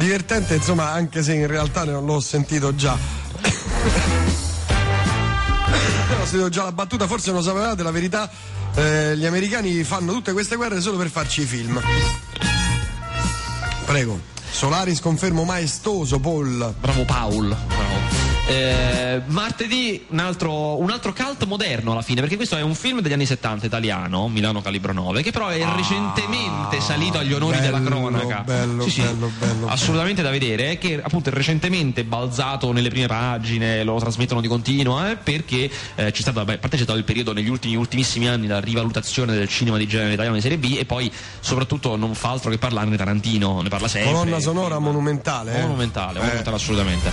divertente, 0.00 0.54
insomma, 0.54 0.92
anche 0.92 1.22
se 1.22 1.34
in 1.34 1.46
realtà 1.46 1.84
non 1.84 2.06
l'ho 2.06 2.20
sentito 2.20 2.74
già. 2.74 2.96
ho 6.20 6.24
sentito 6.24 6.48
già 6.48 6.64
la 6.64 6.72
battuta, 6.72 7.06
forse 7.06 7.30
non 7.32 7.42
sapevate 7.42 7.82
la 7.82 7.90
verità. 7.90 8.30
eh, 8.74 9.14
gli 9.16 9.26
americani 9.26 9.84
fanno 9.84 10.12
tutte 10.12 10.32
queste 10.32 10.56
guerre 10.56 10.80
solo 10.80 10.96
per 10.96 11.10
farci 11.10 11.42
i 11.42 11.44
film. 11.44 11.80
Prego. 13.84 14.18
Solaris 14.50 15.00
confermo 15.00 15.44
maestoso, 15.44 16.18
Paul. 16.18 16.74
Bravo 16.80 17.04
Paul. 17.04 17.48
Bravo. 17.48 18.39
Eh, 18.50 19.22
martedì 19.26 20.04
un 20.08 20.18
altro, 20.18 20.80
un 20.80 20.90
altro 20.90 21.12
cult 21.12 21.44
moderno 21.44 21.92
alla 21.92 22.02
fine, 22.02 22.20
perché 22.20 22.34
questo 22.36 22.56
è 22.56 22.62
un 22.62 22.74
film 22.74 23.00
degli 23.00 23.12
anni 23.12 23.26
70 23.26 23.66
italiano, 23.66 24.28
Milano 24.28 24.60
Calibro 24.60 24.92
9, 24.92 25.22
che 25.22 25.30
però 25.30 25.48
è 25.48 25.64
recentemente 25.76 26.80
salito 26.80 27.18
agli 27.18 27.32
onori 27.32 27.58
bello, 27.58 27.78
della 27.78 27.88
cronaca. 27.88 28.42
bello, 28.44 28.82
Sì, 28.82 28.90
sì, 28.90 29.00
bello, 29.02 29.30
bello, 29.38 29.68
assolutamente 29.68 30.22
da 30.22 30.30
vedere, 30.30 30.78
che 30.78 31.00
appunto 31.00 31.28
è 31.30 31.32
recentemente 31.32 32.02
balzato 32.04 32.72
nelle 32.72 32.88
prime 32.88 33.06
pagine, 33.06 33.84
lo 33.84 33.96
trasmettono 33.98 34.40
di 34.40 34.48
continuo, 34.48 35.04
eh, 35.06 35.16
perché 35.16 35.70
eh, 35.94 36.10
c'è 36.10 36.20
stato, 36.20 36.44
beh, 36.44 36.54
a 36.54 36.58
parte 36.58 36.76
c'è 36.76 36.82
stato 36.82 36.98
il 36.98 37.04
periodo 37.04 37.32
negli 37.32 37.48
ultimi, 37.48 37.76
ultimissimi 37.76 38.26
anni 38.28 38.48
la 38.48 38.58
rivalutazione 38.58 39.32
del 39.32 39.48
cinema 39.48 39.76
di 39.76 39.86
genere 39.86 40.12
italiano 40.14 40.34
di 40.36 40.42
serie 40.42 40.58
B 40.58 40.76
e 40.78 40.84
poi 40.84 41.10
soprattutto 41.40 41.94
non 41.96 42.14
fa 42.14 42.30
altro 42.30 42.50
che 42.50 42.58
parlarne 42.58 42.96
Tarantino, 42.96 43.60
ne 43.62 43.68
parla 43.68 43.86
sempre. 43.88 44.12
Colonna 44.12 44.40
sonora 44.40 44.74
Film- 44.74 44.86
monumentale. 44.86 45.54
eh. 45.56 45.60
Monumentale, 45.60 46.18
Eh. 46.18 46.22
monumentale 46.22 46.56
assolutamente. 46.56 47.10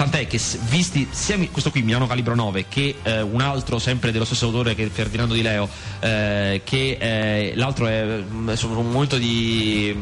Tant'è 0.00 0.26
che 0.26 0.40
visti 0.70 1.06
sia 1.10 1.36
questo 1.50 1.70
qui 1.70 1.82
Milano 1.82 2.06
Calibro 2.06 2.34
9 2.34 2.64
che 2.70 2.96
eh, 3.02 3.20
un 3.20 3.42
altro 3.42 3.78
sempre 3.78 4.10
dello 4.10 4.24
stesso 4.24 4.46
autore 4.46 4.74
che 4.74 4.88
Ferdinando 4.88 5.34
Di 5.34 5.42
Leo, 5.42 5.68
eh, 6.00 6.62
che 6.64 6.96
eh, 6.98 7.52
l'altro 7.54 7.86
è 7.86 8.22
mm, 8.22 8.48
insomma, 8.48 8.78
un 8.78 8.90
momento 8.90 9.18
di 9.18 9.94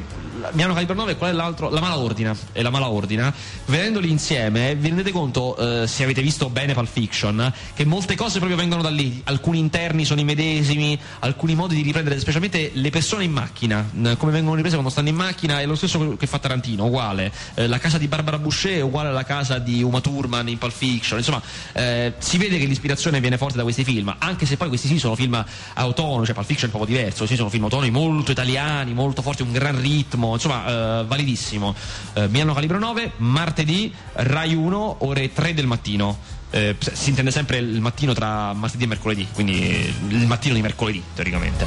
Milano 0.52 0.74
Calibro 0.74 0.94
9 0.94 1.16
qual 1.16 1.30
è 1.30 1.34
l'altro? 1.34 1.68
La 1.68 1.80
Mala 1.80 1.98
Ordina 1.98 2.36
e 2.52 2.62
la 2.62 2.70
Mala 2.70 2.88
Ordina. 2.88 3.32
Vedendoli 3.66 4.10
insieme 4.10 4.74
vi 4.76 4.88
rendete 4.88 5.10
conto 5.10 5.56
eh, 5.56 5.86
se 5.86 6.04
avete 6.04 6.22
visto 6.22 6.48
bene 6.48 6.74
Pulp 6.74 6.88
Fiction 6.88 7.52
che 7.74 7.84
molte 7.84 8.14
cose 8.14 8.38
proprio 8.38 8.56
vengono 8.56 8.82
da 8.82 8.90
lì. 8.90 9.20
Alcuni 9.24 9.58
interni 9.58 10.04
sono 10.04 10.20
i 10.20 10.24
medesimi 10.24 10.98
alcuni 11.20 11.54
modi 11.54 11.74
di 11.74 11.82
riprendere 11.82 12.18
specialmente 12.18 12.70
le 12.74 12.90
persone 12.90 13.24
in 13.24 13.32
macchina 13.32 13.90
come 14.16 14.32
vengono 14.32 14.54
riprese 14.54 14.74
quando 14.74 14.92
stanno 14.92 15.08
in 15.08 15.16
macchina 15.16 15.60
è 15.60 15.66
lo 15.66 15.74
stesso 15.74 16.16
che 16.16 16.26
fa 16.26 16.38
Tarantino 16.38 16.86
uguale. 16.86 17.32
Eh, 17.54 17.66
la 17.66 17.78
casa 17.78 17.98
di 17.98 18.06
Barbara 18.06 18.38
Boucher 18.38 18.78
è 18.78 18.80
uguale 18.80 19.08
alla 19.08 19.24
casa 19.24 19.58
di 19.58 19.82
Uma 19.82 20.00
Thurman 20.00 20.48
in 20.48 20.58
Pulp 20.58 20.72
Fiction. 20.72 21.18
Insomma 21.18 21.42
eh, 21.72 22.14
si 22.18 22.38
vede 22.38 22.58
che 22.58 22.64
l'ispirazione 22.64 23.20
viene 23.20 23.36
forte 23.36 23.56
da 23.56 23.62
questi 23.62 23.84
film 23.84 24.14
anche 24.18 24.46
se 24.46 24.56
poi 24.56 24.68
questi 24.68 24.88
sì 24.88 24.98
sono 24.98 25.14
film 25.14 25.42
autonomi 25.74 26.24
cioè 26.24 26.34
Pulp 26.34 26.46
Fiction 26.46 26.70
è 26.70 26.72
un 26.72 26.80
po' 26.80 26.86
diverso 26.86 27.26
sì 27.26 27.36
sono 27.36 27.48
film 27.48 27.64
autonomi 27.64 27.90
molto 27.90 28.30
italiani 28.30 28.92
molto 28.92 29.22
forti 29.22 29.42
un 29.42 29.52
gran 29.52 29.80
ritmo 29.80 30.27
insomma 30.34 31.00
eh, 31.00 31.04
validissimo. 31.04 31.74
Eh, 32.14 32.28
Milano 32.28 32.54
Calibro 32.54 32.78
9 32.78 33.12
martedì 33.18 33.92
Rai 34.12 34.54
1 34.54 34.96
ore 35.00 35.32
3 35.32 35.54
del 35.54 35.66
mattino. 35.66 36.36
Eh, 36.50 36.76
si 36.80 37.10
intende 37.10 37.30
sempre 37.30 37.58
il 37.58 37.80
mattino 37.80 38.14
tra 38.14 38.54
martedì 38.54 38.84
e 38.84 38.86
mercoledì 38.86 39.28
quindi 39.34 39.94
il 40.08 40.26
mattino 40.26 40.54
di 40.54 40.62
mercoledì 40.62 41.02
teoricamente. 41.14 41.66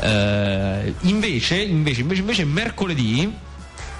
Eh, 0.00 0.94
invece, 1.02 1.62
invece, 1.62 2.00
invece, 2.00 2.20
invece 2.20 2.44
mercoledì 2.44 3.44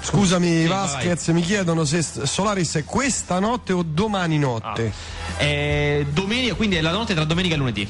Scusami 0.07 0.63
Sì, 0.63 0.67
Vasquez, 0.67 1.29
mi 1.29 1.43
chiedono 1.43 1.85
se 1.85 2.01
Solaris 2.01 2.77
è 2.77 2.85
questa 2.85 3.41
notte 3.41 3.73
o 3.73 3.83
domani 3.83 4.39
notte. 4.39 4.93
è 5.37 6.07
domenica 6.13 6.55
quindi 6.55 6.77
è 6.77 6.81
la 6.81 6.93
notte 6.93 7.13
tra 7.13 7.25
domenica 7.25 7.55
e 7.55 7.59
lunedì. 7.59 7.89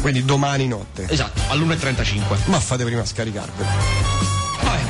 Quindi 0.00 0.24
domani 0.24 0.66
notte. 0.66 1.06
esatto 1.08 1.40
all'1.35 1.48 2.20
Ma 2.46 2.58
fate 2.58 2.84
prima 2.84 3.02
a 3.02 3.04
scaricarvelo. 3.04 4.41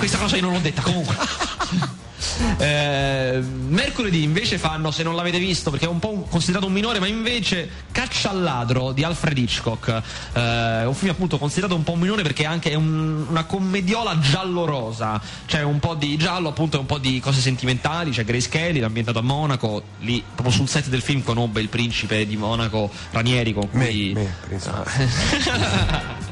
Questa 0.03 0.19
cosa 0.19 0.35
io 0.35 0.43
non 0.43 0.53
l'ho 0.55 0.59
detta 0.59 0.83
comunque. 0.83 1.15
Eh, 2.59 3.41
mercoledì 3.41 4.23
invece 4.23 4.57
fanno, 4.59 4.91
se 4.91 5.03
non 5.03 5.15
l'avete 5.17 5.39
visto, 5.39 5.71
perché 5.71 5.87
è 5.87 5.89
un 5.89 5.99
po' 5.99 6.11
un- 6.13 6.29
considerato 6.29 6.67
un 6.67 6.73
minore, 6.73 6.99
ma 6.99 7.07
invece 7.07 7.69
Caccia 7.91 8.31
al 8.31 8.43
ladro 8.43 8.93
di 8.93 9.03
Alfred 9.05 9.37
Hitchcock. 9.37 9.89
Eh, 10.33 10.85
un 10.85 10.95
film 10.95 11.11
appunto 11.11 11.37
considerato 11.39 11.75
un 11.75 11.83
po' 11.83 11.93
un 11.93 12.01
minore 12.01 12.23
perché 12.23 12.45
è 12.45 12.47
anche 12.47 12.75
un- 12.75 13.27
una 13.29 13.45
commediola 13.45 14.19
giallo-rosa. 14.19 15.21
C'è 15.47 15.63
un 15.63 15.79
po' 15.79 15.95
di 15.95 16.17
giallo, 16.17 16.49
appunto, 16.49 16.77
e 16.77 16.81
un 16.81 16.87
po' 16.87 16.99
di 16.99 17.21
cose 17.21 17.41
sentimentali. 17.41 18.11
C'è 18.13 18.25
Grace 18.25 18.49
Kelly, 18.49 18.81
ambientato 18.83 19.19
a 19.19 19.23
Monaco. 19.23 19.83
Lì, 20.01 20.23
proprio 20.23 20.55
sul 20.55 20.69
set 20.69 20.89
del 20.89 21.03
film, 21.03 21.23
conobbe 21.23 21.61
il 21.61 21.69
principe 21.69 22.27
di 22.27 22.37
Monaco, 22.37 22.91
Ranieri, 23.11 23.53
con 23.53 23.69
Me, 23.73 23.87
cui. 23.89 24.13
me, 24.15 24.35
principe. 24.47 26.31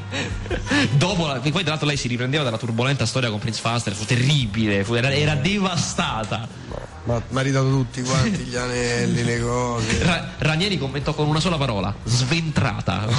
Dopo, 0.91 1.27
la- 1.27 1.39
poi 1.39 1.51
tra 1.51 1.61
l'altro 1.69 1.87
lei 1.87 1.97
si 1.97 2.07
riprendeva 2.07 2.43
dalla 2.43 2.57
turbolenta 2.57 3.05
storia 3.05 3.29
con 3.29 3.39
Prince 3.39 3.59
Faster, 3.61 3.93
fu 3.93 4.05
terribile, 4.05 4.83
fu- 4.83 4.93
era, 4.95 5.11
era 5.11 5.35
devastata. 5.35 6.47
Ma 7.03 7.15
ha 7.33 7.41
ridato 7.41 7.67
tutti 7.69 8.01
quanti 8.03 8.43
gli 8.43 8.55
anelli, 8.55 9.23
le 9.23 9.41
cose. 9.41 10.03
Ra- 10.03 10.29
Ranieri 10.37 10.77
commentò 10.77 11.13
con 11.13 11.27
una 11.27 11.39
sola 11.39 11.57
parola, 11.57 11.93
sventrata. 12.03 13.07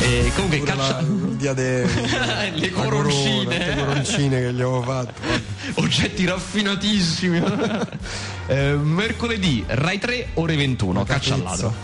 e 0.00 0.30
comunque 0.34 0.58
Pure 0.58 0.72
caccia... 0.76 1.02
diadema, 1.02 1.90
Le 2.54 2.70
coroncine. 2.70 3.44
corona, 3.44 3.66
le 3.66 3.76
coroncine 3.76 4.40
che 4.40 4.52
gli 4.52 4.60
avevo 4.60 4.82
fatto. 4.82 5.12
oggetti 5.80 6.24
raffinatissimi. 6.26 7.42
Eh, 8.48 8.72
mercoledì, 8.74 9.64
Rai 9.66 9.98
3, 9.98 10.28
ore 10.34 10.56
21, 10.56 11.04
caccia 11.04 11.34
al 11.34 11.42
ladro. 11.42 11.74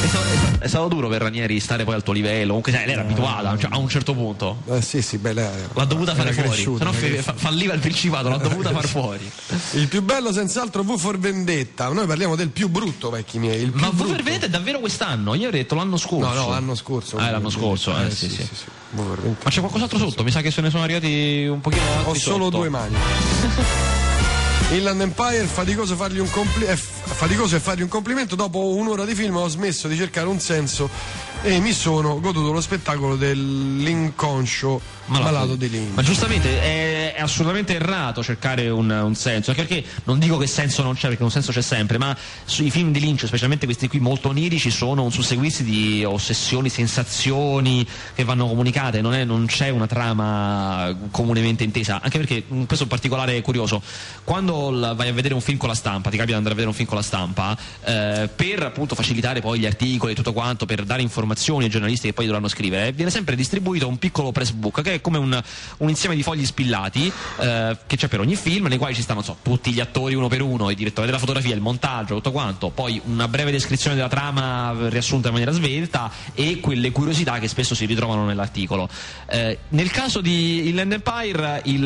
È 0.00 0.06
stato, 0.06 0.26
è 0.60 0.68
è 0.68 0.88
duro 0.88 1.08
per 1.08 1.22
Ranieri 1.22 1.58
stare 1.58 1.84
poi 1.84 1.94
al 1.94 2.02
tuo 2.02 2.12
livello, 2.12 2.46
comunque 2.46 2.72
sai, 2.72 2.84
lei 2.84 2.92
era 2.92 3.02
abituata 3.02 3.56
cioè, 3.58 3.70
a 3.72 3.78
un 3.78 3.88
certo 3.88 4.14
punto. 4.14 4.58
Eh, 4.70 4.80
sì, 4.80 5.02
sì, 5.02 5.18
beh, 5.18 5.32
lei 5.32 5.48
L'ha 5.72 5.84
dovuta 5.84 6.14
fare 6.14 6.32
fuori, 6.32 6.62
se 6.62 6.84
no 6.84 6.92
falliva 7.34 7.74
il 7.74 7.80
principato, 7.80 8.28
l'ha 8.28 8.36
dovuta 8.36 8.70
far 8.70 8.86
fuori. 8.86 9.30
Il 9.72 9.88
più 9.88 10.02
bello 10.02 10.32
senz'altro 10.32 10.82
V 10.84 10.96
for 10.96 11.18
Vendetta. 11.18 11.88
Noi 11.88 12.06
parliamo 12.06 12.36
del 12.36 12.50
più 12.50 12.68
brutto, 12.68 13.10
vecchi 13.10 13.38
miei. 13.38 13.62
Il 13.62 13.72
Ma 13.74 13.90
brutto. 13.90 14.14
voi 14.14 14.22
vedete 14.22 14.48
davvero 14.48 14.78
quest'anno? 14.78 15.34
Io 15.34 15.46
avrei 15.46 15.62
detto 15.62 15.74
l'anno 15.74 15.96
scorso. 15.96 16.28
No, 16.32 16.34
no, 16.34 16.48
l'anno 16.50 16.74
scorso. 16.76 17.16
Ah, 17.16 17.28
è 17.28 17.30
l'anno 17.32 17.50
scorso, 17.50 17.96
eh, 17.98 18.10
sì, 18.10 18.28
sì. 18.28 18.42
V 18.90 18.96
for 18.96 19.20
Vendetta. 19.20 19.44
Ma 19.44 19.50
c'è 19.50 19.60
qualcos'altro 19.60 19.98
sotto? 19.98 20.22
Mi 20.22 20.30
sa 20.30 20.40
che 20.40 20.50
se 20.50 20.60
ne 20.60 20.70
sono 20.70 20.84
arrivati 20.84 21.46
un 21.50 21.60
pochino 21.60 21.82
altri 21.96 22.10
Ho 22.10 22.14
solo 22.14 22.44
sotto. 22.44 22.56
due 22.58 22.68
mani. 22.68 22.96
Inland 24.70 25.00
Empire, 25.00 25.44
faticoso, 25.44 25.96
fargli 25.96 26.18
un 26.18 26.30
compli- 26.30 26.66
è 26.66 26.76
f- 26.76 26.97
faticoso 27.14 27.56
è 27.56 27.58
fargli 27.58 27.82
un 27.82 27.88
complimento. 27.88 28.34
Dopo 28.34 28.74
un'ora 28.74 29.04
di 29.04 29.14
film 29.14 29.36
ho 29.36 29.48
smesso 29.48 29.88
di 29.88 29.96
cercare 29.96 30.28
un 30.28 30.40
senso 30.40 30.88
e 31.42 31.60
mi 31.60 31.72
sono 31.72 32.20
goduto 32.20 32.52
lo 32.52 32.60
spettacolo 32.60 33.16
dell'inconscio 33.16 34.96
malato, 35.08 35.56
di 35.56 35.68
Lynch. 35.68 35.94
Ma 35.94 36.02
giustamente 36.02 36.60
è, 36.60 37.14
è 37.14 37.20
assolutamente 37.20 37.74
errato 37.74 38.22
cercare 38.22 38.68
un, 38.68 38.90
un 38.90 39.14
senso, 39.14 39.50
anche 39.50 39.64
perché 39.64 39.88
non 40.04 40.18
dico 40.18 40.36
che 40.36 40.46
senso 40.46 40.82
non 40.82 40.94
c'è, 40.94 41.08
perché 41.08 41.22
un 41.22 41.30
senso 41.30 41.52
c'è 41.52 41.62
sempre, 41.62 41.98
ma 41.98 42.16
sui 42.44 42.70
film 42.70 42.92
di 42.92 43.00
Lynch, 43.00 43.26
specialmente 43.26 43.66
questi 43.66 43.88
qui 43.88 44.00
molto 44.00 44.28
onirici, 44.28 44.70
sono 44.70 45.02
un 45.02 45.12
susseguirsi 45.12 45.64
di 45.64 46.04
ossessioni, 46.04 46.68
sensazioni 46.68 47.86
che 48.14 48.24
vanno 48.24 48.46
comunicate, 48.46 49.00
non, 49.00 49.14
è- 49.14 49.24
non 49.24 49.46
c'è 49.46 49.68
una 49.70 49.86
trama 49.86 50.94
comunemente 51.10 51.64
intesa, 51.64 52.00
anche 52.02 52.18
perché 52.18 52.44
questo 52.46 52.74
è 52.74 52.82
un 52.82 52.88
particolare 52.88 53.40
curioso. 53.40 53.82
Quando 54.24 54.70
vai 54.94 55.08
a 55.08 55.12
vedere 55.12 55.34
un 55.34 55.40
film 55.40 55.58
con 55.58 55.68
la 55.68 55.74
stampa, 55.74 56.10
ti 56.10 56.16
capita 56.16 56.32
di 56.32 56.44
andare 56.44 56.52
a 56.52 56.56
vedere 56.56 56.68
un 56.68 56.74
film 56.74 56.88
con 56.88 56.96
la 56.96 56.97
stampa, 56.97 56.97
eh, 57.84 58.28
per 58.34 58.62
appunto 58.62 58.94
facilitare 58.94 59.40
poi 59.40 59.58
gli 59.60 59.66
articoli 59.66 60.12
e 60.12 60.14
tutto 60.14 60.32
quanto, 60.32 60.66
per 60.66 60.84
dare 60.84 61.02
informazioni 61.02 61.64
ai 61.64 61.70
giornalisti 61.70 62.08
che 62.08 62.12
poi 62.12 62.26
dovranno 62.26 62.48
scrivere, 62.48 62.92
viene 62.92 63.10
sempre 63.10 63.36
distribuito 63.36 63.86
un 63.88 63.98
piccolo 63.98 64.32
press 64.32 64.50
book 64.50 64.82
che 64.82 64.94
è 64.94 65.00
come 65.00 65.18
un, 65.18 65.42
un 65.78 65.88
insieme 65.88 66.14
di 66.14 66.22
fogli 66.22 66.44
spillati 66.44 67.12
eh, 67.40 67.76
che 67.86 67.96
c'è 67.96 68.08
per 68.08 68.20
ogni 68.20 68.36
film, 68.36 68.66
nei 68.66 68.78
quali 68.78 68.94
ci 68.94 69.02
stanno 69.02 69.22
so, 69.22 69.36
tutti 69.42 69.72
gli 69.72 69.80
attori 69.80 70.14
uno 70.14 70.28
per 70.28 70.42
uno, 70.42 70.70
il 70.70 70.76
direttore 70.76 71.06
della 71.06 71.18
fotografia, 71.18 71.54
il 71.54 71.60
montaggio, 71.60 72.14
tutto 72.16 72.32
quanto, 72.32 72.70
poi 72.70 73.00
una 73.04 73.28
breve 73.28 73.50
descrizione 73.50 73.96
della 73.96 74.08
trama 74.08 74.74
riassunta 74.88 75.28
in 75.28 75.34
maniera 75.34 75.52
svelta 75.52 76.10
e 76.34 76.60
quelle 76.60 76.90
curiosità 76.90 77.38
che 77.38 77.48
spesso 77.48 77.74
si 77.74 77.86
ritrovano 77.86 78.24
nell'articolo. 78.24 78.88
Eh, 79.26 79.58
nel 79.70 79.90
caso 79.90 80.20
di 80.20 80.68
Inland 80.68 80.92
Empire 80.92 81.62
il, 81.64 81.82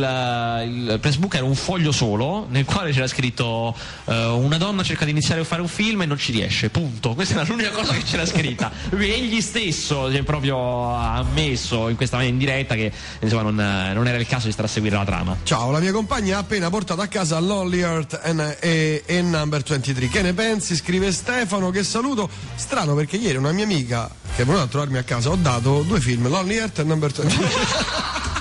il 0.67 0.99
press 1.01 1.17
book 1.17 1.35
era 1.35 1.45
un 1.45 1.55
foglio 1.55 1.93
solo 1.93 2.47
nel 2.49 2.65
quale 2.65 2.93
c'era 2.93 3.07
scritto 3.07 3.75
eh, 4.05 4.27
una 4.27 4.59
donna 4.59 4.83
cerca 5.03 5.05
di 5.05 5.11
iniziare 5.11 5.41
a 5.41 5.45
fare 5.45 5.61
un 5.61 5.69
film 5.69 6.03
e 6.03 6.07
non 6.07 6.17
ci 6.17 6.33
riesce, 6.33 6.71
punto. 6.71 7.15
Questa 7.15 7.35
era 7.35 7.45
l'unica 7.45 7.71
cosa 7.71 7.93
che 7.93 8.03
c'era 8.03 8.25
scritta. 8.25 8.71
Egli 8.91 9.41
stesso 9.41 10.11
si 10.11 10.17
è 10.17 10.23
proprio 10.23 10.95
ammesso 10.95 11.89
in 11.89 11.97
questa 11.97 12.23
in 12.23 12.39
diretta 12.39 12.75
che 12.75 12.93
insomma 13.21 13.43
non, 13.43 13.55
non 13.95 14.07
era 14.07 14.19
il 14.19 14.27
caso 14.27 14.47
di 14.47 14.53
stare 14.53 14.69
a 14.69 14.71
seguire 14.71 14.97
la 14.97 15.05
trama. 15.05 15.37
Ciao, 15.43 15.71
la 15.71 15.81
mia 15.81 15.93
compagna 15.93 16.37
ha 16.37 16.41
appena 16.41 16.71
portato 16.71 17.01
a 17.01 17.07
casa 17.07 17.39
Lonely 17.39 17.81
Earth 17.81 18.21
and, 18.23 18.57
e, 18.61 19.03
e 19.05 19.23
Number 19.23 19.63
23. 19.63 20.09
Che 20.09 20.23
ne 20.23 20.33
pensi? 20.33 20.77
Scrive 20.77 21.13
Stefano, 21.13 21.71
che 21.71 21.83
saluto. 21.83 22.29
Strano 22.55 22.95
perché 22.95 23.17
ieri 23.17 23.39
una 23.39 23.53
mia 23.53 23.65
amica 23.65 24.11
che 24.35 24.43
è 24.43 24.45
venuta 24.45 24.65
a 24.65 24.67
trovarmi 24.67 24.99
a 24.99 25.03
casa 25.03 25.31
ho 25.31 25.37
dato 25.37 25.83
due 25.83 26.01
film, 26.01 26.29
Lonely 26.29 26.57
Earth 26.57 26.79
e 26.79 26.85
Number 26.85 27.11
23. 27.11 28.31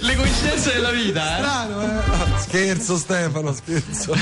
Le 0.00 0.16
coincidenze 0.16 0.72
della 0.72 0.90
vita, 0.90 1.36
eh? 1.36 1.40
Strano, 1.40 1.82
eh? 1.82 2.38
Scherzo 2.38 2.96
Stefano, 2.96 3.52
scherzo. 3.52 4.14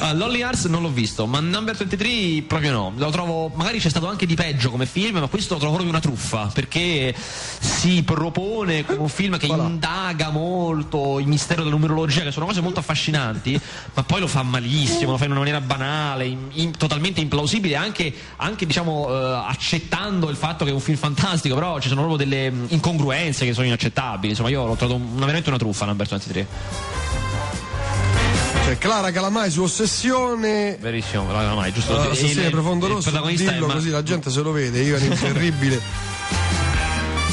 Ah, 0.00 0.12
Lolly 0.12 0.42
Arts 0.42 0.64
non 0.66 0.82
l'ho 0.82 0.90
visto, 0.90 1.26
ma 1.26 1.40
Number 1.40 1.74
23 1.74 2.42
proprio 2.46 2.72
no. 2.72 2.92
Lo 2.96 3.10
trovo, 3.10 3.50
magari 3.54 3.78
c'è 3.78 3.88
stato 3.88 4.06
anche 4.08 4.26
di 4.26 4.34
peggio 4.34 4.70
come 4.70 4.84
film, 4.86 5.18
ma 5.18 5.26
questo 5.28 5.54
lo 5.54 5.60
trovo 5.60 5.74
proprio 5.76 5.92
una 5.96 6.02
truffa, 6.02 6.50
perché 6.52 7.14
si 7.16 8.02
propone 8.02 8.84
come 8.84 8.98
un 8.98 9.08
film 9.08 9.38
che 9.38 9.46
Voilà. 9.46 9.64
indaga 9.64 10.30
molto 10.30 11.18
il 11.20 11.26
mistero 11.26 11.62
della 11.62 11.74
numerologia, 11.74 12.22
che 12.22 12.30
sono 12.30 12.44
cose 12.46 12.60
molto 12.60 12.80
affascinanti, 12.80 13.58
ma 13.94 14.02
poi 14.02 14.20
lo 14.20 14.26
fa 14.26 14.42
malissimo, 14.42 15.12
lo 15.12 15.16
fa 15.16 15.24
in 15.24 15.30
una 15.30 15.40
maniera 15.40 15.60
banale, 15.60 16.26
in- 16.26 16.48
in- 16.52 16.76
totalmente 16.76 17.20
implausibile, 17.20 17.76
anche, 17.76 18.12
anche, 18.36 18.66
diciamo 18.66 19.08
eh, 19.08 19.42
accettando 19.48 20.28
il 20.28 20.36
fatto 20.36 20.64
che 20.64 20.70
è 20.70 20.74
un 20.74 20.80
film 20.80 20.98
fantastico, 20.98 21.54
però 21.54 21.78
ci 21.80 21.88
sono 21.88 22.02
proprio 22.04 22.22
delle 22.28 22.50
mh, 22.50 22.66
incongruenze 22.68 23.44
che 23.46 23.54
sono 23.54 23.66
inaccettabili. 23.66 24.30
Insomma, 24.30 24.50
io 24.50 24.65
l'ho 24.66 24.74
trovato 24.76 25.00
una, 25.00 25.20
veramente 25.20 25.48
una 25.48 25.58
truffa 25.58 25.84
Lamberto 25.86 26.14
23. 26.16 26.46
Cioè, 28.64 28.78
Clara 28.78 29.12
Calamai 29.12 29.50
su 29.50 29.62
Ossessione. 29.62 30.76
Verissimo, 30.80 31.26
la 31.30 31.38
Calamai, 31.38 31.72
giusto? 31.72 31.94
Uh, 31.96 32.02
Il- 32.02 32.10
Ossessione 32.10 32.46
il- 32.46 32.50
Profondo 32.50 32.86
Rosso. 32.88 33.10
Dillo 33.10 33.66
Ma- 33.66 33.74
così 33.74 33.90
la 33.90 34.02
gente 34.02 34.30
se 34.30 34.40
lo 34.40 34.50
vede. 34.50 34.80
Ivan 34.80 35.02
il 35.04 35.18
terribile. 35.18 35.80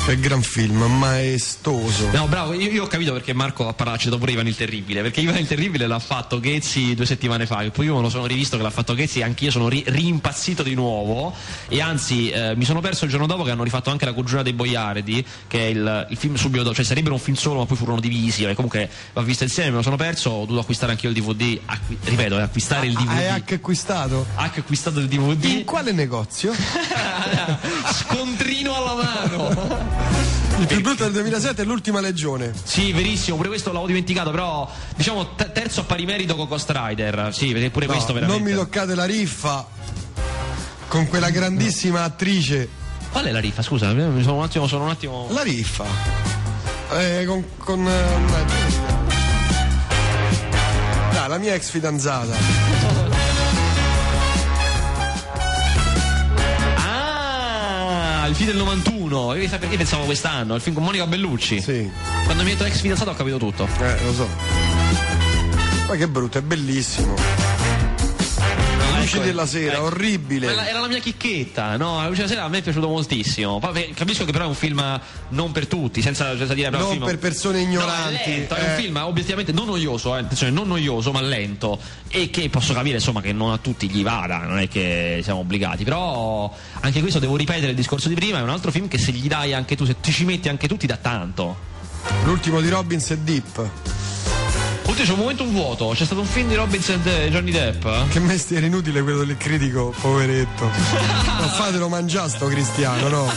Che 0.06 0.20
gran 0.20 0.42
film, 0.42 0.84
maestoso. 0.98 2.10
No, 2.12 2.28
bravo, 2.28 2.52
io, 2.54 2.70
io 2.70 2.84
ho 2.84 2.88
capito 2.88 3.14
perché 3.14 3.32
Marco 3.32 3.70
ha 3.70 3.74
parlato 3.74 4.10
dopo 4.10 4.30
Ivan 4.30 4.46
il 4.48 4.56
Terribile, 4.56 5.02
perché 5.02 5.22
Ivan 5.22 5.38
il 5.38 5.48
Terribile 5.48 5.88
l'ha 5.88 5.98
fatto 6.00 6.42
Ghezzi 6.42 6.94
due 6.94 7.06
settimane 7.06 7.46
fa, 7.46 7.62
e 7.62 7.72
poi 7.72 7.86
io 7.86 7.96
me 7.96 8.02
lo 8.02 8.10
sono 8.10 8.26
rivisto 8.26 8.58
che 8.58 8.64
l'ha 8.64 8.70
fatto 8.70 8.96
Ghezzi 8.96 9.22
anch'io 9.22 9.50
sono 9.50 9.70
ri- 9.70 9.84
rimpazzito 9.88 10.62
di 10.62 10.74
nuovo 10.76 11.34
e 11.70 11.80
anzi 11.82 12.30
eh, 12.30 12.54
mi 12.58 12.66
sono 12.66 12.82
perso 12.82 13.06
il 13.06 13.12
giorno 13.12 13.28
dopo 13.28 13.44
che 13.44 13.52
hanno 13.52 13.64
rifatto 13.64 13.92
anche 13.92 14.04
La 14.04 14.12
Cugiona 14.12 14.42
dei 14.44 14.52
Boiardi, 14.52 15.26
che 15.48 15.60
è 15.60 15.70
il, 15.70 16.08
il 16.10 16.18
film 16.18 16.36
subito 16.36 16.64
dopo, 16.64 16.76
cioè 16.76 16.84
sarebbero 16.86 17.14
un 17.16 17.22
film 17.22 17.38
solo 17.38 17.60
ma 17.60 17.66
poi 17.66 17.78
furono 17.78 18.02
divisi, 18.02 18.44
e 18.44 18.54
comunque 18.56 18.90
va 19.14 19.22
visto 19.22 19.44
insieme, 19.44 19.70
me 19.70 19.78
lo 19.78 19.84
sono 19.84 19.96
perso, 19.96 20.32
ho 20.32 20.42
dovuto 20.42 20.60
acquistare 20.60 20.92
anche 20.92 21.08
io 21.08 21.14
il 21.14 21.20
DVD, 21.22 21.60
acqui- 21.66 21.98
ripeto, 22.04 22.36
acquistare 22.38 22.88
il 22.88 22.96
Ah, 22.98 23.00
Hai 23.00 23.06
DVD. 23.06 23.28
anche 23.32 23.54
acquistato? 23.56 24.26
Anche 24.36 24.60
acquistato 24.60 25.00
il 25.00 25.08
DVD. 25.08 25.44
In 25.46 25.64
quale 25.64 25.94
negozio? 25.94 26.52
Scontrino 27.90 28.76
alla 28.76 28.96
mano. 29.02 29.93
Il 30.60 30.68
più 30.68 30.82
brutto 30.82 31.04
del 31.04 31.14
2007 31.14 31.62
è 31.64 31.66
l'ultima 31.66 32.00
legione. 32.00 32.54
Sì, 32.64 32.92
verissimo, 32.94 33.36
pure 33.38 33.50
questo 33.50 33.70
l'avevo 33.70 33.88
dimenticato, 33.88 34.32
però 34.32 34.70
diciamo 34.96 35.36
t- 35.36 35.52
terzo 35.52 35.82
a 35.82 35.84
pari 35.84 36.06
merito 36.06 36.36
con 36.36 36.48
Ghost 36.48 36.72
Rider. 36.74 37.30
Sì, 37.34 37.52
perché 37.52 37.70
pure 37.70 37.86
No, 37.88 37.94
questo 37.94 38.14
veramente. 38.14 38.42
non 38.42 38.52
mi 38.52 38.56
toccate 38.58 38.96
la 38.96 39.06
riffa 39.06 39.68
con 40.88 41.08
quella 41.08 41.30
grandissima 41.30 42.04
attrice. 42.04 42.70
Qual 43.12 43.26
è 43.26 43.32
la 43.32 43.40
riffa? 43.40 43.62
Scusa, 43.62 43.92
mi 43.94 44.22
sono 44.24 44.38
un 44.38 44.44
attimo, 44.44 44.68
sono 44.68 44.86
un 44.86 44.90
attimo. 44.92 45.28
La 45.32 45.42
riffa. 45.44 45.86
Eh, 46.92 47.26
con. 47.26 47.44
con 47.58 47.88
eh, 47.88 49.02
la 51.28 51.38
mia 51.40 51.56
ex 51.56 51.70
fidanzata. 51.70 53.02
il 58.34 58.36
film 58.40 58.50
del 58.50 58.58
91. 58.58 59.36
Io, 59.36 59.42
io 59.44 59.78
pensavo 59.78 60.06
quest'anno, 60.06 60.56
il 60.56 60.62
film 60.62 60.76
con 60.76 60.84
Monica 60.84 61.06
Bellucci. 61.06 61.62
Sì, 61.62 61.90
Quando 62.26 62.44
mi 62.44 62.50
ha 62.52 62.54
detto 62.54 62.66
ex 62.66 62.80
fidanzato 62.80 63.12
ho 63.12 63.14
capito 63.16 63.38
tutto. 63.38 63.68
eh, 63.80 64.04
lo 64.04 64.14
so. 64.14 64.28
Ma 65.88 65.96
che 65.96 66.08
brutto, 66.08 66.38
è 66.40 66.42
bellissimo. 66.42 67.14
Luci 69.04 69.16
Ecco, 69.18 69.26
della 69.26 69.46
sera, 69.46 69.74
ecco. 69.76 69.84
orribile. 69.84 70.54
La- 70.54 70.68
era 70.68 70.80
la 70.80 70.88
mia 70.88 71.00
chicchetta, 71.00 71.78
no? 71.78 71.98
La 71.98 72.08
luce 72.08 72.22
della 72.22 72.28
sera 72.30 72.44
a 72.44 72.48
me 72.48 72.60
è 72.60 72.62
piaciuto 72.62 72.88
moltissimo. 72.88 73.60
Poi, 73.60 73.94
capisco 73.94 74.26
che 74.26 74.32
però 74.32 74.46
è 74.46 74.48
un 74.48 74.56
film 74.56 75.02
non 75.30 75.52
per 75.52 75.68
tutti, 75.68 76.02
senza, 76.02 76.36
senza 76.38 76.54
dire 76.54 76.70
però 76.70 76.82
è 76.82 76.86
Non 76.86 76.94
film- 76.94 77.06
per 77.06 77.18
persone 77.20 77.62
ignoranti. 77.62 78.14
No, 78.14 78.18
è 78.20 78.28
lento, 78.28 78.56
è 78.56 78.64
eh. 78.64 78.70
un 78.70 78.76
film 78.82 78.96
obiettivamente 79.04 79.52
non 79.52 79.66
noioso, 79.68 80.16
eh, 80.16 80.20
attenzione, 80.20 80.52
non 80.52 80.68
noioso, 80.68 81.12
ma 81.12 81.22
lento. 81.22 81.80
E 82.08 82.30
che 82.30 82.50
posso 82.50 82.74
capire, 82.74 82.96
insomma, 82.96 83.22
che 83.22 83.34
non 83.34 83.52
a 83.52 83.58
tutti 83.58 83.90
gli 83.90 84.04
vada, 84.04 84.40
non 84.40 84.60
è 84.60 84.68
che 84.68 85.20
siamo 85.24 85.40
obbligati. 85.40 85.84
Però 85.84 86.54
anche 86.80 87.00
questo 87.02 87.20
devo 87.20 87.36
ripetere 87.36 87.70
il 87.72 87.76
discorso 87.76 88.08
di 88.08 88.16
prima, 88.16 88.40
è 88.40 88.42
un 88.42 88.50
altro 88.50 88.72
film 88.72 88.88
che 88.88 88.98
se 88.98 89.12
gli 89.12 89.28
dai 89.28 89.54
anche 89.54 89.76
tu, 89.76 89.86
se 89.86 90.00
ti 90.00 90.12
ci 90.12 90.26
metti 90.26 90.50
anche 90.50 90.68
tu, 90.68 90.78
ti 90.78 90.88
dà 90.88 90.98
tanto. 90.98 91.72
L'ultimo 92.26 92.62
di 92.62 92.70
Robbins 92.70 93.10
è 93.12 93.18
Deep. 93.18 93.70
Oddio, 94.94 95.06
c'è 95.06 95.12
un 95.14 95.18
momento 95.18 95.42
un 95.42 95.52
vuoto, 95.52 95.90
c'è 95.96 96.06
stato 96.06 96.22
un 96.22 96.28
film 96.28 96.50
di 96.50 96.54
Robbins 96.54 96.88
e 96.88 97.30
Johnny 97.32 97.50
Depp. 97.50 97.84
Che 98.10 98.20
mestiere 98.20 98.68
inutile 98.68 99.02
quello 99.02 99.24
del 99.24 99.38
critico, 99.38 99.92
poveretto. 100.00 100.66
Ma 100.70 101.48
fatelo 101.48 101.90
mangiare 101.90 102.30
sto 102.30 102.46
cristiano, 102.46 103.08
no? 103.08 103.34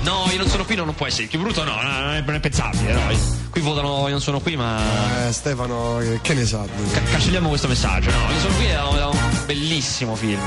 No, 0.00 0.26
io 0.30 0.38
non 0.38 0.48
sono 0.48 0.64
qui, 0.64 0.76
no, 0.76 0.84
non 0.84 0.94
può 0.94 1.04
essere. 1.04 1.26
Più 1.26 1.38
brutto 1.38 1.62
no, 1.62 1.74
no, 1.74 1.82
non 1.82 2.14
è, 2.14 2.22
non 2.22 2.34
è 2.36 2.40
pensabile, 2.40 2.94
no. 2.94 3.02
Qui 3.50 3.60
votano 3.60 4.04
io 4.04 4.12
non 4.12 4.22
sono 4.22 4.40
qui, 4.40 4.56
ma. 4.56 5.26
Eh, 5.26 5.32
Stefano, 5.34 6.00
che, 6.22 6.32
ne 6.32 6.46
sa? 6.46 6.64
Ca- 6.92 7.02
cancelliamo 7.02 7.50
questo 7.50 7.68
messaggio, 7.68 8.10
no? 8.12 8.32
Io 8.32 8.40
sono 8.40 8.54
qui 8.54 8.64
è 8.64 8.80
un, 8.80 8.96
è 8.96 9.04
un 9.04 9.18
bellissimo 9.44 10.14
film. 10.14 10.40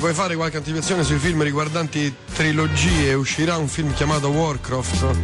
Mi 0.00 0.06
puoi 0.06 0.18
fare 0.18 0.34
qualche 0.34 0.56
anticipazione 0.56 1.04
sui 1.04 1.18
film 1.18 1.42
riguardanti 1.42 2.16
trilogie? 2.34 3.12
Uscirà 3.12 3.58
un 3.58 3.68
film 3.68 3.92
chiamato 3.92 4.28
Warcraft? 4.28 5.14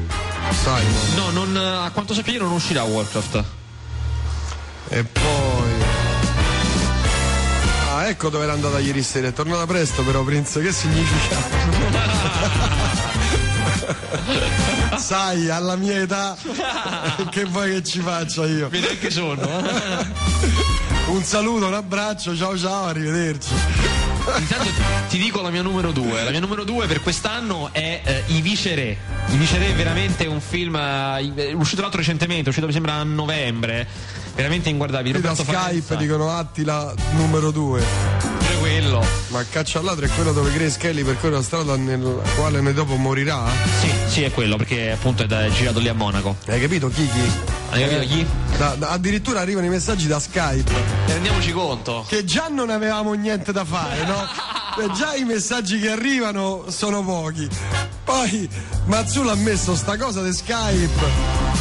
Simon. 0.50 1.14
No, 1.14 1.30
non, 1.30 1.56
a 1.56 1.90
quanto 1.92 2.12
sappia 2.12 2.34
io 2.34 2.42
non 2.42 2.52
uscirà 2.52 2.82
Warcraft. 2.82 3.44
E 4.88 5.02
poi. 5.02 5.72
Ah, 7.94 8.06
ecco 8.08 8.28
dove 8.28 8.44
era 8.44 8.52
andata 8.52 8.78
ieri 8.78 9.02
sera. 9.02 9.28
È 9.28 9.32
tornata 9.32 9.64
presto, 9.64 10.02
però, 10.02 10.22
Prince. 10.22 10.60
Che 10.60 10.72
significa? 10.72 11.36
Sai, 14.98 15.48
alla 15.48 15.76
mia 15.76 16.00
età, 16.02 16.36
che 17.30 17.46
vuoi 17.46 17.72
che 17.72 17.82
ci 17.82 18.00
faccia 18.00 18.44
io? 18.44 18.68
Vedi 18.68 18.88
anche 18.88 19.10
sono. 19.10 19.40
Un 21.06 21.22
saluto, 21.22 21.66
un 21.66 21.72
abbraccio, 21.72 22.36
ciao 22.36 22.58
ciao, 22.58 22.84
arrivederci. 22.84 23.54
Intanto 24.38 24.70
ti 25.08 25.18
dico 25.18 25.40
la 25.40 25.50
mia 25.50 25.62
numero 25.62 25.92
due. 25.92 26.24
La 26.24 26.30
mia 26.30 26.40
numero 26.40 26.64
due 26.64 26.86
per 26.86 27.00
quest'anno 27.00 27.70
è 27.72 28.00
eh, 28.04 28.22
I 28.26 28.40
Viceré. 28.40 28.96
I 29.28 29.36
Viceré 29.36 29.70
è 29.70 29.74
veramente 29.74 30.26
un 30.26 30.40
film. 30.40 30.74
eh, 30.76 31.52
uscito 31.54 31.80
l'altro 31.80 32.00
recentemente, 32.00 32.46
è 32.46 32.48
uscito 32.48 32.66
mi 32.66 32.72
sembra 32.72 32.94
a 32.94 33.04
novembre. 33.04 33.86
Veramente 34.34 34.68
inguardabile. 34.68 35.20
Qui 35.20 35.28
da 35.28 35.34
Skype 35.34 35.52
Faenza, 35.52 35.94
dicono 35.94 36.30
Attila 36.30 36.92
numero 37.12 37.50
2. 37.50 38.25
Quello. 38.80 39.04
Ma 39.28 39.42
Caccia 39.48 39.78
al 39.78 39.84
ladro 39.84 40.04
è 40.04 40.08
quello 40.10 40.32
dove 40.32 40.52
Grace 40.52 40.76
Kelly 40.78 41.02
percorre 41.02 41.34
la 41.34 41.42
strada 41.42 41.76
nella 41.76 42.10
quale 42.36 42.60
ne 42.60 42.72
dopo 42.72 42.96
morirà? 42.96 43.44
Sì, 43.80 43.90
sì, 44.06 44.22
è 44.22 44.30
quello, 44.30 44.56
perché 44.56 44.92
appunto 44.92 45.22
è, 45.22 45.26
da- 45.26 45.44
è 45.44 45.50
girato 45.50 45.78
lì 45.78 45.88
a 45.88 45.94
Monaco. 45.94 46.36
Hai 46.46 46.60
capito 46.60 46.88
Kiki? 46.88 47.32
Hai 47.70 47.80
capito 47.80 48.00
chi? 48.06 48.26
Da- 48.58 48.74
da- 48.74 48.90
addirittura 48.90 49.40
arrivano 49.40 49.66
i 49.66 49.70
messaggi 49.70 50.06
da 50.06 50.20
Skype. 50.20 50.70
Rendiamoci 51.06 51.52
conto. 51.52 52.04
Che 52.06 52.24
già 52.24 52.48
non 52.48 52.70
avevamo 52.70 53.14
niente 53.14 53.50
da 53.52 53.64
fare, 53.64 54.04
no? 54.04 54.26
Beh, 54.76 54.92
già 54.96 55.14
i 55.14 55.24
messaggi 55.24 55.78
che 55.80 55.90
arrivano 55.90 56.64
sono 56.68 57.02
pochi. 57.02 57.48
Poi 58.04 58.48
Mazzulla 58.84 59.32
ha 59.32 59.36
messo 59.36 59.74
sta 59.74 59.96
cosa 59.96 60.22
di 60.22 60.32
Skype. 60.32 61.55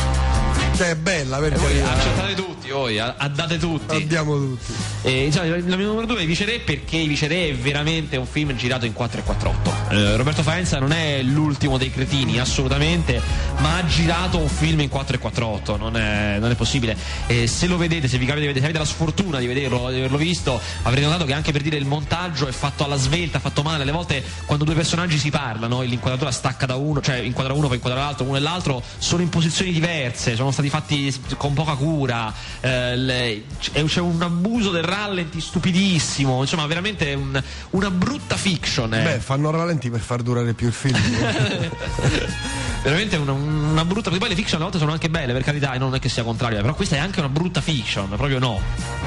Che 0.75 0.89
è 0.89 0.95
bella 0.95 1.37
per 1.37 1.53
Voi 1.53 1.67
carità. 1.67 1.93
accettate 1.93 2.33
tutti, 2.33 2.69
voi, 2.69 2.99
addate 2.99 3.57
tutti. 3.57 3.95
Andiamo 3.95 4.35
tutti. 4.35 4.73
Eh, 5.03 5.25
insomma, 5.25 5.47
la 5.47 5.75
mia 5.75 5.85
numero 5.85 6.05
due 6.05 6.19
è 6.21 6.25
Viceré 6.25 6.59
perché 6.59 6.97
I 6.97 7.07
Viceré 7.07 7.49
è 7.49 7.55
veramente 7.55 8.17
un 8.17 8.25
film 8.25 8.53
girato 8.55 8.85
in 8.85 8.91
4 8.91 9.19
e 9.19 9.23
4 9.23 9.55
eh, 9.89 10.15
Roberto 10.17 10.41
Faenza 10.41 10.79
non 10.79 10.91
è 10.91 11.21
l'ultimo 11.21 11.77
dei 11.77 11.91
cretini, 11.91 12.39
assolutamente, 12.39 13.21
ma 13.59 13.77
ha 13.77 13.85
girato 13.85 14.37
un 14.39 14.49
film 14.49 14.79
in 14.79 14.89
4 14.89 15.15
e 15.15 15.19
4 15.19 15.77
non 15.77 15.95
è, 15.95 16.37
non 16.39 16.51
è 16.51 16.55
possibile. 16.55 16.97
Eh, 17.27 17.47
se 17.47 17.67
lo 17.67 17.77
vedete, 17.77 18.07
se 18.07 18.17
vi 18.17 18.25
capita 18.25 18.41
di 18.41 18.47
vedere, 18.47 18.65
se 18.65 18.71
avete 18.71 18.79
la 18.79 18.91
sfortuna 18.91 19.39
di 19.39 19.47
vederlo, 19.47 19.89
di 19.91 19.97
averlo 19.97 20.17
visto, 20.17 20.59
avrete 20.81 21.05
notato 21.05 21.25
che 21.25 21.33
anche 21.33 21.51
per 21.51 21.61
dire 21.61 21.77
il 21.77 21.85
montaggio 21.85 22.47
è 22.47 22.51
fatto 22.51 22.83
alla 22.83 22.97
svelta, 22.97 23.39
fatto 23.39 23.61
male. 23.61 23.83
Alle 23.83 23.91
volte 23.91 24.23
quando 24.45 24.65
due 24.65 24.73
personaggi 24.73 25.17
si 25.19 25.29
parlano 25.29 25.83
e 25.83 25.85
l'inquadratura 25.85 26.31
stacca 26.31 26.65
da 26.65 26.75
uno, 26.75 26.99
cioè 26.99 27.17
inquadra 27.17 27.53
uno 27.53 27.67
poi 27.67 27.75
inquadra 27.75 27.99
l'altro, 27.99 28.25
uno 28.25 28.37
e 28.37 28.41
l'altro, 28.41 28.81
sono 28.97 29.21
in 29.21 29.29
posizioni 29.29 29.71
diverse, 29.71 30.35
sono 30.35 30.51
stati 30.51 30.64
fatti 30.69 31.13
con 31.37 31.53
poca 31.53 31.73
cura, 31.75 32.33
eh, 32.61 32.95
le- 32.95 33.43
c'è 33.59 33.99
un 33.99 34.21
abuso 34.21 34.71
del 34.71 34.83
rallenti 34.83 35.39
stupidissimo, 35.41 36.41
insomma 36.41 36.65
veramente 36.67 37.13
un- 37.13 37.41
una 37.71 37.89
brutta 37.91 38.35
fiction. 38.37 38.93
eh. 38.93 39.03
Beh, 39.03 39.19
fanno 39.19 39.51
rallenti 39.51 39.89
per 39.89 39.99
far 40.01 40.21
durare 40.21 40.53
più 40.53 40.67
il 40.67 40.73
film. 40.73 40.97
veramente 42.83 43.15
una, 43.17 43.31
una 43.31 43.85
brutta. 43.85 44.09
Perché 44.09 44.19
poi 44.19 44.29
le 44.29 44.35
fiction 44.35 44.59
a 44.59 44.63
volte 44.63 44.79
sono 44.79 44.91
anche 44.91 45.09
belle, 45.09 45.33
per 45.33 45.43
carità, 45.43 45.73
e 45.73 45.77
non 45.77 45.93
è 45.95 45.99
che 45.99 46.09
sia 46.09 46.23
contraria, 46.23 46.61
però 46.61 46.73
questa 46.73 46.95
è 46.95 46.99
anche 46.99 47.19
una 47.19 47.29
brutta 47.29 47.61
fiction, 47.61 48.07
proprio 48.09 48.39
no, 48.39 48.59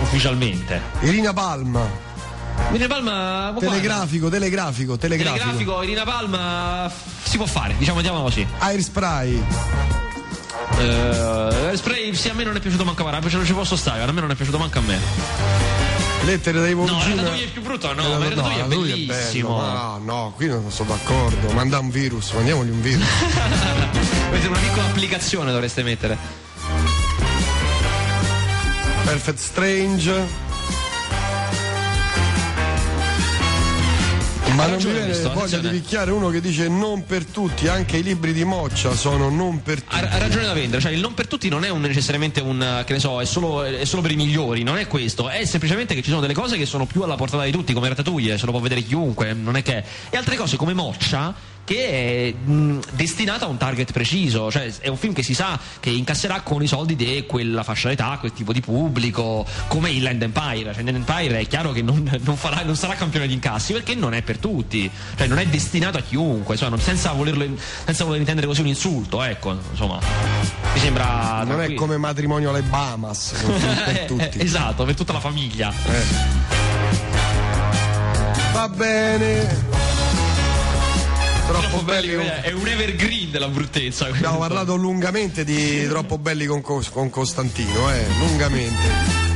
ufficialmente. 0.03 0.81
Irina 1.01 1.33
Palma. 1.33 2.07
Irina 2.73 2.87
Palma. 2.89 3.55
Telegrafico, 3.59 4.29
telegrafico, 4.29 4.97
telegrafico. 4.99 5.39
Telegrafico, 5.45 5.83
Irina 5.83 6.05
Palma 6.05 6.91
si 7.23 7.37
può 7.37 7.47
fare, 7.47 7.75
diciamo, 7.79 8.01
diciamo 8.01 8.23
così. 8.23 8.47
Air 8.59 8.81
spray. 8.83 9.45
Eh, 10.79 11.77
spray, 11.77 12.15
sì, 12.15 12.29
a 12.29 12.35
me 12.35 12.45
non 12.45 12.57
è 12.57 12.61
piaciuto 12.61 12.85
manco 12.85 13.07
a 13.07 13.11
me, 13.21 13.31
non 13.31 13.45
ci 13.45 13.53
posso 13.53 13.77
stare, 13.77 14.03
a 14.03 14.13
me 14.13 14.21
non 14.21 14.31
è 14.31 14.35
piaciuto 14.35 14.59
manco 14.59 14.79
a 14.79 14.83
me. 14.83 14.99
Lettere 16.25 16.61
dai 16.61 16.75
No, 16.75 16.85
Vorgina. 16.85 17.15
Ratatouille 17.15 17.45
è 17.45 17.49
più 17.49 17.63
brutto, 17.63 17.95
no, 17.95 18.03
Eh, 18.05 18.19
ma 18.19 18.29
Ratatouille 18.29 18.93
è 18.93 18.97
bellissimo. 18.97 19.57
bello, 19.57 19.73
ma 19.73 19.99
no, 20.03 20.33
qui 20.37 20.47
non 20.47 20.71
sono 20.71 20.91
d'accordo. 20.91 21.51
Manda 21.53 21.79
un 21.79 21.91
virus, 21.91 22.33
mandiamogli 22.33 22.71
un 22.71 22.81
virus. 22.83 23.07
Questa 24.29 24.47
è 24.47 24.51
una 24.51 24.59
piccola 24.59 24.85
applicazione 24.87 25.53
dovreste 25.53 25.83
mettere. 25.83 26.19
Perfect 29.05 29.39
Strange. 29.39 30.47
Ma 34.55 34.67
non 34.67 34.77
mi 34.83 34.93
viene 34.93 35.13
voglia 35.33 35.59
di 35.59 35.69
picchiare 35.69 36.11
uno 36.11 36.31
che 36.31 36.41
dice 36.41 36.69
non 36.69 37.05
per 37.05 37.25
tutti, 37.25 37.69
anche 37.69 37.99
i 37.99 38.03
libri 38.03 38.33
di 38.33 38.45
Moccia 38.45 38.95
sono 38.95 39.29
non 39.29 39.63
per 39.63 39.83
tutti. 39.83 39.95
Ha, 39.95 40.09
ha 40.11 40.19
ragione 40.19 40.47
da 40.47 40.53
vendere, 40.53 40.81
cioè 40.81 40.93
il 40.93 41.01
non 41.01 41.15
per 41.15 41.27
tutti 41.27 41.49
non 41.49 41.65
è 41.65 41.69
un- 41.69 41.81
necessariamente 41.81 42.41
un 42.41 42.83
che 42.85 42.93
ne 42.95 42.99
so, 42.99 43.21
è 43.21 43.25
solo, 43.25 43.63
è 43.63 43.85
solo 43.85 44.03
per 44.03 44.11
i 44.11 44.17
migliori, 44.17 44.63
non 44.63 44.77
è 44.79 44.87
questo, 44.87 45.29
è 45.29 45.45
semplicemente 45.45 45.95
che 45.95 46.03
ci 46.03 46.09
sono 46.09 46.21
delle 46.21 46.35
cose 46.35 46.57
che 46.57 46.67
sono 46.67 46.87
più 46.87 47.03
alla 47.03 47.15
portata 47.15 47.45
di 47.45 47.53
tutti, 47.53 47.73
come 47.73 47.89
Ratatouille, 47.89 48.39
se 48.39 48.47
lo 48.47 48.53
può 48.53 48.61
vedere 48.61 48.83
chiunque, 48.83 49.33
non 49.33 49.57
è 49.57 49.63
che. 49.63 49.85
E 50.11 50.17
altre 50.17 50.37
cose 50.37 50.57
come 50.57 50.73
Moccia 50.73 51.35
che 51.69 52.33
è 52.35 52.49
mh, 52.51 52.79
destinata 52.93 53.45
a 53.45 53.49
un 53.49 53.59
target 53.59 53.93
preciso, 53.93 54.51
cioè 54.51 54.73
è 54.81 54.89
un 54.89 54.97
film 54.97 55.13
che 55.13 55.23
si 55.23 55.35
sa 55.35 55.59
che 55.81 55.91
incasserà 55.91 56.41
con 56.41 56.63
i 56.63 56.67
soldi 56.67 56.97
di 56.97 57.25
quella 57.27 57.63
fascia 57.63 57.89
d'età, 57.91 58.17
quel 58.19 58.33
tipo 58.33 58.55
di 58.55 58.63
pubblico, 58.63 59.45
come 59.67 59.91
il 59.91 60.03
Land 60.03 60.23
Empire. 60.23 60.73
Cioè, 60.73 60.83
Land 60.83 60.97
Empire 60.97 61.41
è 61.41 61.47
chiaro 61.47 61.73
che 61.73 61.83
non, 61.83 62.11
non 62.25 62.37
farà- 62.39 62.63
non 62.63 62.75
sarà 62.75 62.95
campione 62.95 63.27
di 63.27 63.35
incassi 63.35 63.75
perché 63.75 63.95
non 63.95 64.15
è 64.15 64.23
per 64.23 64.39
tutti, 64.39 64.91
cioè 65.15 65.27
non 65.27 65.39
è 65.39 65.47
destinato 65.47 65.99
a 65.99 66.01
chiunque, 66.01 66.55
insomma, 66.55 66.77
non- 66.77 66.81
senza, 66.81 67.13
volerlo, 67.13 67.45
senza 67.85 68.05
voler 68.05 68.21
intendere 68.21 68.47
così 68.47 68.63
un 68.63 68.69
insulto, 68.69 69.23
ecco, 69.23 69.55
insomma. 69.71 69.99
Mi 70.73 70.81
sembra. 70.81 71.45
Non 71.45 71.61
è 71.61 71.75
come 71.75 71.99
matrimonio 71.99 72.49
alle 72.49 72.63
Bahamas, 72.63 73.35
per 73.85 73.87
Eh, 73.99 74.05
tutti. 74.07 74.39
eh, 74.39 74.43
esatto, 74.45 74.85
per 74.87 74.95
tutta 74.95 75.13
la 75.13 75.21
famiglia. 75.21 75.71
Va 78.55 78.69
bene. 78.71 79.88
Troppo 81.49 81.83
belli. 81.83 82.15
con- 82.15 82.25
È 82.43 82.53
un 82.53 82.67
evergreen 82.69 83.31
della 83.31 83.49
bruttezza. 83.49 84.07
Abbiamo 84.07 84.39
parlato 84.39 84.77
lungamente 84.77 85.45
di 85.45 85.87
troppo 85.89 86.19
belli 86.19 86.45
con, 86.47 86.61
con 86.63 87.09
Costantino, 87.11 87.91
eh, 87.91 88.05
lungamente. 88.19 89.28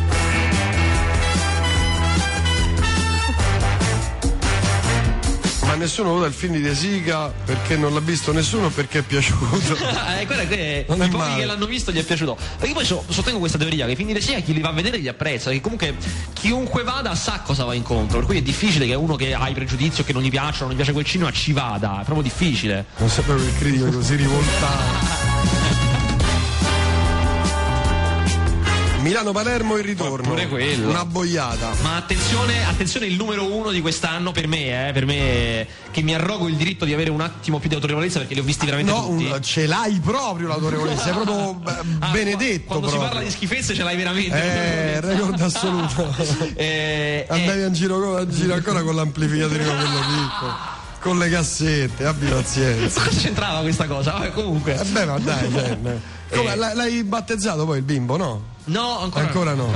Ma 5.72 5.78
nessuno 5.78 6.10
vota 6.12 6.26
il 6.26 6.34
film 6.34 6.52
di 6.52 6.60
De 6.60 6.74
Sica 6.74 7.32
perché 7.46 7.78
non 7.78 7.94
l'ha 7.94 8.00
visto 8.00 8.30
nessuno 8.30 8.68
perché 8.68 8.98
è 8.98 9.02
piaciuto. 9.02 9.40
Eh, 10.12 10.26
guarda 10.26 10.44
che 10.46 10.84
Non 10.86 11.00
è 11.00 11.06
i 11.06 11.08
pochi 11.08 11.22
male. 11.22 11.40
che 11.40 11.46
l'hanno 11.46 11.64
visto 11.64 11.90
gli 11.90 11.98
è 11.98 12.02
piaciuto. 12.02 12.36
Perché 12.58 12.74
poi 12.74 12.84
so- 12.84 13.02
sostengo 13.08 13.38
questa 13.38 13.56
teoria 13.56 13.86
che 13.86 13.92
i 13.92 13.96
film 13.96 14.08
di 14.08 14.12
regia 14.14 14.38
chi 14.40 14.52
li 14.52 14.60
va 14.60 14.68
a 14.68 14.72
vedere 14.72 14.98
li 14.98 15.08
apprezza. 15.08 15.50
Che 15.50 15.62
comunque 15.62 15.94
chiunque 16.34 16.82
vada 16.82 17.14
sa 17.14 17.40
cosa 17.42 17.64
va 17.64 17.72
incontro. 17.72 18.18
Per 18.18 18.26
cui 18.26 18.36
è 18.36 18.42
difficile 18.42 18.86
che 18.86 18.94
uno 18.94 19.16
che 19.16 19.32
ha 19.32 19.48
i 19.48 19.54
pregiudizi 19.54 20.02
o 20.02 20.04
che 20.04 20.12
non 20.12 20.20
gli 20.20 20.28
piacciono, 20.30 20.64
non 20.66 20.72
gli 20.72 20.76
piace 20.76 20.92
quel 20.92 21.06
cinema 21.06 21.32
ci 21.32 21.52
vada. 21.52 22.00
È 22.02 22.04
proprio 22.04 22.22
difficile. 22.22 22.84
Non 22.98 23.08
sapevo 23.08 23.38
che 23.38 23.44
il 23.46 23.56
critico 23.58 23.86
così 23.90 24.14
rivoltato. 24.16 25.20
Milano-Palermo 29.02 29.76
il 29.78 29.84
ritorno. 29.84 30.28
Pure 30.28 30.46
quello. 30.48 30.88
Una 30.88 31.04
boiata. 31.04 31.70
Ma 31.82 31.96
attenzione, 31.96 32.64
attenzione, 32.66 33.06
il 33.06 33.16
numero 33.16 33.52
uno 33.52 33.70
di 33.70 33.80
quest'anno 33.80 34.30
per 34.30 34.46
me, 34.46 34.88
eh, 34.88 34.92
per 34.92 35.06
me 35.06 35.66
che 35.90 36.02
mi 36.02 36.14
arrogo 36.14 36.48
il 36.48 36.54
diritto 36.54 36.84
di 36.84 36.92
avere 36.94 37.10
un 37.10 37.20
attimo 37.20 37.58
più 37.58 37.68
di 37.68 37.74
autorevolezza 37.74 38.18
perché 38.20 38.34
li 38.34 38.40
ho 38.40 38.44
visti 38.44 38.64
veramente 38.64 38.92
No, 38.92 39.06
tutti. 39.08 39.24
un- 39.24 39.42
ce 39.42 39.66
l'hai 39.66 39.98
proprio 39.98 40.46
l'autorevolezza, 40.48 41.02
sei 41.02 41.12
proprio 41.12 41.54
beh, 41.54 41.72
Ah, 41.98 42.08
benedetto. 42.10 42.64
Quando 42.66 42.86
si 42.88 42.92
proprio. 42.94 43.10
parla 43.12 43.24
di 43.28 43.30
schifezze 43.30 43.74
ce 43.74 43.82
l'hai 43.82 43.96
veramente. 43.96 44.36
Eh, 44.40 45.00
record 45.00 45.40
assoluto. 45.40 46.14
Eh, 46.54 47.26
eh, 47.28 47.32
Andavi 47.34 47.62
in 47.64 47.72
giro, 47.72 48.20
in 48.20 48.30
giro 48.30 48.54
ancora 48.54 48.82
con 48.82 48.94
l'amplificatore 48.94 49.64
quello 49.64 49.80
piccolo, 49.82 50.54
con 51.00 51.18
le 51.18 51.28
cassette, 51.28 52.04
abbi 52.04 52.26
pazienza. 52.26 53.02
cosa 53.02 53.18
c'entrava 53.20 53.60
questa 53.60 53.86
cosa? 53.86 54.12
Vabbè, 54.12 54.30
comunque. 54.32 54.78
Eh 54.80 54.84
beh, 54.84 55.04
ma 55.06 55.18
dai, 55.18 55.50
cioè, 55.50 55.78
come, 56.32 56.52
Eh. 56.52 56.56
l'hai, 56.56 56.74
l'hai 56.76 57.04
battezzato 57.04 57.64
poi 57.64 57.78
il 57.78 57.82
bimbo, 57.84 58.16
no? 58.16 58.50
No, 58.64 59.00
ancora, 59.00 59.24
Ancora 59.24 59.54
no. 59.54 59.66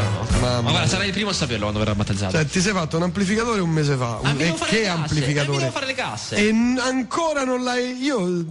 Mamma 0.41 0.61
Ma 0.61 0.70
guarda, 0.70 0.87
sarai 0.89 1.09
il 1.09 1.12
primo 1.12 1.30
a 1.30 1.32
saperlo 1.32 1.62
quando 1.62 1.78
verrà 1.80 1.95
battezzato. 1.95 2.32
Cioè, 2.32 2.47
ti 2.47 2.61
sei 2.61 2.72
fatto 2.72 2.97
un 2.97 3.03
amplificatore 3.03 3.61
un 3.61 3.70
mese 3.70 3.97
fa. 3.97 4.18
Ah, 4.22 4.30
un- 4.30 4.37
mi 4.37 4.43
e 4.45 4.55
che. 4.66 4.82
Eh, 4.82 4.87
amplificatore? 4.87 5.59
devo 5.59 5.70
fare 5.72 5.87
le 5.87 5.95
casse. 5.95 6.37
E 6.37 6.53
n- 6.53 6.78
ancora 6.80 7.45
non 7.45 7.64
l'hai. 7.64 8.01
Io 8.03 8.45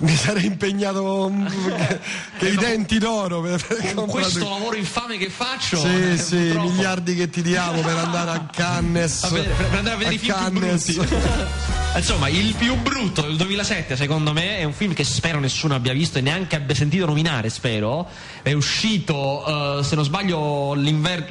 mi 0.00 0.16
sarei 0.16 0.46
impegnato 0.46 1.30
mm, 1.30 1.46
che, 2.38 2.48
i 2.48 2.56
denti 2.56 2.98
d'oro 2.98 3.40
per, 3.40 3.64
per 3.66 3.94
Con 3.94 4.06
questo 4.06 4.48
lavoro 4.48 4.76
infame 4.76 5.18
che 5.18 5.28
faccio. 5.28 5.76
Sì, 5.78 6.10
eh, 6.10 6.16
sì, 6.16 6.36
purtroppo. 6.36 6.68
miliardi 6.70 7.14
che 7.14 7.28
ti 7.28 7.42
diamo 7.42 7.80
per 7.80 7.96
andare 7.96 8.30
a 8.30 8.46
Cannes. 8.52 9.24
A 9.24 9.28
per, 9.28 9.46
per 9.46 9.78
andare 9.78 9.94
a 9.94 9.98
vedere 9.98 10.14
i 10.14 10.18
film 10.18 10.34
Cannes. 10.34 11.00
Insomma, 11.96 12.28
il 12.28 12.54
più 12.54 12.76
brutto 12.76 13.22
del 13.22 13.36
2007, 13.36 13.96
secondo 13.96 14.32
me, 14.32 14.58
è 14.58 14.64
un 14.64 14.72
film 14.72 14.94
che 14.94 15.02
spero 15.02 15.40
nessuno 15.40 15.74
abbia 15.74 15.92
visto 15.92 16.18
e 16.18 16.20
neanche 16.20 16.54
abbia 16.54 16.74
sentito 16.74 17.04
nominare, 17.04 17.50
spero. 17.50 18.08
È 18.42 18.52
uscito, 18.52 19.78
eh, 19.80 19.82
se 19.82 19.96
non 19.96 20.04
sbaglio, 20.04 20.76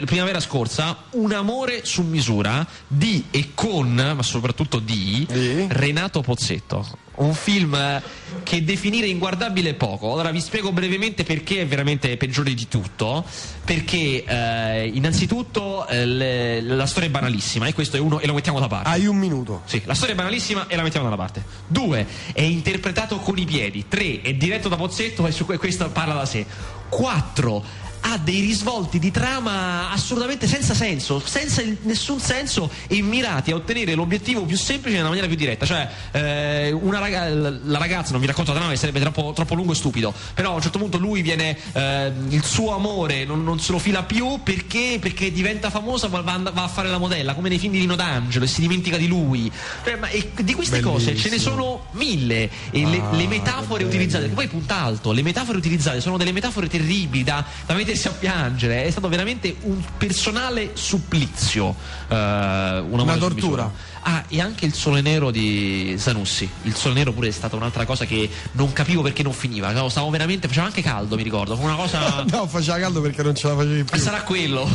primavera 0.06 0.42
scorsa, 0.42 1.06
Un 1.12 1.32
amore 1.32 1.86
su 1.86 2.04
misura 2.04 2.68
di 2.88 3.26
e 3.32 3.52
con, 3.54 3.94
ma 3.94 4.22
soprattutto 4.22 4.80
di, 4.80 5.26
Di? 5.32 5.66
Renato 5.70 6.22
Pozzetto. 6.22 7.08
Un 7.20 7.34
film 7.34 7.76
eh, 7.76 8.02
che 8.44 8.64
definire 8.64 9.08
inguardabile 9.08 9.72
è 9.72 9.74
poco. 9.74 10.14
Allora 10.14 10.32
vi 10.32 10.40
spiego 10.40 10.72
brevemente 10.72 11.24
perché 11.24 11.62
è 11.62 11.68
veramente 11.68 12.16
peggiore 12.16 12.54
di 12.54 12.68
tutto. 12.70 13.26
Perché 13.66 14.24
eh, 14.24 14.88
innanzitutto 14.94 15.86
eh, 15.88 16.06
le- 16.06 16.62
la 16.62 16.86
storia 16.86 17.10
è 17.10 17.12
banalissima 17.12 17.68
e 17.68 17.74
questo 17.74 17.98
è 17.98 18.00
uno 18.00 18.20
e 18.20 18.26
lo 18.26 18.34
mettiamo 18.34 18.60
da 18.62 18.68
parte. 18.68 18.88
Hai 18.90 19.06
un 19.06 19.18
minuto. 19.18 19.64
Sì, 19.66 19.82
la 19.86 19.94
storia 19.96 20.14
è 20.14 20.18
banalissima 20.18 20.68
e 20.68 20.76
la 20.78 20.82
mettiamo 20.82 21.10
da 21.10 21.18
parte. 21.18 21.44
Due, 21.68 22.08
è 22.32 22.42
interpretato 22.42 23.18
con 23.18 23.38
i 23.38 23.44
piedi. 23.46 23.86
Tre, 23.90 24.22
è 24.22 24.34
diretto 24.36 24.70
da 24.70 24.78
Pozzetto 24.78 25.28
e 25.28 25.32
su 25.32 25.46
que- 25.46 25.58
questo 25.58 25.90
parla 25.90 26.14
da 26.14 26.26
sé. 26.26 26.46
Quattro, 26.88 27.64
ha 28.02 28.18
dei 28.18 28.40
risvolti 28.42 29.00
di 29.00 29.12
trama 29.12 29.92
assolutamente 29.92 30.48
senza 30.48 30.74
senso, 30.74 31.22
senza 31.24 31.62
nessun 31.84 32.20
senso 32.20 32.70
e 32.88 33.02
mirati 33.02 33.52
a 33.52 33.56
ottenere 33.56 33.94
l'obiettivo 33.94 34.44
più 34.44 34.58
semplice 34.58 34.96
nella 34.98 35.08
maniera 35.08 35.28
più 35.28 35.36
diretta. 35.36 35.66
Cioè, 35.66 35.90
eh, 36.12 36.72
una 36.72 37.00
raga- 37.00 37.30
la 37.30 37.78
ragazza, 37.78 38.12
non 38.12 38.22
vi 38.22 38.28
racconto 38.28 38.52
la 38.52 38.58
trama 38.58 38.74
che 38.74 38.80
sarebbe 38.80 39.00
troppo, 39.00 39.32
troppo 39.34 39.54
lungo 39.56 39.72
e 39.74 39.76
stupido, 39.76 40.14
però 40.34 40.52
a 40.52 40.56
un 40.56 40.62
certo 40.62 40.80
punto 40.80 40.98
lui 40.98 41.22
viene, 41.22 41.58
eh, 41.74 42.12
il 42.30 42.44
suo 42.44 42.74
amore 42.74 43.26
non, 43.26 43.44
non 43.44 43.60
se 43.60 43.72
lo 43.72 43.80
fila 43.80 44.04
più 44.04 44.40
perché, 44.44 44.98
perché 45.00 45.32
diventa 45.32 45.70
famosa, 45.70 46.08
ma 46.08 46.22
va, 46.22 46.38
va 46.52 46.64
a 46.64 46.68
fare 46.68 46.90
la 46.90 46.98
modella, 46.98 47.34
come 47.34 47.50
nei 47.50 47.60
film 47.60 47.74
di 47.74 47.80
Nino 47.80 47.96
D'Angelo 47.96 48.46
e 48.46 48.48
si 48.48 48.62
dimentica 48.62 48.98
di 48.98 49.08
lui. 49.08 49.52
Cioè, 49.84 49.96
ma- 49.98 50.08
di 50.42 50.54
queste 50.54 50.80
cose 50.80 51.16
ce 51.16 51.30
ne 51.30 51.36
Bellissimo. 51.36 51.56
sono 51.56 51.86
mille 51.92 52.50
e 52.72 52.86
le, 52.86 52.98
Ah, 53.00 53.16
le 53.16 53.28
metafore 53.28 53.84
che 53.84 53.90
utilizzate, 53.90 54.26
bello. 54.28 54.36
che 54.42 54.48
poi 54.48 54.60
punta 54.60 54.82
alto, 54.82 55.12
le 55.12 55.22
metafore 55.22 55.58
utilizzate 55.58 56.02
sono 56.02 56.18
delle 56.18 56.32
metafore 56.32 56.68
terribili 56.68 57.24
da, 57.24 57.44
da 57.66 57.74
mettersi 57.90 58.08
a 58.08 58.12
piangere, 58.12 58.84
è 58.84 58.92
stato 58.92 59.10
veramente 59.10 59.56
un 59.64 59.82
personale 59.98 60.72
supplizio. 60.74 61.76
eh, 62.08 62.84
Una 62.88 63.18
tortura. 63.18 63.88
Ah, 64.02 64.24
e 64.30 64.40
anche 64.40 64.66
il 64.66 64.74
sole 64.74 65.02
nero 65.02 65.30
di 65.30 65.96
Zanussi. 65.98 66.50
Il 66.64 66.74
sole 66.76 66.94
nero 66.94 67.12
pure 67.12 67.28
è 67.28 67.32
stata 67.32 67.56
un'altra 67.58 67.86
cosa 67.86 68.06
che 68.06 68.30
non 68.54 68.72
capivo 68.72 69.02
perché 69.02 69.24
non 69.24 69.34
finiva. 69.34 69.72
No, 69.72 69.90
Stavo 69.90 70.10
veramente, 70.10 70.48
faceva 70.48 70.68
anche 70.68 70.82
caldo, 70.82 71.16
mi 71.16 71.24
ricordo. 71.24 71.56
Fu 71.56 71.64
una 71.64 71.76
cosa. 71.76 72.24
No, 72.30 72.48
faceva 72.48 72.78
caldo 72.78 73.02
perché 73.02 73.24
non 73.24 73.34
ce 73.36 73.48
la 73.48 73.56
facevi 73.56 73.84
più. 73.84 74.00
sarà 74.00 74.22
quello. 74.22 74.68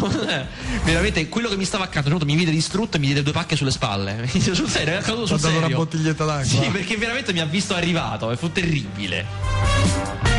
Veramente 0.85 1.29
quello 1.29 1.49
che 1.49 1.57
mi 1.57 1.65
stava 1.65 1.85
accanto, 1.85 2.11
giorno 2.11 2.25
mi 2.25 2.35
vide 2.37 2.51
distrutto 2.51 2.97
e 2.97 3.01
mi 3.01 3.07
diede 3.07 3.23
due 3.23 3.33
pacche 3.33 3.55
sulle 3.57 3.71
spalle. 3.71 4.29
Sul 4.55 4.69
serio, 4.69 4.95
è 4.95 4.97
accaduto 4.97 5.27
sul 5.27 5.37
ha 5.37 5.39
dato 5.41 5.53
serio. 5.53 5.67
una 5.69 5.77
bottiglietta 5.77 6.25
d'acqua. 6.25 6.62
Sì, 6.62 6.69
perché 6.71 6.97
veramente 6.97 7.33
mi 7.33 7.41
ha 7.41 7.45
visto 7.47 7.75
arrivato 7.75 8.31
e 8.31 8.37
fu 8.37 8.51
terribile. 8.53 10.34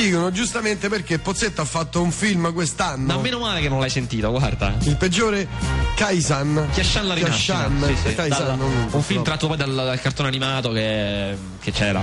Dicono 0.00 0.30
giustamente 0.32 0.88
perché 0.88 1.18
Pozzetto 1.18 1.60
ha 1.60 1.64
fatto 1.66 2.00
un 2.00 2.10
film 2.10 2.52
quest'anno. 2.54 3.14
Ma 3.14 3.20
meno 3.20 3.38
male 3.38 3.60
che 3.60 3.68
non 3.68 3.80
l'hai 3.80 3.90
sentito, 3.90 4.30
guarda. 4.30 4.74
Il 4.82 4.96
peggiore 4.96 5.46
Kaisan. 5.94 6.68
Chiascian 6.72 7.06
la 7.06 7.14
rinascita. 7.14 7.68
Kiashan, 7.68 7.84
Sì, 8.02 8.08
sì, 8.08 8.14
Kaisan, 8.14 8.38
dalla- 8.38 8.54
non- 8.54 8.88
un 8.92 9.02
film 9.02 9.22
tratto 9.22 9.46
poi 9.46 9.56
dal, 9.58 9.74
dal 9.74 10.00
cartone 10.00 10.28
animato 10.28 10.72
che, 10.72 11.36
che 11.60 11.70
c'era. 11.70 12.02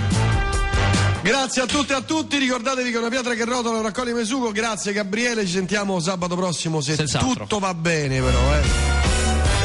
Grazie 1.21 1.63
a 1.63 1.65
tutte 1.65 1.93
e 1.93 1.95
a 1.95 2.01
tutti, 2.01 2.37
ricordatevi 2.37 2.91
che 2.91 2.97
una 2.97 3.09
pietra 3.09 3.33
che 3.33 3.43
rotola 3.43 3.81
raccoglie 3.81 4.13
Mesugo, 4.13 4.51
grazie 4.51 4.93
Gabriele, 4.93 5.45
ci 5.45 5.53
sentiamo 5.53 5.99
sabato 5.99 6.35
prossimo 6.35 6.79
se 6.81 6.93
Senz'altro. 6.95 7.43
tutto 7.45 7.59
va 7.59 7.73
bene 7.73 8.21
però, 8.21 8.39
eh. 8.55 8.61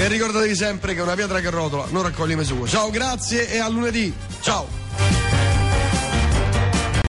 E 0.05 0.09
ricordatevi 0.09 0.55
sempre 0.57 0.95
che 0.95 1.03
una 1.03 1.15
pietra 1.15 1.39
che 1.41 1.51
rotola 1.51 1.85
non 1.91 2.03
raccoglie 2.03 2.35
Mesugo. 2.35 2.67
Ciao, 2.67 2.89
grazie 2.91 3.49
e 3.53 3.59
a 3.59 3.69
lunedì. 3.69 4.13
Ciao. 4.41 4.81